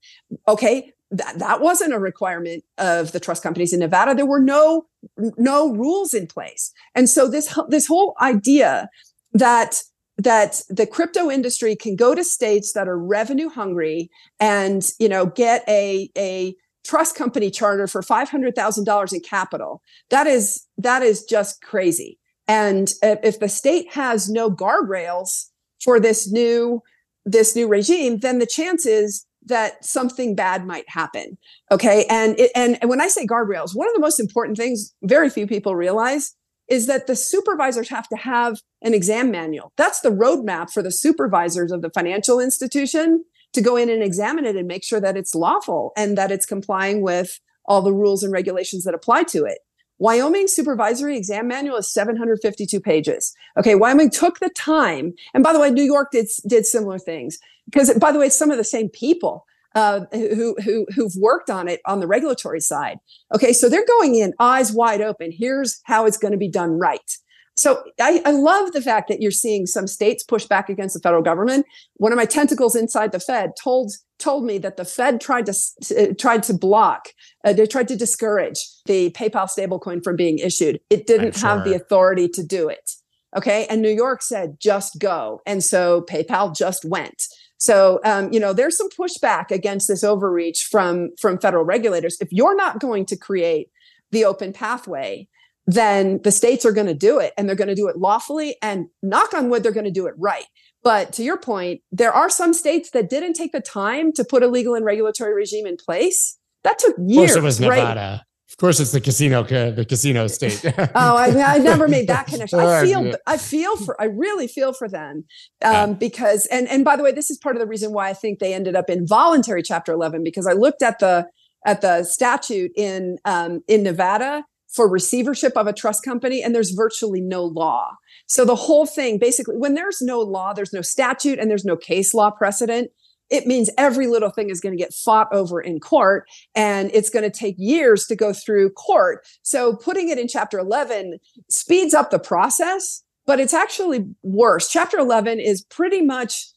Okay. 0.47 0.91
That, 1.11 1.38
that 1.38 1.61
wasn't 1.61 1.93
a 1.93 1.99
requirement 1.99 2.63
of 2.77 3.11
the 3.11 3.19
trust 3.19 3.43
companies 3.43 3.71
in 3.71 3.79
Nevada. 3.79 4.15
There 4.15 4.25
were 4.25 4.41
no 4.41 4.88
no 5.17 5.71
rules 5.71 6.15
in 6.15 6.25
place, 6.25 6.73
and 6.95 7.07
so 7.07 7.27
this 7.27 7.57
this 7.69 7.86
whole 7.86 8.15
idea 8.19 8.89
that 9.31 9.83
that 10.17 10.61
the 10.69 10.88
crypto 10.88 11.29
industry 11.29 11.75
can 11.75 11.95
go 11.95 12.15
to 12.15 12.23
states 12.23 12.73
that 12.73 12.88
are 12.88 12.97
revenue 12.97 13.49
hungry 13.49 14.09
and 14.39 14.91
you 14.99 15.07
know 15.07 15.27
get 15.27 15.63
a 15.67 16.09
a 16.17 16.55
trust 16.86 17.15
company 17.15 17.49
charter 17.49 17.88
for 17.88 18.03
$500,000 18.03 19.13
in 19.13 19.19
capital 19.21 19.81
that 20.09 20.27
is 20.27 20.65
that 20.77 21.01
is 21.01 21.23
just 21.23 21.61
crazy 21.61 22.19
and 22.47 22.93
if 23.01 23.39
the 23.39 23.49
state 23.49 23.91
has 23.93 24.29
no 24.29 24.49
guardrails 24.51 25.49
for 25.81 25.99
this 25.99 26.31
new 26.31 26.81
this 27.26 27.55
new 27.55 27.67
regime 27.67 28.19
then 28.19 28.39
the 28.39 28.45
chances 28.45 29.26
that 29.47 29.84
something 29.86 30.36
bad 30.36 30.65
might 30.65 30.86
happen 30.88 31.38
okay 31.71 32.05
and 32.09 32.39
it, 32.39 32.51
and, 32.55 32.78
and 32.82 32.89
when 32.89 33.01
i 33.01 33.07
say 33.07 33.26
guardrails 33.26 33.76
one 33.76 33.88
of 33.88 33.93
the 33.93 33.99
most 33.99 34.19
important 34.19 34.57
things 34.57 34.93
very 35.03 35.30
few 35.30 35.47
people 35.47 35.76
realize 35.76 36.36
is 36.67 36.88
that 36.88 37.07
the 37.07 37.15
supervisors 37.15 37.89
have 37.89 38.07
to 38.09 38.15
have 38.15 38.59
an 38.82 38.93
exam 38.93 39.32
manual. 39.32 39.71
That's 39.78 40.01
the 40.01 40.09
roadmap 40.09 40.71
for 40.71 40.82
the 40.82 40.91
supervisors 40.91 41.71
of 41.71 41.82
the 41.82 41.91
financial 41.91 42.39
institution 42.39 43.23
to 43.53 43.61
go 43.61 43.76
in 43.76 43.89
and 43.89 44.03
examine 44.03 44.45
it 44.45 44.55
and 44.55 44.67
make 44.67 44.84
sure 44.84 44.99
that 44.99 45.17
it's 45.17 45.36
lawful 45.36 45.91
and 45.95 46.17
that 46.17 46.32
it's 46.32 46.45
complying 46.45 47.01
with 47.01 47.39
all 47.65 47.82
the 47.82 47.93
rules 47.93 48.23
and 48.23 48.34
regulations 48.34 48.84
that 48.84 48.93
apply 48.93 49.23
to 49.23 49.45
it. 49.45 49.59
Wyoming 49.98 50.48
supervisory 50.48 51.18
exam 51.18 51.48
manual 51.48 51.78
is 51.78 51.91
752 51.91 52.80
pages. 52.80 53.34
Okay, 53.58 53.76
Wyoming 53.76 54.10
took 54.10 54.39
the 54.39 54.50
time, 54.50 55.14
and 55.34 55.43
by 55.43 55.54
the 55.54 55.60
way, 55.60 55.72
New 55.72 55.84
York 55.84 56.10
did 56.12 56.28
did 56.48 56.66
similar 56.66 57.00
things 57.00 57.39
because, 57.66 57.93
by 57.98 58.12
the 58.12 58.20
way, 58.20 58.30
some 58.30 58.52
of 58.52 58.58
the 58.58 58.64
same 58.64 58.89
people 58.89 59.46
uh, 59.76 60.06
who, 60.12 60.56
who, 60.64 60.88
who've 60.96 61.16
worked 61.18 61.50
on 61.50 61.68
it 61.68 61.82
on 61.86 62.00
the 62.00 62.08
regulatory 62.08 62.62
side. 62.62 62.98
Okay, 63.34 63.52
so 63.52 63.68
they're 63.68 63.86
going 64.00 64.16
in 64.16 64.34
eyes 64.39 64.72
wide 64.72 65.02
open. 65.02 65.32
Here's 65.32 65.82
how 65.84 66.06
it's 66.06 66.18
going 66.18 66.32
to 66.32 66.38
be 66.38 66.50
done 66.50 66.80
right. 66.80 67.12
So 67.58 67.84
I, 68.02 68.22
I, 68.26 68.32
love 68.32 68.74
the 68.74 68.82
fact 68.82 69.08
that 69.08 69.22
you're 69.22 69.32
seeing 69.32 69.66
some 69.66 69.88
states 69.88 70.24
push 70.24 70.46
back 70.46 70.70
against 70.70 70.93
the 70.93 71.00
federal 71.00 71.22
government. 71.22 71.66
One 71.96 72.12
of 72.12 72.18
my 72.18 72.26
tentacles 72.26 72.76
inside 72.76 73.14
the 73.14 73.20
Fed 73.20 73.52
told 73.62 73.93
told 74.20 74.46
me 74.46 74.58
that 74.58 74.76
the 74.76 74.84
Fed 74.84 75.22
tried 75.22 75.46
to 75.46 75.54
uh, 75.98 76.14
tried 76.20 76.43
to 76.43 76.54
block, 76.54 77.10
uh, 77.46 77.54
they 77.54 77.68
tried 77.68 77.88
to 77.88 77.96
discourage 77.96 78.60
the 78.86 79.12
PayPal 79.12 79.48
stablecoin 79.48 80.04
from 80.04 80.16
being 80.16 80.39
issued. 80.39 80.80
It 80.89 81.08
didn't 81.08 81.38
sure. 81.38 81.50
have 81.50 81.64
the 81.64 81.76
authority 81.76 82.28
to 82.30 82.43
do 82.43 82.68
it. 82.68 82.91
Okay, 83.38 83.68
and 83.70 83.82
New 83.82 83.89
York 83.89 84.22
said 84.22 84.58
just 84.60 84.98
go, 85.00 85.41
and 85.46 85.64
so 85.64 86.02
PayPal 86.10 86.56
just 86.56 86.86
went. 86.86 87.24
So, 87.58 88.00
um, 88.04 88.32
you 88.34 88.39
know, 88.39 88.54
there's 88.54 88.78
some 88.78 88.89
pushback 88.89 89.52
against 89.52 89.88
this 89.88 90.04
overreach 90.04 90.64
from 90.64 91.12
from 91.20 91.39
federal 91.39 91.66
regulators. 91.66 92.18
If 92.20 92.30
you're 92.32 92.56
not 92.56 92.80
going 92.80 93.06
to 93.08 93.18
create 93.18 93.70
the 94.12 94.26
open 94.26 94.54
pathway, 94.54 95.28
then 95.68 96.22
the 96.24 96.32
states 96.32 96.66
are 96.66 96.72
going 96.72 96.88
to 96.88 96.93
do 96.93 97.20
it, 97.20 97.34
and 97.38 97.48
they're 97.48 97.56
going 97.56 97.68
to 97.68 97.76
do 97.76 97.88
it 97.88 97.98
lawfully. 97.98 98.56
And 98.62 98.88
knock 99.04 99.34
on 99.34 99.50
wood, 99.50 99.64
they're 99.64 99.72
going 99.72 99.86
to 99.86 99.91
do 99.91 100.08
it 100.08 100.16
right. 100.18 100.46
But 100.84 101.12
to 101.14 101.24
your 101.24 101.38
point, 101.38 101.82
there 101.91 102.14
are 102.14 102.30
some 102.30 102.54
states 102.54 102.91
that 102.91 103.10
didn't 103.10 103.34
take 103.34 103.52
the 103.52 103.60
time 103.60 104.14
to 104.14 104.24
put 104.24 104.43
a 104.43 104.48
legal 104.48 104.76
and 104.76 104.86
regulatory 104.86 105.34
regime 105.34 105.66
in 105.66 105.78
place. 105.78 106.38
That 106.66 106.80
took 106.80 106.95
years. 106.97 107.36
Of 107.36 107.36
course, 107.36 107.36
it 107.36 107.43
was 107.43 107.59
Nevada. 107.59 107.99
Right? 107.99 108.22
Of 108.49 108.57
course, 108.57 108.80
it's 108.80 108.91
the 108.91 109.01
casino, 109.01 109.43
the 109.43 109.86
casino 109.88 110.28
state. 110.38 110.61
oh, 110.66 110.89
I, 110.95 111.55
I 111.55 111.57
never 111.59 111.88
made 111.88 112.07
that 112.07 112.26
connection. 112.28 112.59
I 112.59 112.84
feel, 112.84 113.13
I 113.28 113.38
feel 113.38 113.78
for, 113.78 113.99
I 114.01 114.05
really 114.05 114.47
feel 114.47 114.74
for 114.74 114.88
them, 114.88 115.26
um, 115.63 115.74
yeah. 115.74 115.86
because, 115.93 116.47
and 116.47 116.68
and 116.68 116.84
by 116.84 116.95
the 116.95 117.03
way, 117.03 117.11
this 117.11 117.30
is 117.30 117.38
part 117.38 117.55
of 117.55 117.59
the 117.59 117.68
reason 117.68 117.93
why 117.93 118.09
I 118.09 118.13
think 118.13 118.39
they 118.39 118.53
ended 118.53 118.76
up 118.76 118.89
in 118.89 119.05
voluntary 119.05 119.61
Chapter 119.61 119.91
11 119.93 120.24
because 120.24 120.47
I 120.47 120.53
looked 120.53 120.82
at 120.82 120.99
the 120.99 121.28
at 121.68 121.82
the 121.82 122.03
statute 122.03 122.72
in 122.76 123.18
um, 123.26 123.61
in 123.68 123.84
Nevada 123.84 124.43
for 124.70 124.89
receivership 124.89 125.53
of 125.55 125.68
a 125.68 125.74
trust 125.74 126.03
company, 126.03 126.41
and 126.41 126.55
there's 126.55 126.72
virtually 126.72 127.22
no 127.22 127.43
law. 127.43 127.91
So 128.26 128.43
the 128.43 128.55
whole 128.55 128.88
thing, 128.88 129.20
basically, 129.20 129.57
when 129.57 129.76
there's 129.76 130.01
no 130.01 130.20
law, 130.20 130.53
there's 130.53 130.74
no 130.74 130.82
statute, 130.82 131.38
and 131.38 131.51
there's 131.51 131.66
no 131.66 131.78
case 131.78 132.13
law 132.13 132.32
precedent 132.32 132.89
it 133.30 133.47
means 133.47 133.69
every 133.78 134.07
little 134.07 134.30
thing 134.30 134.49
is 134.49 134.61
going 134.61 134.76
to 134.76 134.82
get 134.82 134.93
fought 134.93 135.28
over 135.32 135.59
in 135.59 135.80
court 135.80 136.28
and 136.53 136.91
it's 136.93 137.09
going 137.09 137.23
to 137.23 137.36
take 137.36 137.55
years 137.57 138.05
to 138.05 138.15
go 138.15 138.34
through 138.34 138.69
court. 138.71 139.26
So 139.41 139.76
putting 139.76 140.09
it 140.09 140.19
in 140.19 140.28
chapter 140.28 140.59
11 140.59 141.19
speeds 141.49 141.93
up 141.93 142.11
the 142.11 142.19
process, 142.19 143.03
but 143.26 143.39
it's 143.39 143.53
actually 143.53 144.05
worse. 144.21 144.69
Chapter 144.69 144.97
11 144.99 145.39
is 145.39 145.63
pretty 145.63 146.01
much 146.01 146.47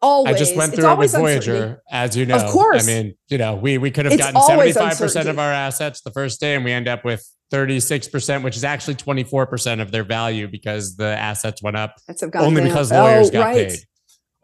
always. 0.00 0.34
I 0.34 0.38
just 0.38 0.56
went 0.56 0.74
through 0.74 0.92
it 0.92 0.98
with 0.98 1.12
Voyager, 1.12 1.54
uncertainty. 1.54 1.80
as 1.90 2.16
you 2.16 2.26
know. 2.26 2.36
Of 2.36 2.50
course. 2.50 2.88
I 2.88 3.02
mean, 3.02 3.14
you 3.28 3.38
know, 3.38 3.56
we, 3.56 3.78
we 3.78 3.90
could 3.90 4.04
have 4.04 4.14
it's 4.14 4.22
gotten 4.22 4.40
75% 4.40 5.26
of 5.28 5.38
our 5.38 5.52
assets 5.52 6.02
the 6.02 6.12
first 6.12 6.40
day 6.40 6.54
and 6.54 6.64
we 6.64 6.70
end 6.70 6.86
up 6.86 7.04
with 7.04 7.28
36%, 7.52 8.42
which 8.42 8.56
is 8.56 8.64
actually 8.64 8.94
24% 8.94 9.82
of 9.82 9.90
their 9.90 10.04
value 10.04 10.46
because 10.46 10.96
the 10.96 11.18
assets 11.18 11.62
went 11.62 11.76
up 11.76 11.96
only 12.36 12.60
down. 12.60 12.68
because 12.68 12.92
lawyers 12.92 13.28
oh, 13.28 13.32
got 13.32 13.44
right. 13.44 13.70
paid. 13.70 13.78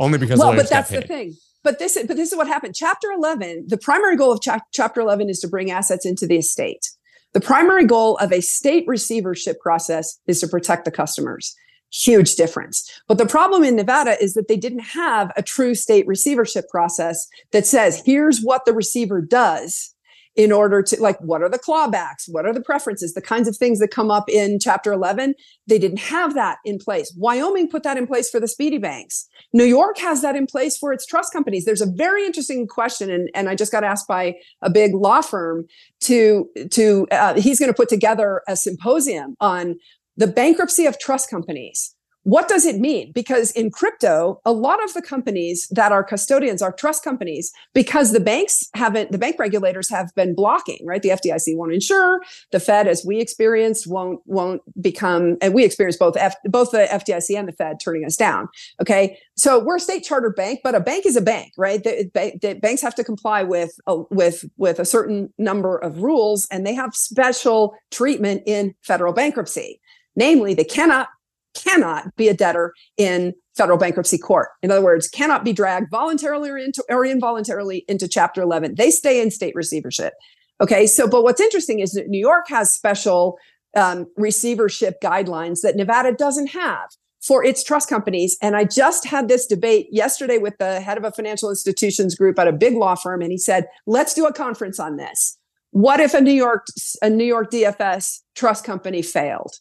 Only 0.00 0.18
because 0.18 0.38
well, 0.38 0.54
but 0.54 0.68
that's 0.68 0.90
the 0.90 1.00
thing 1.00 1.34
but 1.62 1.78
this 1.78 1.98
but 2.06 2.16
this 2.16 2.32
is 2.32 2.36
what 2.36 2.46
happened. 2.46 2.74
Chapter 2.74 3.08
11 3.10 3.66
the 3.68 3.78
primary 3.78 4.16
goal 4.16 4.32
of 4.32 4.40
cha- 4.40 4.60
chapter 4.72 5.00
11 5.00 5.28
is 5.28 5.40
to 5.40 5.48
bring 5.48 5.70
assets 5.70 6.06
into 6.06 6.26
the 6.26 6.36
estate. 6.36 6.90
The 7.34 7.40
primary 7.40 7.84
goal 7.84 8.16
of 8.18 8.32
a 8.32 8.40
state 8.40 8.84
receivership 8.86 9.60
process 9.60 10.18
is 10.26 10.40
to 10.40 10.48
protect 10.48 10.84
the 10.84 10.90
customers. 10.90 11.54
Huge 11.90 12.34
difference. 12.36 12.90
But 13.06 13.18
the 13.18 13.26
problem 13.26 13.64
in 13.64 13.76
nevada 13.76 14.22
is 14.22 14.34
that 14.34 14.48
they 14.48 14.56
didn't 14.56 14.80
have 14.80 15.32
a 15.36 15.42
true 15.42 15.74
state 15.74 16.06
receivership 16.06 16.68
process 16.68 17.26
that 17.52 17.66
says 17.66 18.02
here's 18.04 18.40
what 18.40 18.64
the 18.64 18.72
receiver 18.72 19.20
does 19.20 19.94
in 20.38 20.52
order 20.52 20.82
to 20.82 20.98
like 21.02 21.18
what 21.20 21.42
are 21.42 21.48
the 21.48 21.58
clawbacks? 21.58 22.28
What 22.28 22.46
are 22.46 22.54
the 22.54 22.62
preferences? 22.62 23.12
The 23.12 23.20
kinds 23.20 23.48
of 23.48 23.56
things 23.56 23.80
that 23.80 23.88
come 23.88 24.08
up 24.10 24.30
in 24.30 24.58
chapter 24.60 24.92
11 24.92 25.34
they 25.66 25.78
didn't 25.78 25.98
have 25.98 26.32
that 26.34 26.58
in 26.64 26.78
place. 26.78 27.12
Wyoming 27.18 27.68
put 27.68 27.82
that 27.82 27.98
in 27.98 28.06
place 28.06 28.30
for 28.30 28.40
the 28.40 28.48
speedy 28.48 28.78
banks. 28.78 29.28
New 29.52 29.64
york 29.64 29.98
has 29.98 30.22
that 30.22 30.36
in 30.36 30.46
place 30.46 30.78
for 30.78 30.92
its 30.92 31.04
trust 31.04 31.32
companies. 31.32 31.64
There's 31.64 31.82
a 31.82 31.90
very 31.90 32.24
interesting 32.24 32.66
question 32.68 33.10
and, 33.10 33.28
and 33.34 33.48
i 33.48 33.54
just 33.56 33.72
got 33.72 33.82
asked 33.82 34.06
by 34.06 34.34
a 34.62 34.70
big 34.70 34.94
law 34.94 35.20
firm 35.20 35.66
to 36.00 36.48
to 36.70 37.08
uh, 37.10 37.34
he's 37.34 37.58
going 37.58 37.70
to 37.70 37.76
put 37.76 37.88
together 37.88 38.42
a 38.46 38.56
symposium 38.56 39.34
on 39.40 39.76
the 40.16 40.28
bankruptcy 40.28 40.86
of 40.86 40.98
trust 41.00 41.28
companies 41.28 41.96
what 42.28 42.46
does 42.46 42.66
it 42.66 42.76
mean? 42.76 43.10
Because 43.12 43.52
in 43.52 43.70
crypto, 43.70 44.38
a 44.44 44.52
lot 44.52 44.84
of 44.84 44.92
the 44.92 45.00
companies 45.00 45.66
that 45.70 45.92
are 45.92 46.04
custodians 46.04 46.60
are 46.60 46.72
trust 46.72 47.02
companies 47.02 47.50
because 47.72 48.12
the 48.12 48.20
banks 48.20 48.68
haven't, 48.74 49.12
the 49.12 49.16
bank 49.16 49.36
regulators 49.38 49.88
have 49.88 50.14
been 50.14 50.34
blocking, 50.34 50.84
right? 50.84 51.00
The 51.00 51.08
FDIC 51.08 51.56
won't 51.56 51.72
insure. 51.72 52.20
The 52.52 52.60
Fed, 52.60 52.86
as 52.86 53.02
we 53.02 53.18
experienced, 53.18 53.86
won't 53.86 54.20
won't 54.26 54.60
become, 54.78 55.38
and 55.40 55.54
we 55.54 55.64
experienced 55.64 55.98
both 55.98 56.18
F, 56.18 56.34
both 56.44 56.70
the 56.70 56.86
FDIC 56.90 57.34
and 57.34 57.48
the 57.48 57.52
Fed 57.52 57.80
turning 57.82 58.04
us 58.04 58.14
down. 58.14 58.48
Okay, 58.82 59.18
so 59.34 59.64
we're 59.64 59.76
a 59.76 59.80
state 59.80 60.04
chartered 60.04 60.36
bank, 60.36 60.60
but 60.62 60.74
a 60.74 60.80
bank 60.80 61.06
is 61.06 61.16
a 61.16 61.22
bank, 61.22 61.54
right? 61.56 61.82
The, 61.82 62.10
the 62.42 62.58
banks 62.60 62.82
have 62.82 62.94
to 62.96 63.04
comply 63.04 63.42
with 63.42 63.70
a, 63.86 64.02
with 64.10 64.44
with 64.58 64.78
a 64.78 64.84
certain 64.84 65.32
number 65.38 65.78
of 65.78 66.02
rules, 66.02 66.46
and 66.50 66.66
they 66.66 66.74
have 66.74 66.94
special 66.94 67.74
treatment 67.90 68.42
in 68.44 68.74
federal 68.82 69.14
bankruptcy. 69.14 69.80
Namely, 70.14 70.52
they 70.52 70.64
cannot 70.64 71.08
cannot 71.54 72.14
be 72.16 72.28
a 72.28 72.34
debtor 72.34 72.74
in 72.96 73.34
federal 73.56 73.78
bankruptcy 73.78 74.18
court. 74.18 74.50
In 74.62 74.70
other 74.70 74.82
words, 74.82 75.08
cannot 75.08 75.44
be 75.44 75.52
dragged 75.52 75.90
voluntarily 75.90 76.50
or, 76.50 76.58
into, 76.58 76.84
or 76.88 77.04
involuntarily 77.04 77.84
into 77.88 78.08
Chapter 78.08 78.40
11. 78.42 78.76
They 78.76 78.90
stay 78.90 79.20
in 79.20 79.30
state 79.30 79.54
receivership. 79.54 80.14
Okay, 80.60 80.86
so 80.86 81.08
but 81.08 81.22
what's 81.22 81.40
interesting 81.40 81.80
is 81.80 81.92
that 81.92 82.08
New 82.08 82.18
York 82.18 82.48
has 82.48 82.70
special 82.70 83.38
um, 83.76 84.06
receivership 84.16 85.00
guidelines 85.02 85.60
that 85.62 85.76
Nevada 85.76 86.12
doesn't 86.12 86.48
have 86.48 86.88
for 87.20 87.44
its 87.44 87.62
trust 87.62 87.88
companies. 87.88 88.36
And 88.40 88.56
I 88.56 88.64
just 88.64 89.06
had 89.06 89.28
this 89.28 89.46
debate 89.46 89.88
yesterday 89.90 90.38
with 90.38 90.56
the 90.58 90.80
head 90.80 90.96
of 90.96 91.04
a 91.04 91.12
financial 91.12 91.50
institutions 91.50 92.14
group 92.14 92.38
at 92.38 92.48
a 92.48 92.52
big 92.52 92.74
law 92.74 92.94
firm, 92.94 93.22
and 93.22 93.30
he 93.30 93.38
said, 93.38 93.66
"Let's 93.86 94.14
do 94.14 94.26
a 94.26 94.32
conference 94.32 94.80
on 94.80 94.96
this. 94.96 95.36
What 95.70 96.00
if 96.00 96.14
a 96.14 96.20
New 96.20 96.32
York 96.32 96.66
a 97.02 97.10
New 97.10 97.24
York 97.24 97.50
DFS 97.50 98.20
trust 98.34 98.64
company 98.64 99.02
failed? 99.02 99.54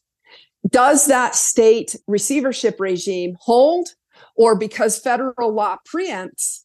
Does 0.69 1.07
that 1.07 1.35
state 1.35 1.95
receivership 2.07 2.79
regime 2.79 3.37
hold? 3.39 3.89
Or 4.35 4.57
because 4.57 4.99
federal 4.99 5.51
law 5.51 5.77
preempts, 5.87 6.61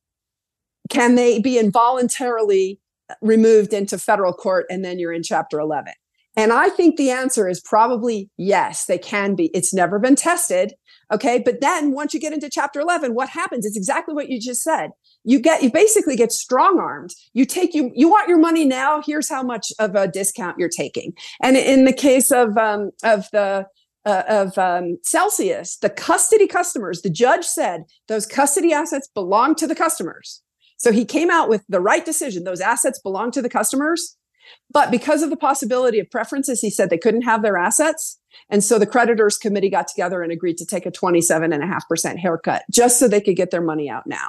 can 0.91 1.15
they 1.15 1.39
be 1.39 1.59
involuntarily 1.59 2.81
removed 3.23 3.73
into 3.73 3.99
federal 3.99 4.33
court 4.33 4.67
and 4.71 4.85
then 4.85 4.99
you're 4.99 5.13
in 5.13 5.23
Chapter 5.23 5.59
11? 5.59 5.95
And 6.37 6.53
I 6.53 6.71
think 6.71 6.97
the 6.97 7.11
answer 7.11 7.49
is 7.49 7.61
probably 7.61 8.31
yes, 8.39 8.87
they 8.87 8.99
can 8.99 9.35
be. 9.35 9.47
It's 9.55 9.75
never 9.75 9.99
been 9.99 10.17
tested. 10.17 10.75
Okay. 11.13 11.39
But 11.45 11.61
then 11.61 11.93
once 11.93 12.15
you 12.15 12.21
get 12.21 12.33
into 12.33 12.49
chapter 12.49 12.81
11, 12.81 13.15
what 13.15 13.29
happens? 13.29 13.67
It's 13.67 13.77
exactly 13.77 14.15
what 14.15 14.31
you 14.31 14.41
just 14.41 14.63
said. 14.63 14.91
You 15.25 15.39
get, 15.39 15.63
you 15.63 15.71
basically 15.71 16.17
get 16.17 16.33
strong 16.33 16.79
armed. 16.79 17.15
You 17.35 17.45
take, 17.45 17.75
you, 17.75 17.91
you 17.95 18.09
want 18.09 18.29
your 18.29 18.39
money 18.39 18.65
now. 18.65 19.03
Here's 19.05 19.29
how 19.29 19.43
much 19.43 19.73
of 19.79 19.95
a 19.95 20.09
discount 20.09 20.59
you're 20.59 20.71
taking. 20.71 21.13
And 21.43 21.57
in 21.57 21.85
the 21.85 21.93
case 21.93 22.31
of, 22.31 22.57
um, 22.57 22.93
of 23.05 23.29
the, 23.33 23.67
uh, 24.05 24.23
of 24.29 24.59
um, 24.59 24.99
Celsius, 25.03 25.77
the 25.77 25.91
custody 25.91 26.47
customers, 26.47 27.03
the 27.03 27.11
judge 27.11 27.45
said 27.45 27.85
those 28.09 28.27
custody 28.27 28.73
assets 28.73 29.09
belong 29.15 29.55
to 29.57 29.67
the 29.67 29.75
customers. 29.75 30.43
So 30.77 30.91
he 30.91 31.05
came 31.05 31.31
out 31.31 31.49
with 31.49 31.65
the 31.69 31.81
right 31.81 32.05
decision. 32.05 32.45
Those 32.45 32.61
assets 32.61 32.99
belong 32.99 33.31
to 33.33 33.43
the 33.43 33.49
customers. 33.49 34.17
But 34.73 34.91
because 34.91 35.23
of 35.23 35.31
the 35.31 35.37
possibility 35.37 36.01
of 36.01 36.11
preferences, 36.11 36.61
he 36.61 36.71
said 36.71 36.91
they 36.91 36.99
couldn't 36.99 37.23
have 37.23 37.43
their 37.43 37.57
assets. 37.57 38.19
And 38.51 38.65
so 38.65 38.79
the 38.79 38.87
creditors 38.87 39.39
committee 39.39 39.71
got 39.71 39.87
together 39.87 40.23
and 40.23 40.33
agreed 40.33 40.59
to 40.59 40.67
take 40.67 40.85
a 40.85 40.91
27.5% 40.91 42.19
haircut 42.19 42.65
just 42.71 42.99
so 42.99 43.07
they 43.07 43.21
could 43.21 43.37
get 43.37 43.53
their 43.53 43.63
money 43.63 43.89
out 43.89 44.07
now. 44.07 44.29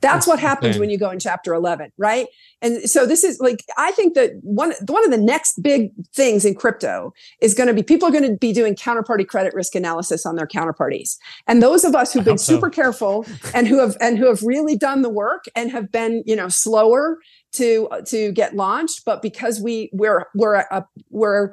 That's 0.00 0.26
what 0.26 0.38
happens 0.38 0.78
when 0.78 0.88
you 0.88 0.98
go 0.98 1.10
in 1.10 1.18
chapter 1.18 1.52
11, 1.52 1.92
right? 1.98 2.26
And 2.62 2.88
so 2.88 3.04
this 3.04 3.22
is 3.22 3.38
like 3.38 3.62
I 3.76 3.90
think 3.92 4.14
that 4.14 4.32
one 4.42 4.72
one 4.86 5.04
of 5.04 5.10
the 5.10 5.18
next 5.18 5.62
big 5.62 5.90
things 6.14 6.46
in 6.46 6.54
crypto 6.54 7.12
is 7.42 7.52
going 7.52 7.66
to 7.66 7.74
be 7.74 7.82
people 7.82 8.08
are 8.08 8.10
going 8.10 8.24
to 8.24 8.36
be 8.36 8.52
doing 8.52 8.74
counterparty 8.74 9.26
credit 9.26 9.52
risk 9.52 9.74
analysis 9.74 10.24
on 10.24 10.36
their 10.36 10.46
counterparties. 10.46 11.16
And 11.46 11.62
those 11.62 11.84
of 11.84 11.94
us 11.94 12.12
who've 12.12 12.24
been 12.24 12.38
super 12.38 12.68
so. 12.68 12.82
careful 12.82 13.26
and 13.54 13.68
who 13.68 13.78
have 13.78 13.96
and 14.00 14.16
who 14.16 14.26
have 14.26 14.42
really 14.42 14.74
done 14.74 15.02
the 15.02 15.10
work 15.10 15.44
and 15.54 15.70
have 15.70 15.92
been, 15.92 16.22
you 16.26 16.34
know, 16.34 16.48
slower 16.48 17.18
to 17.52 17.88
to 18.06 18.32
get 18.32 18.56
launched, 18.56 19.04
but 19.04 19.20
because 19.20 19.60
we 19.60 19.90
we're 19.92 20.26
we're 20.34 20.54
a, 20.54 20.86
we're 21.10 21.52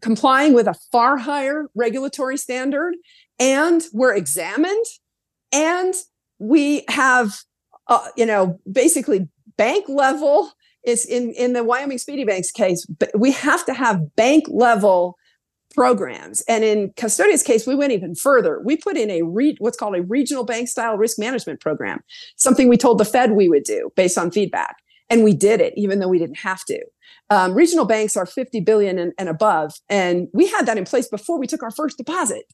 complying 0.00 0.52
with 0.52 0.66
a 0.66 0.74
far 0.90 1.16
higher 1.16 1.70
regulatory 1.76 2.36
standard 2.36 2.94
and 3.38 3.84
we're 3.92 4.14
examined 4.14 4.84
and 5.52 5.94
we 6.40 6.84
have 6.88 7.44
uh, 7.92 8.08
you 8.16 8.26
know 8.26 8.58
basically 8.70 9.28
bank 9.56 9.88
level 9.88 10.52
is 10.84 11.04
in 11.04 11.32
in 11.32 11.52
the 11.52 11.62
Wyoming 11.62 11.98
Speedy 11.98 12.24
Bank's 12.24 12.50
case 12.50 12.86
but 12.86 13.10
we 13.18 13.32
have 13.32 13.64
to 13.66 13.74
have 13.74 14.14
bank 14.16 14.44
level 14.48 15.16
programs. 15.74 16.42
And 16.48 16.64
in 16.64 16.92
custodia's 16.96 17.42
case 17.42 17.66
we 17.66 17.74
went 17.74 17.92
even 17.92 18.14
further. 18.14 18.60
We 18.64 18.76
put 18.76 18.96
in 18.96 19.10
a 19.10 19.22
re- 19.22 19.56
what's 19.58 19.76
called 19.76 19.96
a 19.96 20.02
regional 20.02 20.44
bank 20.44 20.68
style 20.68 20.96
risk 20.96 21.18
management 21.18 21.60
program 21.60 22.00
something 22.36 22.68
we 22.68 22.76
told 22.76 22.98
the 22.98 23.04
fed 23.04 23.32
we 23.32 23.48
would 23.48 23.64
do 23.64 23.90
based 23.96 24.18
on 24.18 24.30
feedback. 24.30 24.76
And 25.10 25.24
we 25.24 25.34
did 25.34 25.60
it 25.60 25.74
even 25.76 25.98
though 25.98 26.08
we 26.08 26.18
didn't 26.18 26.38
have 26.38 26.64
to 26.66 26.80
um, 27.32 27.54
regional 27.54 27.86
banks 27.86 28.14
are 28.14 28.26
50 28.26 28.60
billion 28.60 28.98
and, 28.98 29.14
and, 29.16 29.30
above 29.30 29.72
and 29.88 30.28
we 30.34 30.46
had 30.46 30.66
that 30.66 30.76
in 30.76 30.84
place 30.84 31.08
before 31.08 31.38
we 31.38 31.46
took 31.46 31.62
our 31.62 31.70
first 31.70 31.96
deposit. 31.96 32.44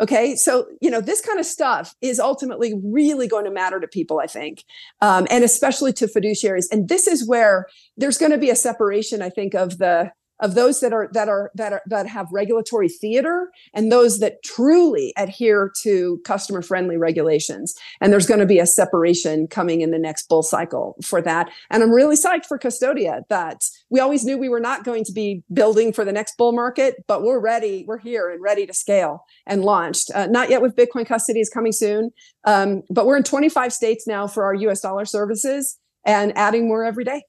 Okay 0.00 0.36
so 0.36 0.66
you 0.80 0.90
know 0.90 1.00
this 1.00 1.20
kind 1.20 1.40
of 1.40 1.46
stuff 1.46 1.96
is 2.00 2.20
ultimately 2.20 2.74
really 2.84 3.26
going 3.26 3.44
to 3.44 3.50
matter 3.50 3.80
to 3.80 3.88
people 3.88 4.20
i 4.20 4.26
think 4.26 4.62
um, 5.00 5.26
and 5.28 5.42
especially 5.42 5.92
to 5.94 6.06
fiduciaries. 6.06 6.66
And 6.70 6.88
this 6.88 7.08
is 7.08 7.26
where 7.26 7.66
there's 7.96 8.18
going 8.18 8.30
to 8.30 8.38
be 8.38 8.50
a 8.50 8.56
separation 8.56 9.22
i 9.22 9.30
think 9.30 9.54
of 9.54 9.78
the 9.78 10.12
of 10.40 10.54
those 10.54 10.80
that 10.80 10.92
are 10.92 11.08
that 11.12 11.28
are 11.28 11.50
that 11.54 11.72
are 11.72 11.82
that 11.86 12.06
have 12.06 12.28
regulatory 12.32 12.88
theater 12.88 13.50
and 13.74 13.90
those 13.90 14.18
that 14.20 14.42
truly 14.42 15.12
adhere 15.16 15.70
to 15.82 16.20
customer 16.24 16.62
friendly 16.62 16.96
regulations. 16.96 17.74
And 18.00 18.12
there's 18.12 18.26
going 18.26 18.40
to 18.40 18.46
be 18.46 18.58
a 18.58 18.66
separation 18.66 19.46
coming 19.48 19.80
in 19.80 19.90
the 19.90 19.98
next 19.98 20.28
bull 20.28 20.42
cycle 20.42 20.96
for 21.02 21.20
that. 21.22 21.50
And 21.70 21.82
i'm 21.82 21.90
really 21.90 22.16
psyched 22.16 22.46
for 22.46 22.58
custodia 22.58 23.22
that 23.28 23.64
we 23.90 24.00
always 24.00 24.24
knew 24.24 24.38
we 24.38 24.48
were 24.48 24.60
not 24.60 24.84
going 24.84 25.04
to 25.04 25.12
be 25.12 25.42
building 25.52 25.92
for 25.92 26.04
the 26.04 26.12
next 26.12 26.36
bull 26.36 26.52
market 26.52 27.04
but 27.06 27.22
we're 27.22 27.38
ready 27.38 27.84
we're 27.86 27.98
here 27.98 28.30
and 28.30 28.42
ready 28.42 28.66
to 28.66 28.74
scale 28.74 29.24
and 29.46 29.64
launched. 29.64 30.10
Uh, 30.14 30.26
not 30.26 30.50
yet 30.50 30.62
with 30.62 30.76
bitcoin 30.76 31.06
custody 31.06 31.40
is 31.40 31.48
coming 31.48 31.72
soon 31.72 32.10
um, 32.44 32.82
but 32.90 33.06
we're 33.06 33.16
in 33.16 33.22
25 33.22 33.72
states 33.72 34.06
now 34.06 34.26
for 34.26 34.44
our 34.44 34.54
us 34.54 34.80
dollar 34.80 35.04
services 35.04 35.78
and 36.04 36.36
adding 36.36 36.68
more 36.68 36.84
every 36.84 37.04
day 37.04 37.22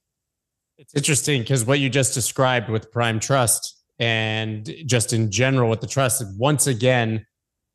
it's 0.80 0.94
interesting 0.94 1.42
because 1.42 1.66
what 1.66 1.78
you 1.78 1.90
just 1.90 2.14
described 2.14 2.70
with 2.70 2.90
Prime 2.90 3.20
Trust 3.20 3.82
and 3.98 4.64
just 4.86 5.12
in 5.12 5.30
general 5.30 5.68
with 5.68 5.82
the 5.82 5.86
trust, 5.86 6.24
once 6.38 6.66
again, 6.66 7.26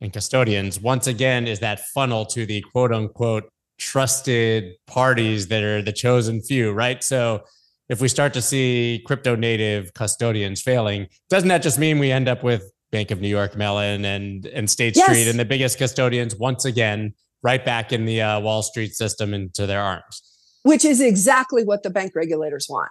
and 0.01 0.11
custodians, 0.11 0.79
once 0.79 1.05
again, 1.05 1.47
is 1.47 1.59
that 1.59 1.81
funnel 1.93 2.25
to 2.25 2.47
the 2.47 2.61
quote 2.61 2.91
unquote 2.91 3.47
trusted 3.77 4.73
parties 4.87 5.47
that 5.47 5.61
are 5.61 5.83
the 5.83 5.93
chosen 5.93 6.41
few, 6.41 6.71
right? 6.71 7.03
So 7.03 7.43
if 7.89 8.01
we 8.01 8.07
start 8.07 8.33
to 8.33 8.41
see 8.41 9.03
crypto 9.05 9.35
native 9.35 9.93
custodians 9.93 10.61
failing, 10.61 11.07
doesn't 11.29 11.49
that 11.49 11.61
just 11.61 11.77
mean 11.77 11.99
we 11.99 12.11
end 12.11 12.27
up 12.27 12.43
with 12.43 12.71
Bank 12.91 13.11
of 13.11 13.21
New 13.21 13.27
York 13.27 13.55
Mellon 13.55 14.03
and 14.03 14.47
and 14.47 14.67
State 14.67 14.95
yes. 14.95 15.05
Street 15.05 15.27
and 15.27 15.39
the 15.39 15.45
biggest 15.45 15.77
custodians 15.77 16.35
once 16.35 16.65
again 16.65 17.13
right 17.43 17.63
back 17.63 17.93
in 17.93 18.05
the 18.05 18.21
uh, 18.21 18.39
Wall 18.39 18.63
Street 18.63 18.95
system 18.95 19.33
into 19.35 19.67
their 19.67 19.81
arms? 19.81 20.34
Which 20.65 20.83
is 20.83 20.99
exactly 20.99 21.63
what 21.63 21.83
the 21.83 21.91
bank 21.91 22.13
regulators 22.15 22.65
want. 22.67 22.89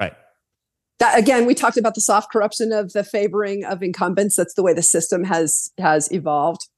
Right. 0.00 0.14
That 1.00 1.18
again, 1.18 1.44
we 1.44 1.54
talked 1.54 1.76
about 1.76 1.96
the 1.96 2.00
soft 2.00 2.30
corruption 2.30 2.72
of 2.72 2.92
the 2.92 3.02
favoring 3.02 3.64
of 3.64 3.82
incumbents. 3.82 4.36
That's 4.36 4.54
the 4.54 4.62
way 4.62 4.72
the 4.72 4.82
system 4.82 5.24
has 5.24 5.72
has 5.78 6.10
evolved. 6.12 6.68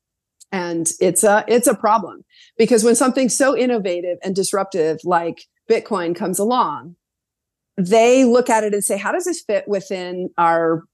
And 0.50 0.90
it's 1.00 1.22
a 1.22 1.44
it's 1.46 1.66
a 1.66 1.74
problem 1.74 2.24
because 2.56 2.82
when 2.82 2.94
something 2.94 3.28
so 3.28 3.54
innovative 3.54 4.16
and 4.24 4.34
disruptive 4.34 5.00
like 5.04 5.44
Bitcoin 5.70 6.16
comes 6.16 6.38
along, 6.38 6.96
they 7.76 8.24
look 8.24 8.48
at 8.48 8.64
it 8.64 8.72
and 8.72 8.82
say, 8.82 8.96
how 8.96 9.12
does 9.12 9.26
this 9.26 9.42
fit 9.42 9.68
within 9.68 10.30
our 10.38 10.84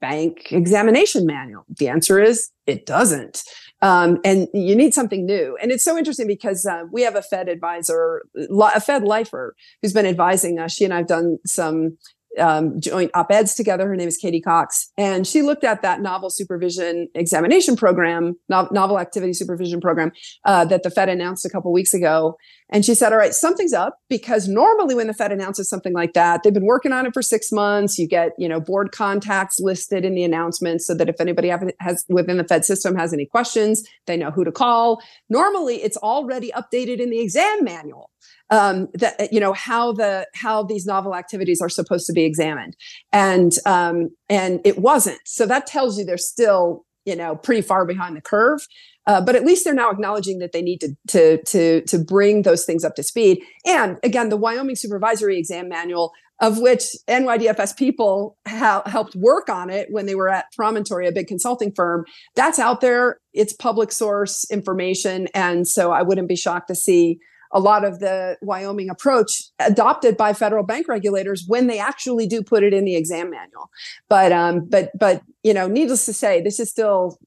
bank 0.00 0.52
examination 0.52 1.24
manual? 1.24 1.64
The 1.68 1.88
answer 1.88 2.20
is 2.20 2.50
it 2.66 2.84
doesn't. 2.84 3.42
Um, 3.84 4.18
and 4.24 4.48
you 4.54 4.74
need 4.74 4.94
something 4.94 5.26
new. 5.26 5.58
And 5.60 5.70
it's 5.70 5.84
so 5.84 5.98
interesting 5.98 6.26
because 6.26 6.64
uh, 6.64 6.84
we 6.90 7.02
have 7.02 7.16
a 7.16 7.22
Fed 7.22 7.50
advisor, 7.50 8.24
a 8.34 8.80
Fed 8.80 9.04
lifer, 9.04 9.54
who's 9.82 9.92
been 9.92 10.06
advising 10.06 10.58
us. 10.58 10.72
She 10.72 10.86
and 10.86 10.94
I've 10.94 11.06
done 11.06 11.36
some 11.44 11.98
um, 12.38 12.80
joint 12.80 13.10
op-eds 13.14 13.54
together. 13.54 13.86
Her 13.88 13.96
name 13.96 14.08
is 14.08 14.16
Katie 14.16 14.40
Cox, 14.40 14.90
and 14.96 15.26
she 15.26 15.42
looked 15.42 15.64
at 15.64 15.82
that 15.82 16.00
novel 16.00 16.30
supervision 16.30 17.08
examination 17.14 17.76
program, 17.76 18.36
no- 18.48 18.68
novel 18.70 18.98
activity 18.98 19.32
supervision 19.32 19.80
program 19.80 20.12
uh, 20.44 20.64
that 20.66 20.82
the 20.82 20.90
Fed 20.90 21.08
announced 21.08 21.44
a 21.44 21.50
couple 21.50 21.72
weeks 21.72 21.94
ago. 21.94 22.36
And 22.70 22.84
she 22.84 22.94
said, 22.94 23.12
"All 23.12 23.18
right, 23.18 23.34
something's 23.34 23.72
up 23.72 23.98
because 24.08 24.48
normally 24.48 24.94
when 24.94 25.06
the 25.06 25.14
Fed 25.14 25.32
announces 25.32 25.68
something 25.68 25.92
like 25.92 26.14
that, 26.14 26.42
they've 26.42 26.54
been 26.54 26.66
working 26.66 26.92
on 26.92 27.06
it 27.06 27.12
for 27.14 27.22
six 27.22 27.52
months. 27.52 27.98
You 27.98 28.08
get, 28.08 28.32
you 28.38 28.48
know, 28.48 28.60
board 28.60 28.90
contacts 28.92 29.60
listed 29.60 30.04
in 30.04 30.14
the 30.14 30.24
announcement 30.24 30.80
so 30.80 30.94
that 30.94 31.08
if 31.08 31.20
anybody 31.20 31.52
has 31.80 32.04
within 32.08 32.38
the 32.38 32.44
Fed 32.44 32.64
system 32.64 32.96
has 32.96 33.12
any 33.12 33.26
questions, 33.26 33.86
they 34.06 34.16
know 34.16 34.30
who 34.30 34.44
to 34.44 34.52
call. 34.52 35.02
Normally, 35.28 35.76
it's 35.76 35.96
already 35.98 36.50
updated 36.52 36.98
in 37.00 37.10
the 37.10 37.20
exam 37.20 37.62
manual." 37.62 38.10
Um, 38.50 38.88
that 38.94 39.32
you 39.32 39.40
know 39.40 39.52
how 39.52 39.92
the 39.92 40.26
how 40.34 40.62
these 40.62 40.86
novel 40.86 41.14
activities 41.14 41.60
are 41.60 41.68
supposed 41.68 42.06
to 42.06 42.12
be 42.12 42.24
examined, 42.24 42.76
and 43.12 43.52
um, 43.66 44.10
and 44.28 44.60
it 44.64 44.78
wasn't. 44.78 45.18
So 45.24 45.46
that 45.46 45.66
tells 45.66 45.98
you 45.98 46.04
they're 46.04 46.18
still 46.18 46.84
you 47.04 47.16
know 47.16 47.36
pretty 47.36 47.62
far 47.62 47.84
behind 47.84 48.16
the 48.16 48.20
curve. 48.20 48.66
Uh, 49.06 49.20
but 49.20 49.36
at 49.36 49.44
least 49.44 49.64
they're 49.64 49.74
now 49.74 49.90
acknowledging 49.90 50.38
that 50.38 50.52
they 50.52 50.62
need 50.62 50.80
to 50.80 50.96
to 51.08 51.42
to 51.42 51.80
to 51.82 51.98
bring 51.98 52.42
those 52.42 52.64
things 52.64 52.84
up 52.84 52.94
to 52.96 53.02
speed. 53.02 53.40
And 53.66 53.98
again, 54.02 54.28
the 54.28 54.36
Wyoming 54.36 54.76
Supervisory 54.76 55.38
Exam 55.38 55.68
Manual, 55.68 56.12
of 56.40 56.58
which 56.58 56.84
NYDFS 57.08 57.76
people 57.76 58.38
ha- 58.48 58.82
helped 58.86 59.14
work 59.14 59.50
on 59.50 59.68
it 59.68 59.88
when 59.90 60.06
they 60.06 60.14
were 60.14 60.30
at 60.30 60.46
Promontory, 60.56 61.06
a 61.06 61.12
big 61.12 61.26
consulting 61.26 61.72
firm, 61.74 62.06
that's 62.34 62.58
out 62.58 62.80
there. 62.80 63.18
It's 63.34 63.52
public 63.52 63.92
source 63.92 64.50
information, 64.50 65.28
and 65.34 65.68
so 65.68 65.92
I 65.92 66.02
wouldn't 66.02 66.28
be 66.28 66.36
shocked 66.36 66.68
to 66.68 66.74
see 66.74 67.18
a 67.54 67.60
lot 67.60 67.84
of 67.84 68.00
the 68.00 68.36
Wyoming 68.42 68.90
approach 68.90 69.44
adopted 69.60 70.16
by 70.16 70.32
federal 70.32 70.64
bank 70.64 70.88
regulators 70.88 71.44
when 71.46 71.68
they 71.68 71.78
actually 71.78 72.26
do 72.26 72.42
put 72.42 72.64
it 72.64 72.74
in 72.74 72.84
the 72.84 72.96
exam 72.96 73.30
manual. 73.30 73.70
But 74.08 74.32
um, 74.32 74.66
but 74.68 74.90
but 74.98 75.22
you 75.44 75.54
know, 75.54 75.68
needless 75.68 76.04
to 76.06 76.12
say, 76.12 76.42
this 76.42 76.58
is 76.58 76.68
still 76.68 77.18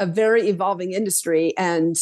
a 0.00 0.06
very 0.06 0.48
evolving 0.48 0.92
industry, 0.92 1.54
and 1.56 1.96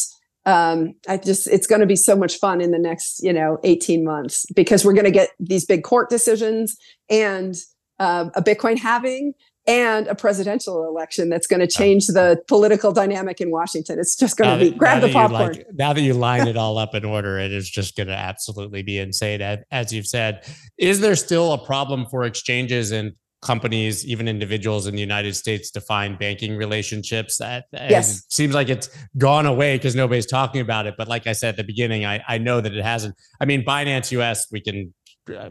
um, 0.45 0.95
I 1.07 1.17
just 1.17 1.47
it's 1.47 1.67
going 1.67 1.81
to 1.81 1.87
be 1.87 1.95
so 1.95 2.15
much 2.15 2.37
fun 2.39 2.59
in 2.59 2.71
the 2.71 2.79
next 2.79 3.23
you 3.23 3.31
know 3.31 3.59
18 3.63 4.03
months 4.03 4.45
because 4.55 4.83
we're 4.83 4.93
going 4.93 5.05
to 5.05 5.11
get 5.11 5.29
these 5.39 5.65
big 5.65 5.83
court 5.83 6.09
decisions 6.09 6.75
and 7.09 7.55
uh, 7.99 8.29
a 8.35 8.41
Bitcoin 8.41 8.77
halving 8.77 9.33
and 9.67 10.07
a 10.07 10.15
presidential 10.15 10.87
election 10.87 11.29
that's 11.29 11.47
going 11.47 11.59
to 11.59 11.65
oh. 11.65 11.77
change 11.79 12.07
the 12.07 12.41
political 12.47 12.91
dynamic 12.91 13.41
in 13.41 13.49
Washington. 13.49 13.99
It's 13.99 14.15
just 14.15 14.37
going 14.37 14.59
to 14.59 14.65
be 14.71 14.77
grab 14.77 15.01
the 15.01 15.11
popcorn. 15.11 15.53
Like, 15.53 15.67
now 15.73 15.93
that 15.93 16.01
you 16.01 16.13
line 16.27 16.47
it 16.47 16.57
all 16.57 16.77
up 16.77 16.93
in 16.93 17.03
order, 17.03 17.39
it 17.39 17.51
is 17.51 17.69
just 17.69 17.95
going 17.95 18.07
to 18.07 18.15
absolutely 18.15 18.83
be 18.83 18.99
insane. 18.99 19.41
As 19.71 19.91
you've 19.91 20.07
said, 20.07 20.45
is 20.77 20.99
there 20.99 21.15
still 21.15 21.53
a 21.53 21.65
problem 21.65 22.05
for 22.05 22.25
exchanges 22.25 22.91
and 22.91 23.13
companies, 23.41 24.05
even 24.05 24.27
individuals 24.27 24.87
in 24.87 24.95
the 24.95 25.01
United 25.01 25.35
States, 25.35 25.71
to 25.71 25.81
find 25.81 26.17
banking 26.19 26.55
relationships? 26.55 27.37
That 27.37 27.65
yes. 27.73 28.23
seems 28.29 28.53
like 28.53 28.69
it's 28.69 28.89
gone 29.17 29.45
away 29.45 29.77
because 29.77 29.95
nobody's 29.95 30.27
talking 30.27 30.61
about 30.61 30.85
it. 30.85 30.95
But 30.97 31.07
like 31.07 31.27
I 31.27 31.33
said 31.33 31.49
at 31.49 31.57
the 31.57 31.63
beginning, 31.63 32.05
I, 32.05 32.23
I 32.27 32.37
know 32.37 32.61
that 32.61 32.73
it 32.73 32.83
hasn't. 32.83 33.15
I 33.39 33.45
mean, 33.45 33.65
Binance 33.65 34.11
US, 34.11 34.47
we 34.51 34.61
can 34.61 34.93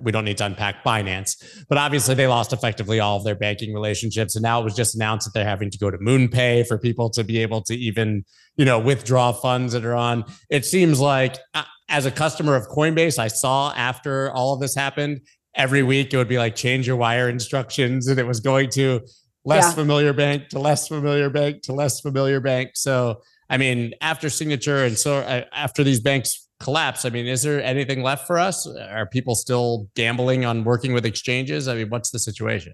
we 0.01 0.13
don't 0.13 0.25
need 0.25 0.39
to 0.39 0.47
unpack 0.47 0.85
Binance, 0.85 1.65
but 1.69 1.79
obviously 1.79 2.15
they 2.15 2.27
lost 2.27 2.53
effectively 2.53 3.01
all 3.01 3.17
of 3.17 3.25
their 3.25 3.35
banking 3.35 3.75
relationships. 3.75 4.37
And 4.37 4.43
now 4.43 4.61
it 4.61 4.65
was 4.65 4.75
just 4.75 4.95
announced 4.95 5.27
that 5.27 5.39
they're 5.39 5.49
having 5.49 5.71
to 5.71 5.79
go 5.79 5.91
to 5.91 5.99
MoonPay 5.99 6.67
for 6.67 6.79
people 6.79 7.11
to 7.11 7.25
be 7.25 7.39
able 7.39 7.63
to 7.63 7.75
even, 7.75 8.25
you 8.57 8.65
know, 8.65 8.79
withdraw 8.79 9.33
funds 9.33 9.73
that 9.73 9.85
are 9.85 9.95
on. 9.95 10.25
It 10.51 10.65
seems 10.65 11.01
like 11.01 11.39
uh, 11.55 11.65
as 11.89 12.07
a 12.07 12.11
customer 12.11 12.57
of 12.57 12.67
Coinbase, 12.69 13.19
I 13.19 13.29
saw 13.29 13.73
after 13.75 14.31
all 14.33 14.55
of 14.55 14.61
this 14.61 14.75
happened, 14.75 15.21
every 15.55 15.83
week 15.83 16.13
it 16.13 16.17
would 16.17 16.29
be 16.29 16.39
like 16.39 16.57
change 16.57 16.87
your 16.87 16.97
wire 16.97 17.29
instructions 17.29 18.09
and 18.09 18.19
it 18.19 18.27
was 18.27 18.41
going 18.41 18.71
to 18.71 19.01
less 19.45 19.65
yeah. 19.65 19.73
familiar 19.73 20.13
bank 20.13 20.49
to 20.49 20.59
less 20.59 20.89
familiar 20.89 21.31
bank 21.31 21.63
to 21.63 21.73
less 21.73 22.01
familiar 22.01 22.41
bank. 22.41 22.71
So, 22.75 23.21
I 23.51 23.59
mean, 23.59 23.93
after 24.01 24.31
signature 24.31 24.85
and 24.85 24.97
so 24.97 25.19
uh, 25.19 25.45
after 25.53 25.85
these 25.85 26.01
banks 26.01 26.44
collapse, 26.65 27.05
I 27.05 27.11
mean, 27.11 27.27
is 27.27 27.43
there 27.43 27.63
anything 27.63 28.03
left 28.03 28.27
for 28.27 28.39
us? 28.39 28.67
Are 28.67 29.07
people 29.07 29.35
still 29.35 29.89
gambling 29.95 30.45
on 30.45 30.65
working 30.65 30.95
with 30.95 31.05
exchanges? 31.05 31.69
I 31.69 31.75
mean, 31.75 31.91
what's 31.91 32.11
the 32.11 32.19
situation? 32.19 32.73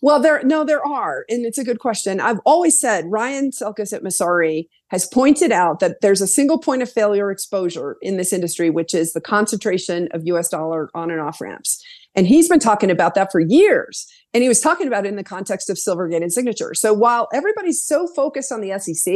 Well, 0.00 0.18
there 0.20 0.42
no, 0.42 0.64
there 0.64 0.84
are, 0.84 1.24
and 1.28 1.44
it's 1.44 1.58
a 1.58 1.64
good 1.64 1.78
question. 1.78 2.18
I've 2.20 2.40
always 2.44 2.80
said 2.80 3.04
Ryan 3.08 3.50
Selkis 3.50 3.92
at 3.92 4.02
Messari 4.02 4.68
has 4.88 5.06
pointed 5.06 5.52
out 5.52 5.80
that 5.80 6.00
there's 6.00 6.20
a 6.20 6.26
single 6.26 6.58
point 6.58 6.82
of 6.82 6.90
failure 6.90 7.30
exposure 7.30 7.96
in 8.02 8.16
this 8.16 8.32
industry, 8.32 8.68
which 8.68 8.94
is 8.94 9.12
the 9.12 9.20
concentration 9.20 10.08
of 10.12 10.26
U.S. 10.26 10.48
dollar 10.48 10.90
on 10.94 11.10
and 11.10 11.20
off 11.20 11.40
ramps. 11.40 11.84
And 12.14 12.26
he's 12.26 12.48
been 12.48 12.58
talking 12.58 12.90
about 12.90 13.14
that 13.14 13.30
for 13.30 13.40
years. 13.40 14.06
And 14.34 14.42
he 14.42 14.48
was 14.48 14.60
talking 14.60 14.86
about 14.86 15.06
it 15.06 15.08
in 15.08 15.16
the 15.16 15.24
context 15.24 15.70
of 15.70 15.76
Silvergate 15.76 16.22
and 16.22 16.32
Signature. 16.32 16.74
So 16.74 16.92
while 16.92 17.28
everybody's 17.32 17.82
so 17.82 18.06
focused 18.06 18.52
on 18.52 18.60
the 18.60 18.78
SEC, 18.78 19.14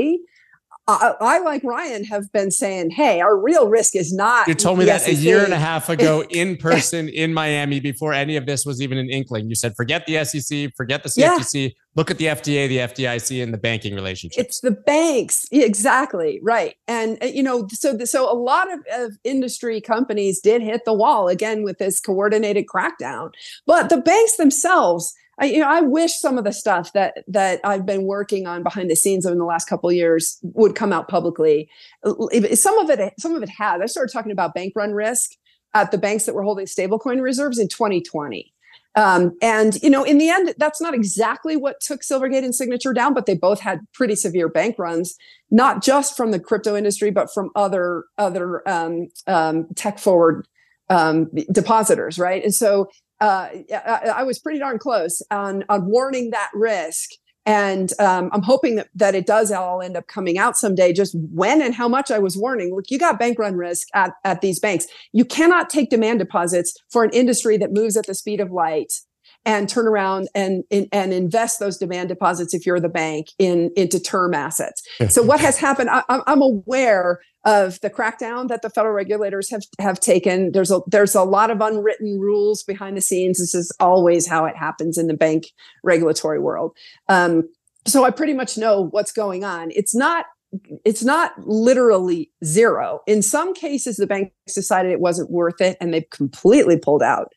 I, 0.89 1.14
I, 1.20 1.39
like 1.41 1.64
Ryan 1.64 2.05
have 2.05 2.30
been 2.32 2.53
saying, 2.53 2.91
"Hey, 2.91 3.20
our 3.20 3.37
real 3.37 3.68
risk 3.68 3.97
is 3.97 4.12
not." 4.12 4.47
You 4.47 4.55
told 4.55 4.78
me 4.78 4.84
that 4.84 5.01
SEC. 5.01 5.14
a 5.14 5.16
year 5.16 5.43
and 5.43 5.53
a 5.53 5.59
half 5.59 5.89
ago 5.89 6.22
in 6.30 6.57
person 6.57 7.09
in 7.09 7.34
Miami 7.34 7.80
before 7.80 8.12
any 8.12 8.37
of 8.37 8.47
this 8.47 8.64
was 8.64 8.80
even 8.80 8.97
an 8.97 9.11
inkling. 9.11 9.49
You 9.49 9.57
said, 9.57 9.74
"Forget 9.74 10.07
the 10.07 10.24
SEC, 10.24 10.72
forget 10.76 11.03
the 11.03 11.09
CFTC, 11.09 11.64
yeah. 11.64 11.68
look 11.97 12.12
at 12.12 12.18
the 12.18 12.26
FDA, 12.26 12.68
the 12.68 12.78
FDIC, 12.78 13.43
and 13.43 13.53
the 13.53 13.59
banking 13.59 13.97
relationship." 13.97 14.45
It's 14.45 14.61
the 14.61 14.70
banks, 14.70 15.47
exactly 15.51 16.39
right. 16.41 16.76
And 16.87 17.18
uh, 17.20 17.26
you 17.26 17.43
know, 17.43 17.66
so 17.72 17.99
so 18.05 18.32
a 18.32 18.39
lot 18.39 18.72
of, 18.72 18.80
of 18.93 19.18
industry 19.24 19.80
companies 19.80 20.41
did 20.41 20.62
hit 20.62 20.84
the 20.84 20.95
wall 20.95 21.26
again 21.26 21.64
with 21.64 21.78
this 21.78 21.99
coordinated 21.99 22.66
crackdown, 22.66 23.32
but 23.66 23.89
the 23.89 24.01
banks 24.01 24.37
themselves 24.37 25.14
I, 25.39 25.47
you 25.47 25.59
know, 25.61 25.68
I 25.68 25.80
wish 25.80 26.18
some 26.18 26.39
of 26.39 26.45
the 26.45 26.53
stuff 26.53 26.93
that 26.95 27.24
that 27.28 27.61
I've 27.64 27.84
been 27.84 28.05
working 28.05 28.47
on 28.47 28.62
behind 28.62 28.91
the 28.91 28.97
scenes 28.97 29.26
over 29.26 29.37
the 29.37 29.45
last 29.45 29.68
couple 29.68 29.91
years 29.93 30.39
would 30.43 30.74
come 30.74 30.93
out 30.93 31.09
publicly. 31.09 31.68
Some 32.55 32.78
of 32.78 32.91
it, 32.91 33.14
some 33.18 33.34
of 33.34 33.43
it 33.43 33.51
has. 33.51 33.80
I 33.80 33.87
started 33.87 34.12
talking 34.12 34.32
about 34.32 34.55
bank 34.55 34.72
run 34.76 34.93
risk 34.93 35.32
at 35.74 35.91
the 35.91 35.99
banks 35.99 36.24
that 36.24 36.34
were 36.34 36.43
holding 36.43 36.66
stablecoin 36.66 37.20
reserves 37.20 37.59
in 37.59 37.68
2020. 37.68 38.53
Um, 38.95 39.37
and 39.43 39.74
you 39.82 39.91
know, 39.91 40.05
in 40.05 40.16
the 40.16 40.30
end, 40.30 40.55
that's 40.57 40.80
not 40.80 40.95
exactly 40.95 41.55
what 41.55 41.80
took 41.80 42.01
Silvergate 42.01 42.45
and 42.45 42.55
Signature 42.55 42.95
down, 42.95 43.12
but 43.12 43.26
they 43.26 43.34
both 43.34 43.61
had 43.61 43.80
pretty 43.93 44.14
severe 44.14 44.49
bank 44.49 44.78
runs, 44.78 45.16
not 45.51 45.82
just 45.82 46.16
from 46.16 46.30
the 46.30 46.41
crypto 46.41 46.74
industry, 46.74 47.11
but 47.11 47.32
from 47.32 47.51
other 47.55 48.05
other 48.16 48.66
um, 48.66 49.09
um, 49.26 49.66
tech 49.74 49.99
forward 49.99 50.49
um, 50.89 51.30
depositors, 51.53 52.18
right? 52.18 52.43
And 52.43 52.55
so 52.55 52.89
uh, 53.21 53.49
I, 53.73 54.12
I, 54.17 54.23
was 54.25 54.39
pretty 54.39 54.59
darn 54.59 54.79
close 54.79 55.23
on, 55.31 55.64
on 55.69 55.87
warning 55.87 56.31
that 56.31 56.51
risk. 56.55 57.11
And 57.47 57.93
um, 58.01 58.29
I'm 58.33 58.43
hoping 58.43 58.75
that, 58.75 58.89
that 58.97 59.14
it 59.14 59.25
does 59.25 59.53
all 59.53 59.81
end 59.81 59.97
up 59.97 60.09
coming 60.09 60.37
out 60.37 60.57
someday. 60.57 60.93
Just 60.93 61.14
when 61.33 61.62
and 61.62 61.75
how 61.75 61.89
much 61.89 62.11
I 62.11 62.19
was 62.19 62.37
warning. 62.37 62.75
Look, 62.75 62.91
you 62.91 62.99
got 62.99 63.19
bank 63.19 63.39
run 63.39 63.55
risk 63.55 63.87
at, 63.95 64.12
at 64.25 64.41
these 64.41 64.59
banks. 64.59 64.87
You 65.12 65.25
cannot 65.25 65.71
take 65.71 65.89
demand 65.89 66.19
deposits 66.19 66.77
for 66.91 67.05
an 67.05 67.11
industry 67.11 67.57
that 67.59 67.73
moves 67.73 67.97
at 67.97 68.07
the 68.07 68.14
speed 68.14 68.41
of 68.41 68.51
light 68.51 68.93
and 69.47 69.69
turn 69.69 69.87
around 69.87 70.29
and, 70.35 70.64
and, 70.73 70.89
and 70.91 71.14
invest 71.14 71.61
those 71.61 71.79
demand 71.79 72.09
deposits 72.09 72.53
if 72.53 72.67
you're 72.67 72.81
the 72.81 72.89
bank 72.89 73.29
in 73.39 73.71
into 73.77 74.01
term 74.01 74.35
assets. 74.35 74.83
so 75.09 75.23
what 75.23 75.41
has 75.41 75.57
happened? 75.57 75.89
I, 75.91 76.03
I'm 76.09 76.43
aware 76.43 77.21
of 77.47 77.80
the 77.80 77.88
crackdown 77.88 78.49
that 78.49 78.61
the 78.61 78.68
federal 78.68 78.92
regulators 78.92 79.49
have 79.51 79.62
have 79.78 80.01
taken. 80.01 80.53
There's 80.53 80.70
a 80.70 80.80
there's 80.88 81.14
a 81.14 81.22
lot 81.22 81.51
of 81.51 81.61
unwritten 81.61 82.18
rules 82.18 82.62
behind 82.64 82.97
the 82.97 83.01
scenes. 83.01 83.38
This 83.38 83.55
is 83.55 83.72
always 83.80 84.26
how 84.26 84.44
it 84.44 84.57
happens 84.57 84.99
in 84.99 85.07
the 85.07 85.14
bank 85.14 85.47
regulatory 85.82 86.40
world. 86.40 86.76
Um, 87.09 87.49
so 87.86 88.05
I 88.05 88.11
pretty 88.11 88.34
much 88.34 88.59
know 88.59 88.88
what's 88.90 89.12
going 89.12 89.44
on. 89.44 89.70
It's 89.70 89.94
not 89.94 90.26
it's 90.84 91.05
not 91.05 91.32
literally 91.47 92.30
zero. 92.44 93.01
In 93.07 93.22
some 93.22 93.55
cases, 93.55 93.97
the 93.97 94.07
banks 94.07 94.32
decided 94.55 94.92
it 94.92 95.01
wasn't 95.01 95.30
worth 95.30 95.61
it 95.61 95.76
and 95.80 95.94
they've 95.94 96.09
completely 96.11 96.78
pulled 96.78 97.03
out. 97.03 97.28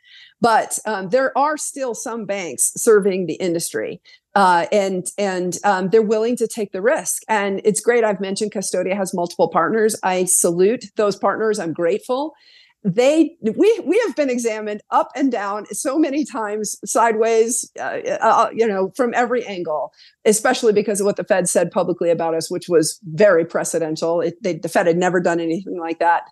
But 0.42 0.80
um, 0.86 1.10
there 1.10 1.38
are 1.38 1.58
still 1.58 1.94
some 1.94 2.26
banks 2.26 2.72
serving 2.78 3.26
the 3.26 3.34
industry, 3.34 4.02
uh, 4.36 4.68
and 4.72 5.06
and 5.18 5.58
um, 5.64 5.90
they're 5.90 6.02
willing 6.02 6.38
to 6.38 6.48
take 6.48 6.72
the 6.72 6.82
risk. 6.82 7.24
And 7.28 7.62
it's 7.66 7.82
great. 7.82 8.04
I've 8.04 8.22
mentioned 8.22 8.54
Custodia 8.54 8.96
has 8.96 9.14
multiple 9.14 9.50
partners. 9.50 9.96
I 10.04 10.26
salute 10.26 10.86
those 10.96 11.16
partners. 11.18 11.60
I'm 11.60 11.74
grateful. 11.74 12.34
They 12.82 13.36
we 13.42 13.82
we 13.86 14.02
have 14.06 14.16
been 14.16 14.30
examined 14.30 14.82
up 14.92 15.10
and 15.14 15.30
down 15.30 15.66
so 15.66 16.00
many 16.00 16.24
times, 16.24 16.78
sideways, 16.86 17.70
uh, 17.78 18.00
uh, 18.22 18.50
you 18.54 18.66
know, 18.66 18.94
from 18.96 19.14
every 19.14 19.46
angle. 19.46 19.92
Especially 20.24 20.72
because 20.72 21.02
of 21.02 21.06
what 21.06 21.18
the 21.18 21.26
Fed 21.26 21.50
said 21.50 21.72
publicly 21.72 22.10
about 22.10 22.36
us, 22.36 22.50
which 22.50 22.70
was 22.70 22.98
very 23.04 23.44
precedential. 23.44 24.26
It, 24.26 24.42
they, 24.42 24.54
the 24.54 24.70
Fed 24.70 24.88
had 24.88 24.96
never 24.96 25.20
done 25.20 25.42
anything 25.42 25.78
like 25.78 26.00
that 26.00 26.24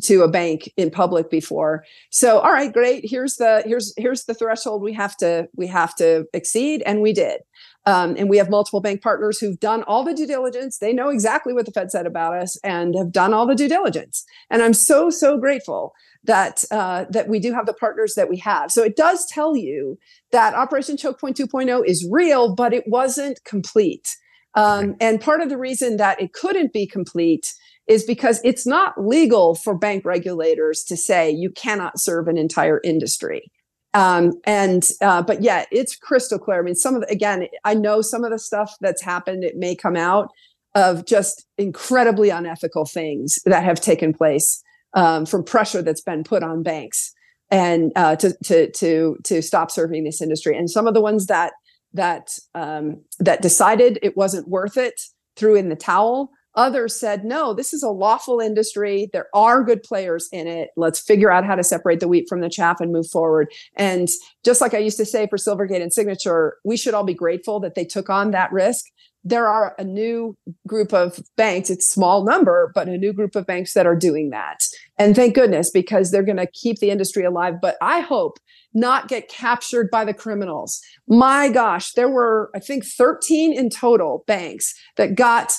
to 0.00 0.22
a 0.22 0.28
bank 0.28 0.72
in 0.76 0.90
public 0.90 1.30
before. 1.30 1.84
So 2.10 2.38
all 2.40 2.52
right 2.52 2.72
great. 2.72 3.04
Here's 3.08 3.36
the 3.36 3.62
here's 3.66 3.92
here's 3.96 4.24
the 4.24 4.34
threshold 4.34 4.82
we 4.82 4.92
have 4.94 5.16
to 5.18 5.48
we 5.54 5.66
have 5.66 5.94
to 5.96 6.26
exceed 6.32 6.82
and 6.86 7.02
we 7.02 7.12
did. 7.12 7.40
Um, 7.84 8.14
and 8.16 8.30
we 8.30 8.36
have 8.36 8.48
multiple 8.48 8.80
bank 8.80 9.02
partners 9.02 9.40
who've 9.40 9.58
done 9.58 9.82
all 9.84 10.04
the 10.04 10.14
due 10.14 10.26
diligence. 10.26 10.78
They 10.78 10.92
know 10.92 11.08
exactly 11.08 11.52
what 11.52 11.66
the 11.66 11.72
fed 11.72 11.90
said 11.90 12.06
about 12.06 12.36
us 12.36 12.56
and 12.62 12.94
have 12.94 13.10
done 13.10 13.34
all 13.34 13.44
the 13.44 13.56
due 13.56 13.68
diligence. 13.68 14.24
And 14.50 14.62
i'm 14.62 14.74
so 14.74 15.10
so 15.10 15.36
grateful 15.36 15.94
that 16.24 16.64
uh, 16.70 17.04
that 17.10 17.28
we 17.28 17.40
do 17.40 17.52
have 17.52 17.66
the 17.66 17.72
partners 17.74 18.14
that 18.14 18.30
we 18.30 18.36
have. 18.38 18.70
So 18.70 18.82
it 18.82 18.96
does 18.96 19.26
tell 19.26 19.56
you 19.56 19.98
that 20.30 20.54
operation 20.54 20.96
choke 20.96 21.20
point 21.20 21.36
2.0 21.36 21.84
is 21.84 22.08
real 22.10 22.54
but 22.54 22.72
it 22.72 22.84
wasn't 22.86 23.42
complete. 23.44 24.16
Um, 24.54 24.96
and 25.00 25.20
part 25.20 25.40
of 25.40 25.48
the 25.48 25.56
reason 25.56 25.96
that 25.96 26.20
it 26.20 26.32
couldn't 26.32 26.72
be 26.72 26.86
complete 26.86 27.54
is 27.86 28.04
because 28.04 28.40
it's 28.44 28.66
not 28.66 28.94
legal 28.96 29.54
for 29.54 29.76
bank 29.76 30.04
regulators 30.04 30.84
to 30.84 30.96
say 30.96 31.30
you 31.30 31.50
cannot 31.50 31.98
serve 31.98 32.28
an 32.28 32.38
entire 32.38 32.80
industry. 32.84 33.50
Um, 33.94 34.32
and 34.44 34.88
uh, 35.00 35.22
but 35.22 35.42
yeah, 35.42 35.66
it's 35.70 35.96
crystal 35.96 36.38
clear. 36.38 36.60
I 36.60 36.62
mean, 36.62 36.74
some 36.74 36.94
of 36.94 37.02
the, 37.02 37.08
again, 37.08 37.46
I 37.64 37.74
know 37.74 38.00
some 38.00 38.24
of 38.24 38.30
the 38.30 38.38
stuff 38.38 38.74
that's 38.80 39.02
happened. 39.02 39.44
It 39.44 39.56
may 39.56 39.74
come 39.74 39.96
out 39.96 40.30
of 40.74 41.04
just 41.04 41.46
incredibly 41.58 42.30
unethical 42.30 42.86
things 42.86 43.38
that 43.44 43.62
have 43.62 43.80
taken 43.80 44.14
place 44.14 44.62
um, 44.94 45.26
from 45.26 45.44
pressure 45.44 45.82
that's 45.82 46.00
been 46.00 46.24
put 46.24 46.42
on 46.42 46.62
banks 46.62 47.12
and 47.50 47.92
uh, 47.96 48.16
to 48.16 48.34
to 48.44 48.70
to 48.70 49.18
to 49.24 49.42
stop 49.42 49.70
serving 49.70 50.04
this 50.04 50.22
industry. 50.22 50.56
And 50.56 50.70
some 50.70 50.86
of 50.86 50.94
the 50.94 51.00
ones 51.02 51.26
that 51.26 51.52
that 51.92 52.38
um, 52.54 53.02
that 53.18 53.42
decided 53.42 53.98
it 54.02 54.16
wasn't 54.16 54.48
worth 54.48 54.78
it 54.78 55.02
threw 55.36 55.54
in 55.54 55.68
the 55.68 55.76
towel 55.76 56.30
Others 56.54 56.98
said, 56.98 57.24
no, 57.24 57.54
this 57.54 57.72
is 57.72 57.82
a 57.82 57.88
lawful 57.88 58.40
industry. 58.40 59.08
There 59.12 59.28
are 59.34 59.62
good 59.62 59.82
players 59.82 60.28
in 60.32 60.46
it. 60.46 60.70
Let's 60.76 61.00
figure 61.00 61.30
out 61.30 61.44
how 61.44 61.54
to 61.54 61.64
separate 61.64 62.00
the 62.00 62.08
wheat 62.08 62.28
from 62.28 62.40
the 62.40 62.50
chaff 62.50 62.80
and 62.80 62.92
move 62.92 63.08
forward. 63.08 63.50
And 63.76 64.08
just 64.44 64.60
like 64.60 64.74
I 64.74 64.78
used 64.78 64.98
to 64.98 65.06
say 65.06 65.26
for 65.26 65.38
Silvergate 65.38 65.82
and 65.82 65.92
Signature, 65.92 66.58
we 66.64 66.76
should 66.76 66.94
all 66.94 67.04
be 67.04 67.14
grateful 67.14 67.60
that 67.60 67.74
they 67.74 67.84
took 67.84 68.10
on 68.10 68.32
that 68.32 68.52
risk. 68.52 68.84
There 69.24 69.46
are 69.46 69.76
a 69.78 69.84
new 69.84 70.36
group 70.66 70.92
of 70.92 71.20
banks, 71.36 71.70
it's 71.70 71.88
small 71.88 72.24
number, 72.24 72.72
but 72.74 72.88
a 72.88 72.98
new 72.98 73.12
group 73.12 73.36
of 73.36 73.46
banks 73.46 73.72
that 73.74 73.86
are 73.86 73.94
doing 73.94 74.30
that. 74.30 74.64
And 74.98 75.14
thank 75.14 75.36
goodness, 75.36 75.70
because 75.70 76.10
they're 76.10 76.24
going 76.24 76.38
to 76.38 76.48
keep 76.48 76.80
the 76.80 76.90
industry 76.90 77.24
alive. 77.24 77.60
But 77.62 77.76
I 77.80 78.00
hope 78.00 78.38
not 78.74 79.06
get 79.06 79.28
captured 79.28 79.90
by 79.92 80.04
the 80.04 80.14
criminals. 80.14 80.80
My 81.06 81.48
gosh, 81.48 81.92
there 81.92 82.08
were, 82.08 82.50
I 82.54 82.58
think, 82.58 82.84
13 82.84 83.52
in 83.52 83.70
total 83.70 84.24
banks 84.26 84.74
that 84.96 85.14
got 85.14 85.52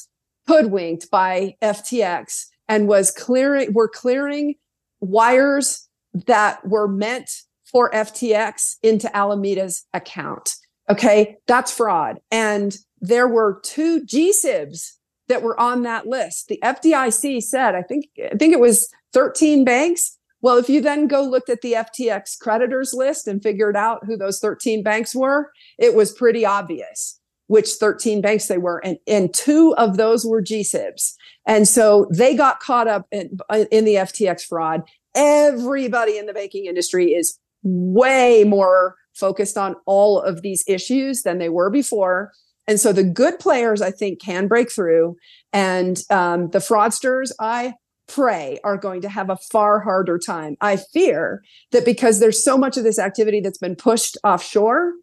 hoodwinked 0.47 1.09
by 1.09 1.55
FTX 1.61 2.45
and 2.67 2.87
was 2.87 3.11
clearing 3.11 3.73
were 3.73 3.89
clearing 3.89 4.55
wires 4.99 5.87
that 6.13 6.65
were 6.67 6.87
meant 6.87 7.29
for 7.65 7.89
FTX 7.91 8.75
into 8.83 9.09
Alameda's 9.15 9.85
account. 9.93 10.55
Okay, 10.89 11.37
that's 11.47 11.71
fraud. 11.71 12.19
And 12.31 12.75
there 12.99 13.27
were 13.27 13.59
two 13.63 14.01
GSIBs 14.01 14.91
that 15.27 15.41
were 15.41 15.59
on 15.59 15.83
that 15.83 16.07
list. 16.07 16.47
The 16.47 16.59
FDIC 16.63 17.41
said, 17.41 17.75
I 17.75 17.81
think, 17.81 18.05
I 18.31 18.35
think 18.35 18.53
it 18.53 18.59
was 18.59 18.89
13 19.13 19.63
banks. 19.63 20.17
Well, 20.41 20.57
if 20.57 20.69
you 20.69 20.81
then 20.81 21.07
go 21.07 21.23
looked 21.23 21.49
at 21.49 21.61
the 21.61 21.73
FTX 21.73 22.37
creditors 22.39 22.93
list 22.93 23.27
and 23.27 23.41
figured 23.41 23.77
out 23.77 24.05
who 24.05 24.17
those 24.17 24.39
13 24.39 24.83
banks 24.83 25.15
were, 25.15 25.51
it 25.79 25.95
was 25.95 26.11
pretty 26.11 26.45
obvious 26.45 27.19
which 27.47 27.69
13 27.71 28.21
banks 28.21 28.47
they 28.47 28.57
were, 28.57 28.79
and, 28.85 28.97
and 29.07 29.33
two 29.33 29.75
of 29.77 29.97
those 29.97 30.25
were 30.25 30.41
GSIBs. 30.41 31.13
And 31.45 31.67
so 31.67 32.07
they 32.11 32.35
got 32.35 32.59
caught 32.59 32.87
up 32.87 33.07
in, 33.11 33.37
in 33.71 33.85
the 33.85 33.95
FTX 33.95 34.45
fraud. 34.45 34.83
Everybody 35.15 36.17
in 36.17 36.25
the 36.25 36.33
banking 36.33 36.65
industry 36.65 37.13
is 37.13 37.37
way 37.63 38.43
more 38.43 38.95
focused 39.13 39.57
on 39.57 39.75
all 39.85 40.19
of 40.19 40.41
these 40.41 40.63
issues 40.67 41.23
than 41.23 41.37
they 41.37 41.49
were 41.49 41.69
before. 41.69 42.31
And 42.67 42.79
so 42.79 42.93
the 42.93 43.03
good 43.03 43.39
players, 43.39 43.81
I 43.81 43.91
think, 43.91 44.21
can 44.21 44.47
break 44.47 44.71
through. 44.71 45.17
And 45.51 46.01
um, 46.09 46.49
the 46.49 46.59
fraudsters, 46.59 47.31
I 47.39 47.73
pray, 48.07 48.59
are 48.63 48.77
going 48.77 49.01
to 49.01 49.09
have 49.09 49.29
a 49.29 49.37
far 49.51 49.79
harder 49.79 50.17
time. 50.17 50.55
I 50.61 50.77
fear 50.77 51.43
that 51.71 51.85
because 51.85 52.19
there's 52.19 52.43
so 52.43 52.57
much 52.57 52.77
of 52.77 52.83
this 52.83 52.99
activity 52.99 53.41
that's 53.41 53.57
been 53.57 53.75
pushed 53.75 54.17
offshore, 54.23 54.93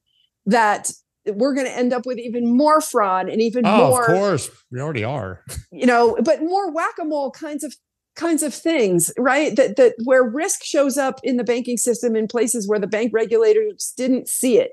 that 0.47 0.91
we're 1.26 1.54
going 1.54 1.66
to 1.66 1.76
end 1.76 1.92
up 1.92 2.06
with 2.06 2.18
even 2.18 2.56
more 2.56 2.80
fraud 2.80 3.28
and 3.28 3.40
even 3.40 3.66
oh, 3.66 3.88
more. 3.88 4.10
Of 4.10 4.18
course, 4.18 4.50
we 4.70 4.80
already 4.80 5.04
are. 5.04 5.44
you 5.72 5.86
know, 5.86 6.16
but 6.24 6.40
more 6.42 6.72
whack-a-mole 6.72 7.32
kinds 7.32 7.64
of 7.64 7.74
kinds 8.16 8.42
of 8.42 8.52
things, 8.52 9.12
right? 9.18 9.54
That 9.56 9.76
that 9.76 9.94
where 10.04 10.24
risk 10.24 10.64
shows 10.64 10.96
up 10.98 11.20
in 11.22 11.36
the 11.36 11.44
banking 11.44 11.76
system 11.76 12.16
in 12.16 12.28
places 12.28 12.68
where 12.68 12.78
the 12.78 12.86
bank 12.86 13.12
regulators 13.14 13.92
didn't 13.96 14.28
see 14.28 14.58
it. 14.58 14.72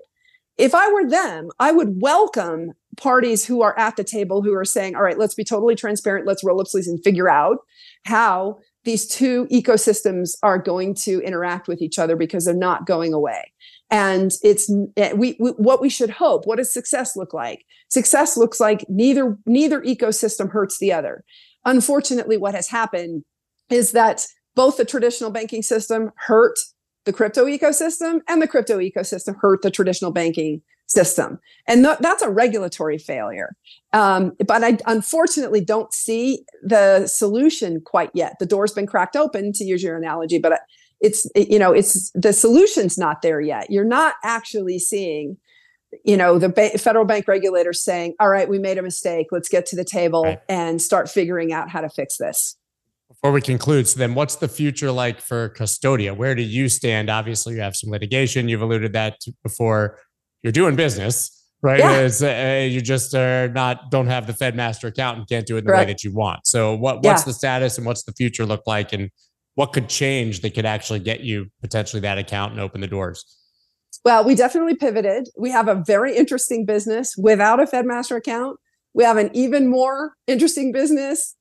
If 0.58 0.74
I 0.74 0.92
were 0.92 1.08
them, 1.08 1.50
I 1.60 1.72
would 1.72 2.02
welcome 2.02 2.72
parties 2.98 3.46
who 3.46 3.62
are 3.62 3.78
at 3.78 3.96
the 3.96 4.04
table 4.04 4.42
who 4.42 4.56
are 4.56 4.66
saying, 4.66 4.96
all 4.96 5.04
right, 5.04 5.20
let's 5.20 5.36
be 5.36 5.44
totally 5.44 5.76
transparent, 5.76 6.26
let's 6.26 6.44
roll 6.44 6.60
up 6.60 6.68
sleeves 6.68 6.88
and 6.88 7.02
figure 7.04 7.30
out 7.30 7.60
how 8.06 8.58
these 8.84 9.08
two 9.08 9.46
ecosystems 9.52 10.32
are 10.42 10.58
going 10.58 10.96
to 10.96 11.22
interact 11.22 11.68
with 11.68 11.82
each 11.82 12.00
other 12.00 12.16
because 12.16 12.46
they're 12.46 12.56
not 12.56 12.88
going 12.88 13.14
away 13.14 13.52
and 13.90 14.34
it's 14.44 14.72
eh, 14.98 15.14
we, 15.14 15.38
we, 15.40 15.52
what 15.52 15.82
we 15.82 15.90
should 15.90 16.10
hope 16.10 16.46
what 16.46 16.58
does 16.58 16.74
success 16.74 17.16
look 17.16 17.34
like? 17.34 17.66
Success 17.90 18.38
looks 18.38 18.60
like 18.60 18.86
neither 18.90 19.38
neither 19.46 19.82
ecosystem 19.82 20.52
hurts 20.52 20.80
the 20.80 20.92
other. 20.92 21.24
Unfortunately 21.66 22.38
what 22.38 22.56
has 22.56 22.68
happened 22.68 23.24
is 23.70 23.92
that 23.92 24.26
both 24.56 24.78
the 24.78 24.86
traditional 24.86 25.30
banking 25.30 25.62
system 25.62 26.12
hurt 26.16 26.58
the 27.06 27.14
crypto 27.14 27.46
ecosystem 27.46 28.20
and 28.28 28.42
the 28.42 28.48
crypto 28.48 28.80
ecosystem 28.80 29.36
hurt 29.40 29.62
the 29.62 29.72
traditional 29.72 30.12
banking 30.12 30.62
system. 30.88 31.40
And 31.68 31.84
th- 31.84 31.98
that's 32.00 32.22
a 32.22 32.30
regulatory 32.30 32.98
failure. 32.98 33.56
Um, 33.94 34.34
but 34.46 34.64
i 34.64 34.78
unfortunately 34.88 35.64
don't 35.64 35.94
see 35.94 36.46
the 36.64 37.08
solution 37.08 37.82
quite 37.86 38.10
yet. 38.14 38.36
The 38.40 38.46
door's 38.46 38.74
been 38.74 38.88
cracked 38.88 39.16
open 39.16 39.54
to 39.54 39.64
use 39.64 39.84
your 39.84 39.98
analogy 39.98 40.40
but 40.40 40.60
it's 41.02 41.30
you 41.36 41.60
know 41.60 41.72
it's 41.72 42.12
the 42.14 42.34
solution's 42.34 42.98
not 42.98 43.22
there 43.22 43.42
yet. 43.42 43.70
You're 43.70 43.86
not 43.86 44.16
actually 44.24 44.80
seeing 44.80 45.38
you 46.04 46.18
know 46.18 46.38
the 46.40 46.50
ba- 46.50 46.78
federal 46.78 47.06
bank 47.06 47.28
regulators 47.28 47.84
saying 47.84 48.16
all 48.20 48.30
right 48.30 48.50
we 48.50 48.60
made 48.60 48.78
a 48.78 48.82
mistake. 48.82 49.28
Let's 49.32 49.50
get 49.50 49.66
to 49.68 49.76
the 49.76 49.86
table 49.86 50.24
right. 50.24 50.40
and 50.50 50.82
start 50.82 51.10
figuring 51.10 51.54
out 51.54 51.70
how 51.70 51.82
to 51.82 51.90
fix 51.90 52.18
this. 52.18 52.58
Before 53.08 53.32
we 53.32 53.42
conclude 53.42 53.88
so 53.88 54.00
then 54.00 54.16
what's 54.16 54.36
the 54.36 54.48
future 54.48 54.92
like 54.92 55.22
for 55.22 55.50
custodia? 55.50 56.16
Where 56.16 56.36
do 56.36 56.42
you 56.42 56.68
stand? 56.68 57.10
Obviously 57.10 57.56
you 57.56 57.62
have 57.62 57.76
some 57.76 57.90
litigation. 57.90 58.50
You've 58.50 58.62
alluded 58.62 58.94
that 58.94 59.20
before. 59.44 60.00
You're 60.44 60.54
doing 60.54 60.76
business 60.76 61.38
right? 61.62 61.80
Yeah. 61.80 62.62
uh, 62.62 62.66
you 62.66 62.82
just 62.82 63.14
are 63.14 63.50
not 63.50 63.92
don't 63.92 64.08
have 64.08 64.28
the 64.28 64.34
fed 64.34 64.56
master 64.56 64.88
account 64.88 65.18
and 65.18 65.28
can't 65.28 65.46
do 65.46 65.56
it 65.56 65.60
in 65.60 65.66
the 65.66 65.72
Correct. 65.72 65.88
way 65.88 65.94
that 65.94 66.04
you 66.04 66.14
want. 66.14 66.46
So 66.46 66.76
what 66.76 66.98
what's 66.98 67.22
yeah. 67.22 67.26
the 67.26 67.34
status 67.34 67.78
and 67.78 67.86
what's 67.86 68.04
the 68.04 68.14
future 68.14 68.46
look 68.46 68.64
like? 68.66 68.94
And 68.94 69.10
what 69.58 69.74
could 69.74 69.90
change 69.90 70.42
that 70.42 70.54
could 70.54 70.68
actually 70.68 71.00
get 71.00 71.22
you 71.22 71.48
potentially 71.62 72.00
that 72.00 72.20
account 72.20 72.52
and 72.52 72.62
open 72.62 72.80
the 72.80 72.86
doors? 72.86 73.26
Well, 74.06 74.24
we 74.24 74.36
definitely 74.36 74.76
pivoted. 74.76 75.30
We 75.36 75.50
have 75.50 75.68
a 75.68 75.74
very 75.74 76.16
interesting 76.16 76.64
business 76.64 77.16
without 77.18 77.60
a 77.60 77.66
FedMaster 77.66 78.16
account. 78.16 78.60
We 78.94 79.04
have 79.04 79.18
an 79.18 79.32
even 79.34 79.68
more 79.68 80.14
interesting 80.28 80.72
business 80.72 81.36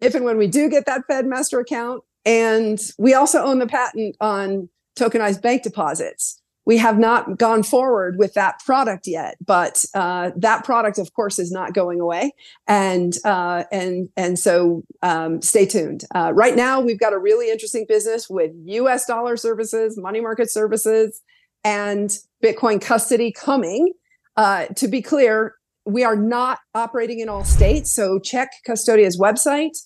if 0.00 0.16
and 0.16 0.24
when 0.24 0.36
we 0.36 0.48
do 0.48 0.68
get 0.68 0.84
that 0.86 1.02
FedMaster 1.08 1.60
account. 1.60 2.02
And 2.24 2.80
we 2.98 3.14
also 3.14 3.40
own 3.44 3.60
the 3.60 3.68
patent 3.68 4.16
on 4.20 4.68
tokenized 4.98 5.40
bank 5.40 5.62
deposits 5.62 6.39
we 6.70 6.76
have 6.76 7.00
not 7.00 7.36
gone 7.36 7.64
forward 7.64 8.16
with 8.16 8.34
that 8.34 8.60
product 8.64 9.08
yet, 9.08 9.36
but 9.44 9.84
uh, 9.92 10.30
that 10.36 10.64
product, 10.64 10.98
of 10.98 11.12
course, 11.14 11.40
is 11.40 11.50
not 11.50 11.74
going 11.74 11.98
away, 12.00 12.30
and 12.68 13.14
uh, 13.24 13.64
and 13.72 14.08
and 14.16 14.38
so 14.38 14.84
um, 15.02 15.42
stay 15.42 15.66
tuned. 15.66 16.04
Uh, 16.14 16.30
right 16.32 16.54
now, 16.54 16.80
we've 16.80 17.00
got 17.00 17.12
a 17.12 17.18
really 17.18 17.50
interesting 17.50 17.86
business 17.88 18.30
with 18.30 18.52
U.S. 18.66 19.04
dollar 19.04 19.36
services, 19.36 19.98
money 19.98 20.20
market 20.20 20.48
services, 20.48 21.20
and 21.64 22.16
Bitcoin 22.40 22.80
custody 22.80 23.32
coming. 23.32 23.92
Uh, 24.36 24.66
to 24.76 24.86
be 24.86 25.02
clear, 25.02 25.56
we 25.86 26.04
are 26.04 26.14
not 26.14 26.60
operating 26.76 27.18
in 27.18 27.28
all 27.28 27.42
states, 27.42 27.90
so 27.90 28.20
check 28.20 28.48
Custodia's 28.64 29.18
website, 29.18 29.76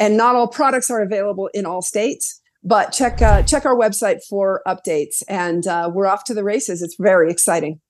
and 0.00 0.16
not 0.16 0.34
all 0.34 0.48
products 0.48 0.90
are 0.90 1.02
available 1.02 1.48
in 1.54 1.66
all 1.66 1.82
states 1.82 2.41
but 2.64 2.92
check 2.92 3.20
uh, 3.20 3.42
check 3.42 3.64
our 3.64 3.76
website 3.76 4.18
for 4.28 4.62
updates. 4.66 5.22
And 5.28 5.66
uh, 5.66 5.90
we're 5.92 6.06
off 6.06 6.24
to 6.24 6.34
the 6.34 6.44
races. 6.44 6.82
It's 6.82 6.96
very 6.98 7.30
exciting. 7.30 7.80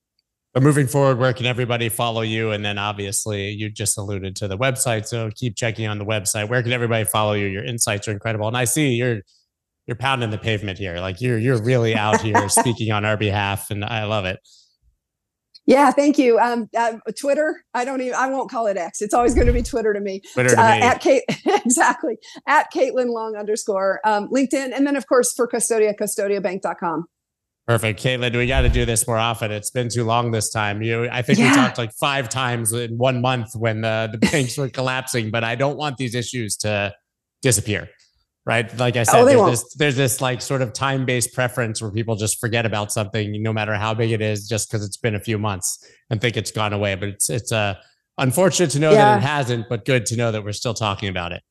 But 0.53 0.61
moving 0.61 0.85
forward 0.85 1.17
where 1.17 1.33
can 1.33 1.45
everybody 1.45 1.89
follow 1.89 2.21
you? 2.21 2.51
And 2.51 2.63
then 2.63 2.77
obviously 2.77 3.49
you 3.49 3.69
just 3.69 3.97
alluded 3.97 4.35
to 4.37 4.47
the 4.47 4.57
website 4.57 5.07
so 5.07 5.29
keep 5.35 5.55
checking 5.55 5.87
on 5.87 5.97
the 5.97 6.05
website. 6.05 6.47
Where 6.47 6.61
can 6.61 6.71
everybody 6.71 7.05
follow 7.05 7.33
you? 7.33 7.47
Your 7.47 7.63
insights 7.63 8.07
are 8.07 8.11
incredible. 8.11 8.47
And 8.47 8.57
i 8.57 8.65
see 8.65 8.93
you're 8.93 9.21
you're 9.85 9.97
pounding 9.97 10.29
the 10.29 10.37
pavement 10.37 10.77
here. 10.77 10.97
Like 10.97 11.21
you're 11.21 11.37
you're 11.37 11.61
really 11.61 11.95
out 11.95 12.21
here 12.21 12.47
speaking 12.49 12.91
on 12.91 13.03
our 13.05 13.17
behalf 13.17 13.71
and 13.71 13.83
i 13.83 14.03
love 14.05 14.25
it 14.25 14.39
yeah, 15.65 15.91
thank 15.91 16.17
you. 16.17 16.39
Um, 16.39 16.69
uh, 16.77 16.93
Twitter, 17.19 17.63
I 17.73 17.85
don't 17.85 18.01
even, 18.01 18.15
I 18.15 18.27
won't 18.27 18.51
call 18.51 18.67
it 18.67 18.75
X. 18.75 19.01
It's 19.01 19.13
always 19.13 19.33
going 19.33 19.47
to 19.47 19.53
be 19.53 19.61
Twitter 19.61 19.93
to 19.93 19.99
me. 20.01 20.21
Twitter 20.33 20.49
to 20.49 20.61
uh, 20.61 20.75
me. 20.75 20.81
At 20.81 21.01
Kate, 21.01 21.23
exactly. 21.45 22.17
At 22.47 22.71
Caitlin 22.73 23.09
Long 23.13 23.35
underscore, 23.37 23.99
um, 24.03 24.27
LinkedIn. 24.29 24.75
And 24.75 24.85
then 24.85 24.95
of 24.95 25.07
course 25.07 25.33
for 25.33 25.47
Custodia, 25.47 25.93
custodiabank.com. 25.99 27.05
Perfect. 27.65 28.03
Caitlin, 28.03 28.35
we 28.35 28.45
got 28.45 28.61
to 28.61 28.69
do 28.69 28.83
this 28.83 29.07
more 29.07 29.17
often. 29.17 29.51
It's 29.51 29.71
been 29.71 29.87
too 29.87 30.03
long 30.03 30.31
this 30.31 30.49
time. 30.49 30.81
You, 30.81 31.07
I 31.09 31.21
think 31.21 31.39
yeah. 31.39 31.51
we 31.51 31.55
talked 31.55 31.77
like 31.77 31.93
five 31.93 32.27
times 32.27 32.73
in 32.73 32.97
one 32.97 33.21
month 33.21 33.55
when 33.55 33.81
the, 33.81 34.09
the 34.11 34.17
banks 34.17 34.57
were 34.57 34.67
collapsing, 34.73 35.31
but 35.31 35.45
I 35.45 35.55
don't 35.55 35.77
want 35.77 35.95
these 35.95 36.13
issues 36.13 36.57
to 36.57 36.93
disappear 37.41 37.89
right? 38.45 38.77
Like 38.77 38.95
I 38.95 39.01
oh, 39.01 39.03
said, 39.03 39.21
oh, 39.21 39.25
there's, 39.25 39.61
this, 39.61 39.73
there's 39.75 39.95
this 39.95 40.21
like 40.21 40.41
sort 40.41 40.61
of 40.61 40.73
time 40.73 41.05
based 41.05 41.33
preference 41.33 41.81
where 41.81 41.91
people 41.91 42.15
just 42.15 42.39
forget 42.39 42.65
about 42.65 42.91
something, 42.91 43.41
no 43.41 43.53
matter 43.53 43.73
how 43.73 43.93
big 43.93 44.11
it 44.11 44.21
is, 44.21 44.47
just 44.47 44.69
because 44.69 44.85
it's 44.85 44.97
been 44.97 45.15
a 45.15 45.19
few 45.19 45.37
months 45.37 45.85
and 46.09 46.19
think 46.19 46.37
it's 46.37 46.51
gone 46.51 46.73
away. 46.73 46.95
But 46.95 47.09
it's 47.09 47.29
it's 47.29 47.51
uh, 47.51 47.75
unfortunate 48.17 48.71
to 48.71 48.79
know 48.79 48.91
yeah. 48.91 49.15
that 49.15 49.17
it 49.19 49.27
hasn't, 49.27 49.69
but 49.69 49.85
good 49.85 50.05
to 50.07 50.15
know 50.15 50.31
that 50.31 50.43
we're 50.43 50.51
still 50.51 50.73
talking 50.73 51.09
about 51.09 51.31
it. 51.31 51.41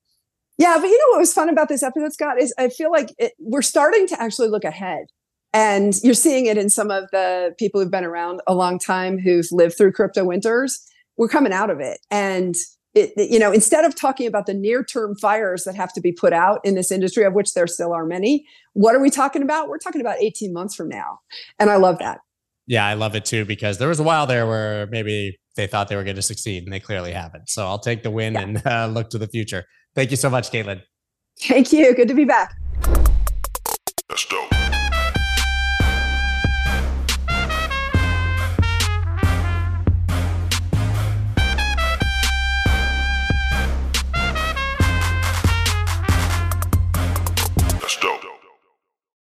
Yeah, 0.59 0.77
but 0.79 0.87
you 0.87 0.99
know 0.99 1.13
what 1.13 1.21
was 1.21 1.33
fun 1.33 1.49
about 1.49 1.69
this 1.69 1.83
episode, 1.83 2.13
Scott, 2.13 2.41
is 2.41 2.55
I 2.59 2.69
feel 2.69 2.91
like 2.91 3.13
it, 3.19 3.33
we're 3.39 3.63
starting 3.63 4.07
to 4.09 4.21
actually 4.21 4.49
look 4.49 4.65
ahead. 4.65 5.07
And 5.55 5.93
you're 6.03 6.15
seeing 6.15 6.47
it 6.47 6.57
in 6.57 6.71
some 6.71 6.91
of 6.91 7.05
the 7.13 7.55
people 7.59 7.81
who've 7.81 7.91
been 7.91 8.05
around 8.05 8.41
a 8.47 8.55
long 8.55 8.79
time 8.79 9.19
who've 9.19 9.47
lived 9.51 9.77
through 9.77 9.93
crypto 9.93 10.25
winters. 10.25 10.81
We're 11.19 11.29
coming 11.29 11.53
out 11.53 11.69
of 11.69 11.79
it. 11.81 11.99
And 12.11 12.55
it, 12.95 13.13
you 13.17 13.39
know, 13.39 13.53
instead 13.53 13.85
of 13.85 13.95
talking 13.95 14.27
about 14.27 14.47
the 14.47 14.55
near 14.55 14.85
term 14.85 15.17
fires 15.17 15.65
that 15.65 15.75
have 15.75 15.93
to 15.95 16.01
be 16.01 16.13
put 16.13 16.33
out 16.33 16.61
in 16.65 16.75
this 16.75 16.91
industry, 16.91 17.25
of 17.25 17.33
which 17.33 17.55
there 17.55 17.67
still 17.67 17.93
are 17.93 18.05
many, 18.05 18.47
what 18.75 18.95
are 18.95 19.01
we 19.01 19.11
talking 19.11 19.43
about? 19.43 19.69
We're 19.69 19.79
talking 19.79 20.01
about 20.01 20.17
18 20.21 20.53
months 20.53 20.75
from 20.75 20.89
now. 20.89 21.21
And 21.59 21.71
I 21.71 21.77
love 21.77 21.99
that. 21.99 22.21
Yeah, 22.67 22.87
I 22.87 22.95
love 22.95 23.17
it 23.17 23.25
too, 23.25 23.45
because 23.45 23.79
there 23.79 23.89
was 23.89 23.99
a 23.99 24.03
while 24.03 24.27
there 24.27 24.47
where 24.47 24.87
maybe 24.87 25.39
they 25.57 25.67
thought 25.67 25.89
they 25.89 25.97
were 25.97 26.05
going 26.05 26.17
to 26.17 26.23
succeed 26.23 26.65
and 26.65 26.73
they 26.73 26.81
clearly 26.81 27.13
haven't. 27.13 27.49
So 27.49 27.67
I'll 27.67 27.79
take 27.79 28.03
the 28.03 28.11
win 28.11 28.35
yeah. 28.35 28.41
and 28.41 28.67
uh, 28.67 28.87
look 28.87 29.11
to 29.11 29.19
the 29.19 29.29
future. 29.29 29.65
Thank 29.95 30.11
you 30.11 30.17
so 30.17 30.31
much, 30.31 30.51
Caitlin. 30.51 30.83
Thank 31.41 31.73
you. 31.73 31.95
Good 31.95 32.09
to 32.09 32.15
be 32.15 32.25
back. 32.25 32.55
That's 34.09 34.27
dope. 34.27 34.62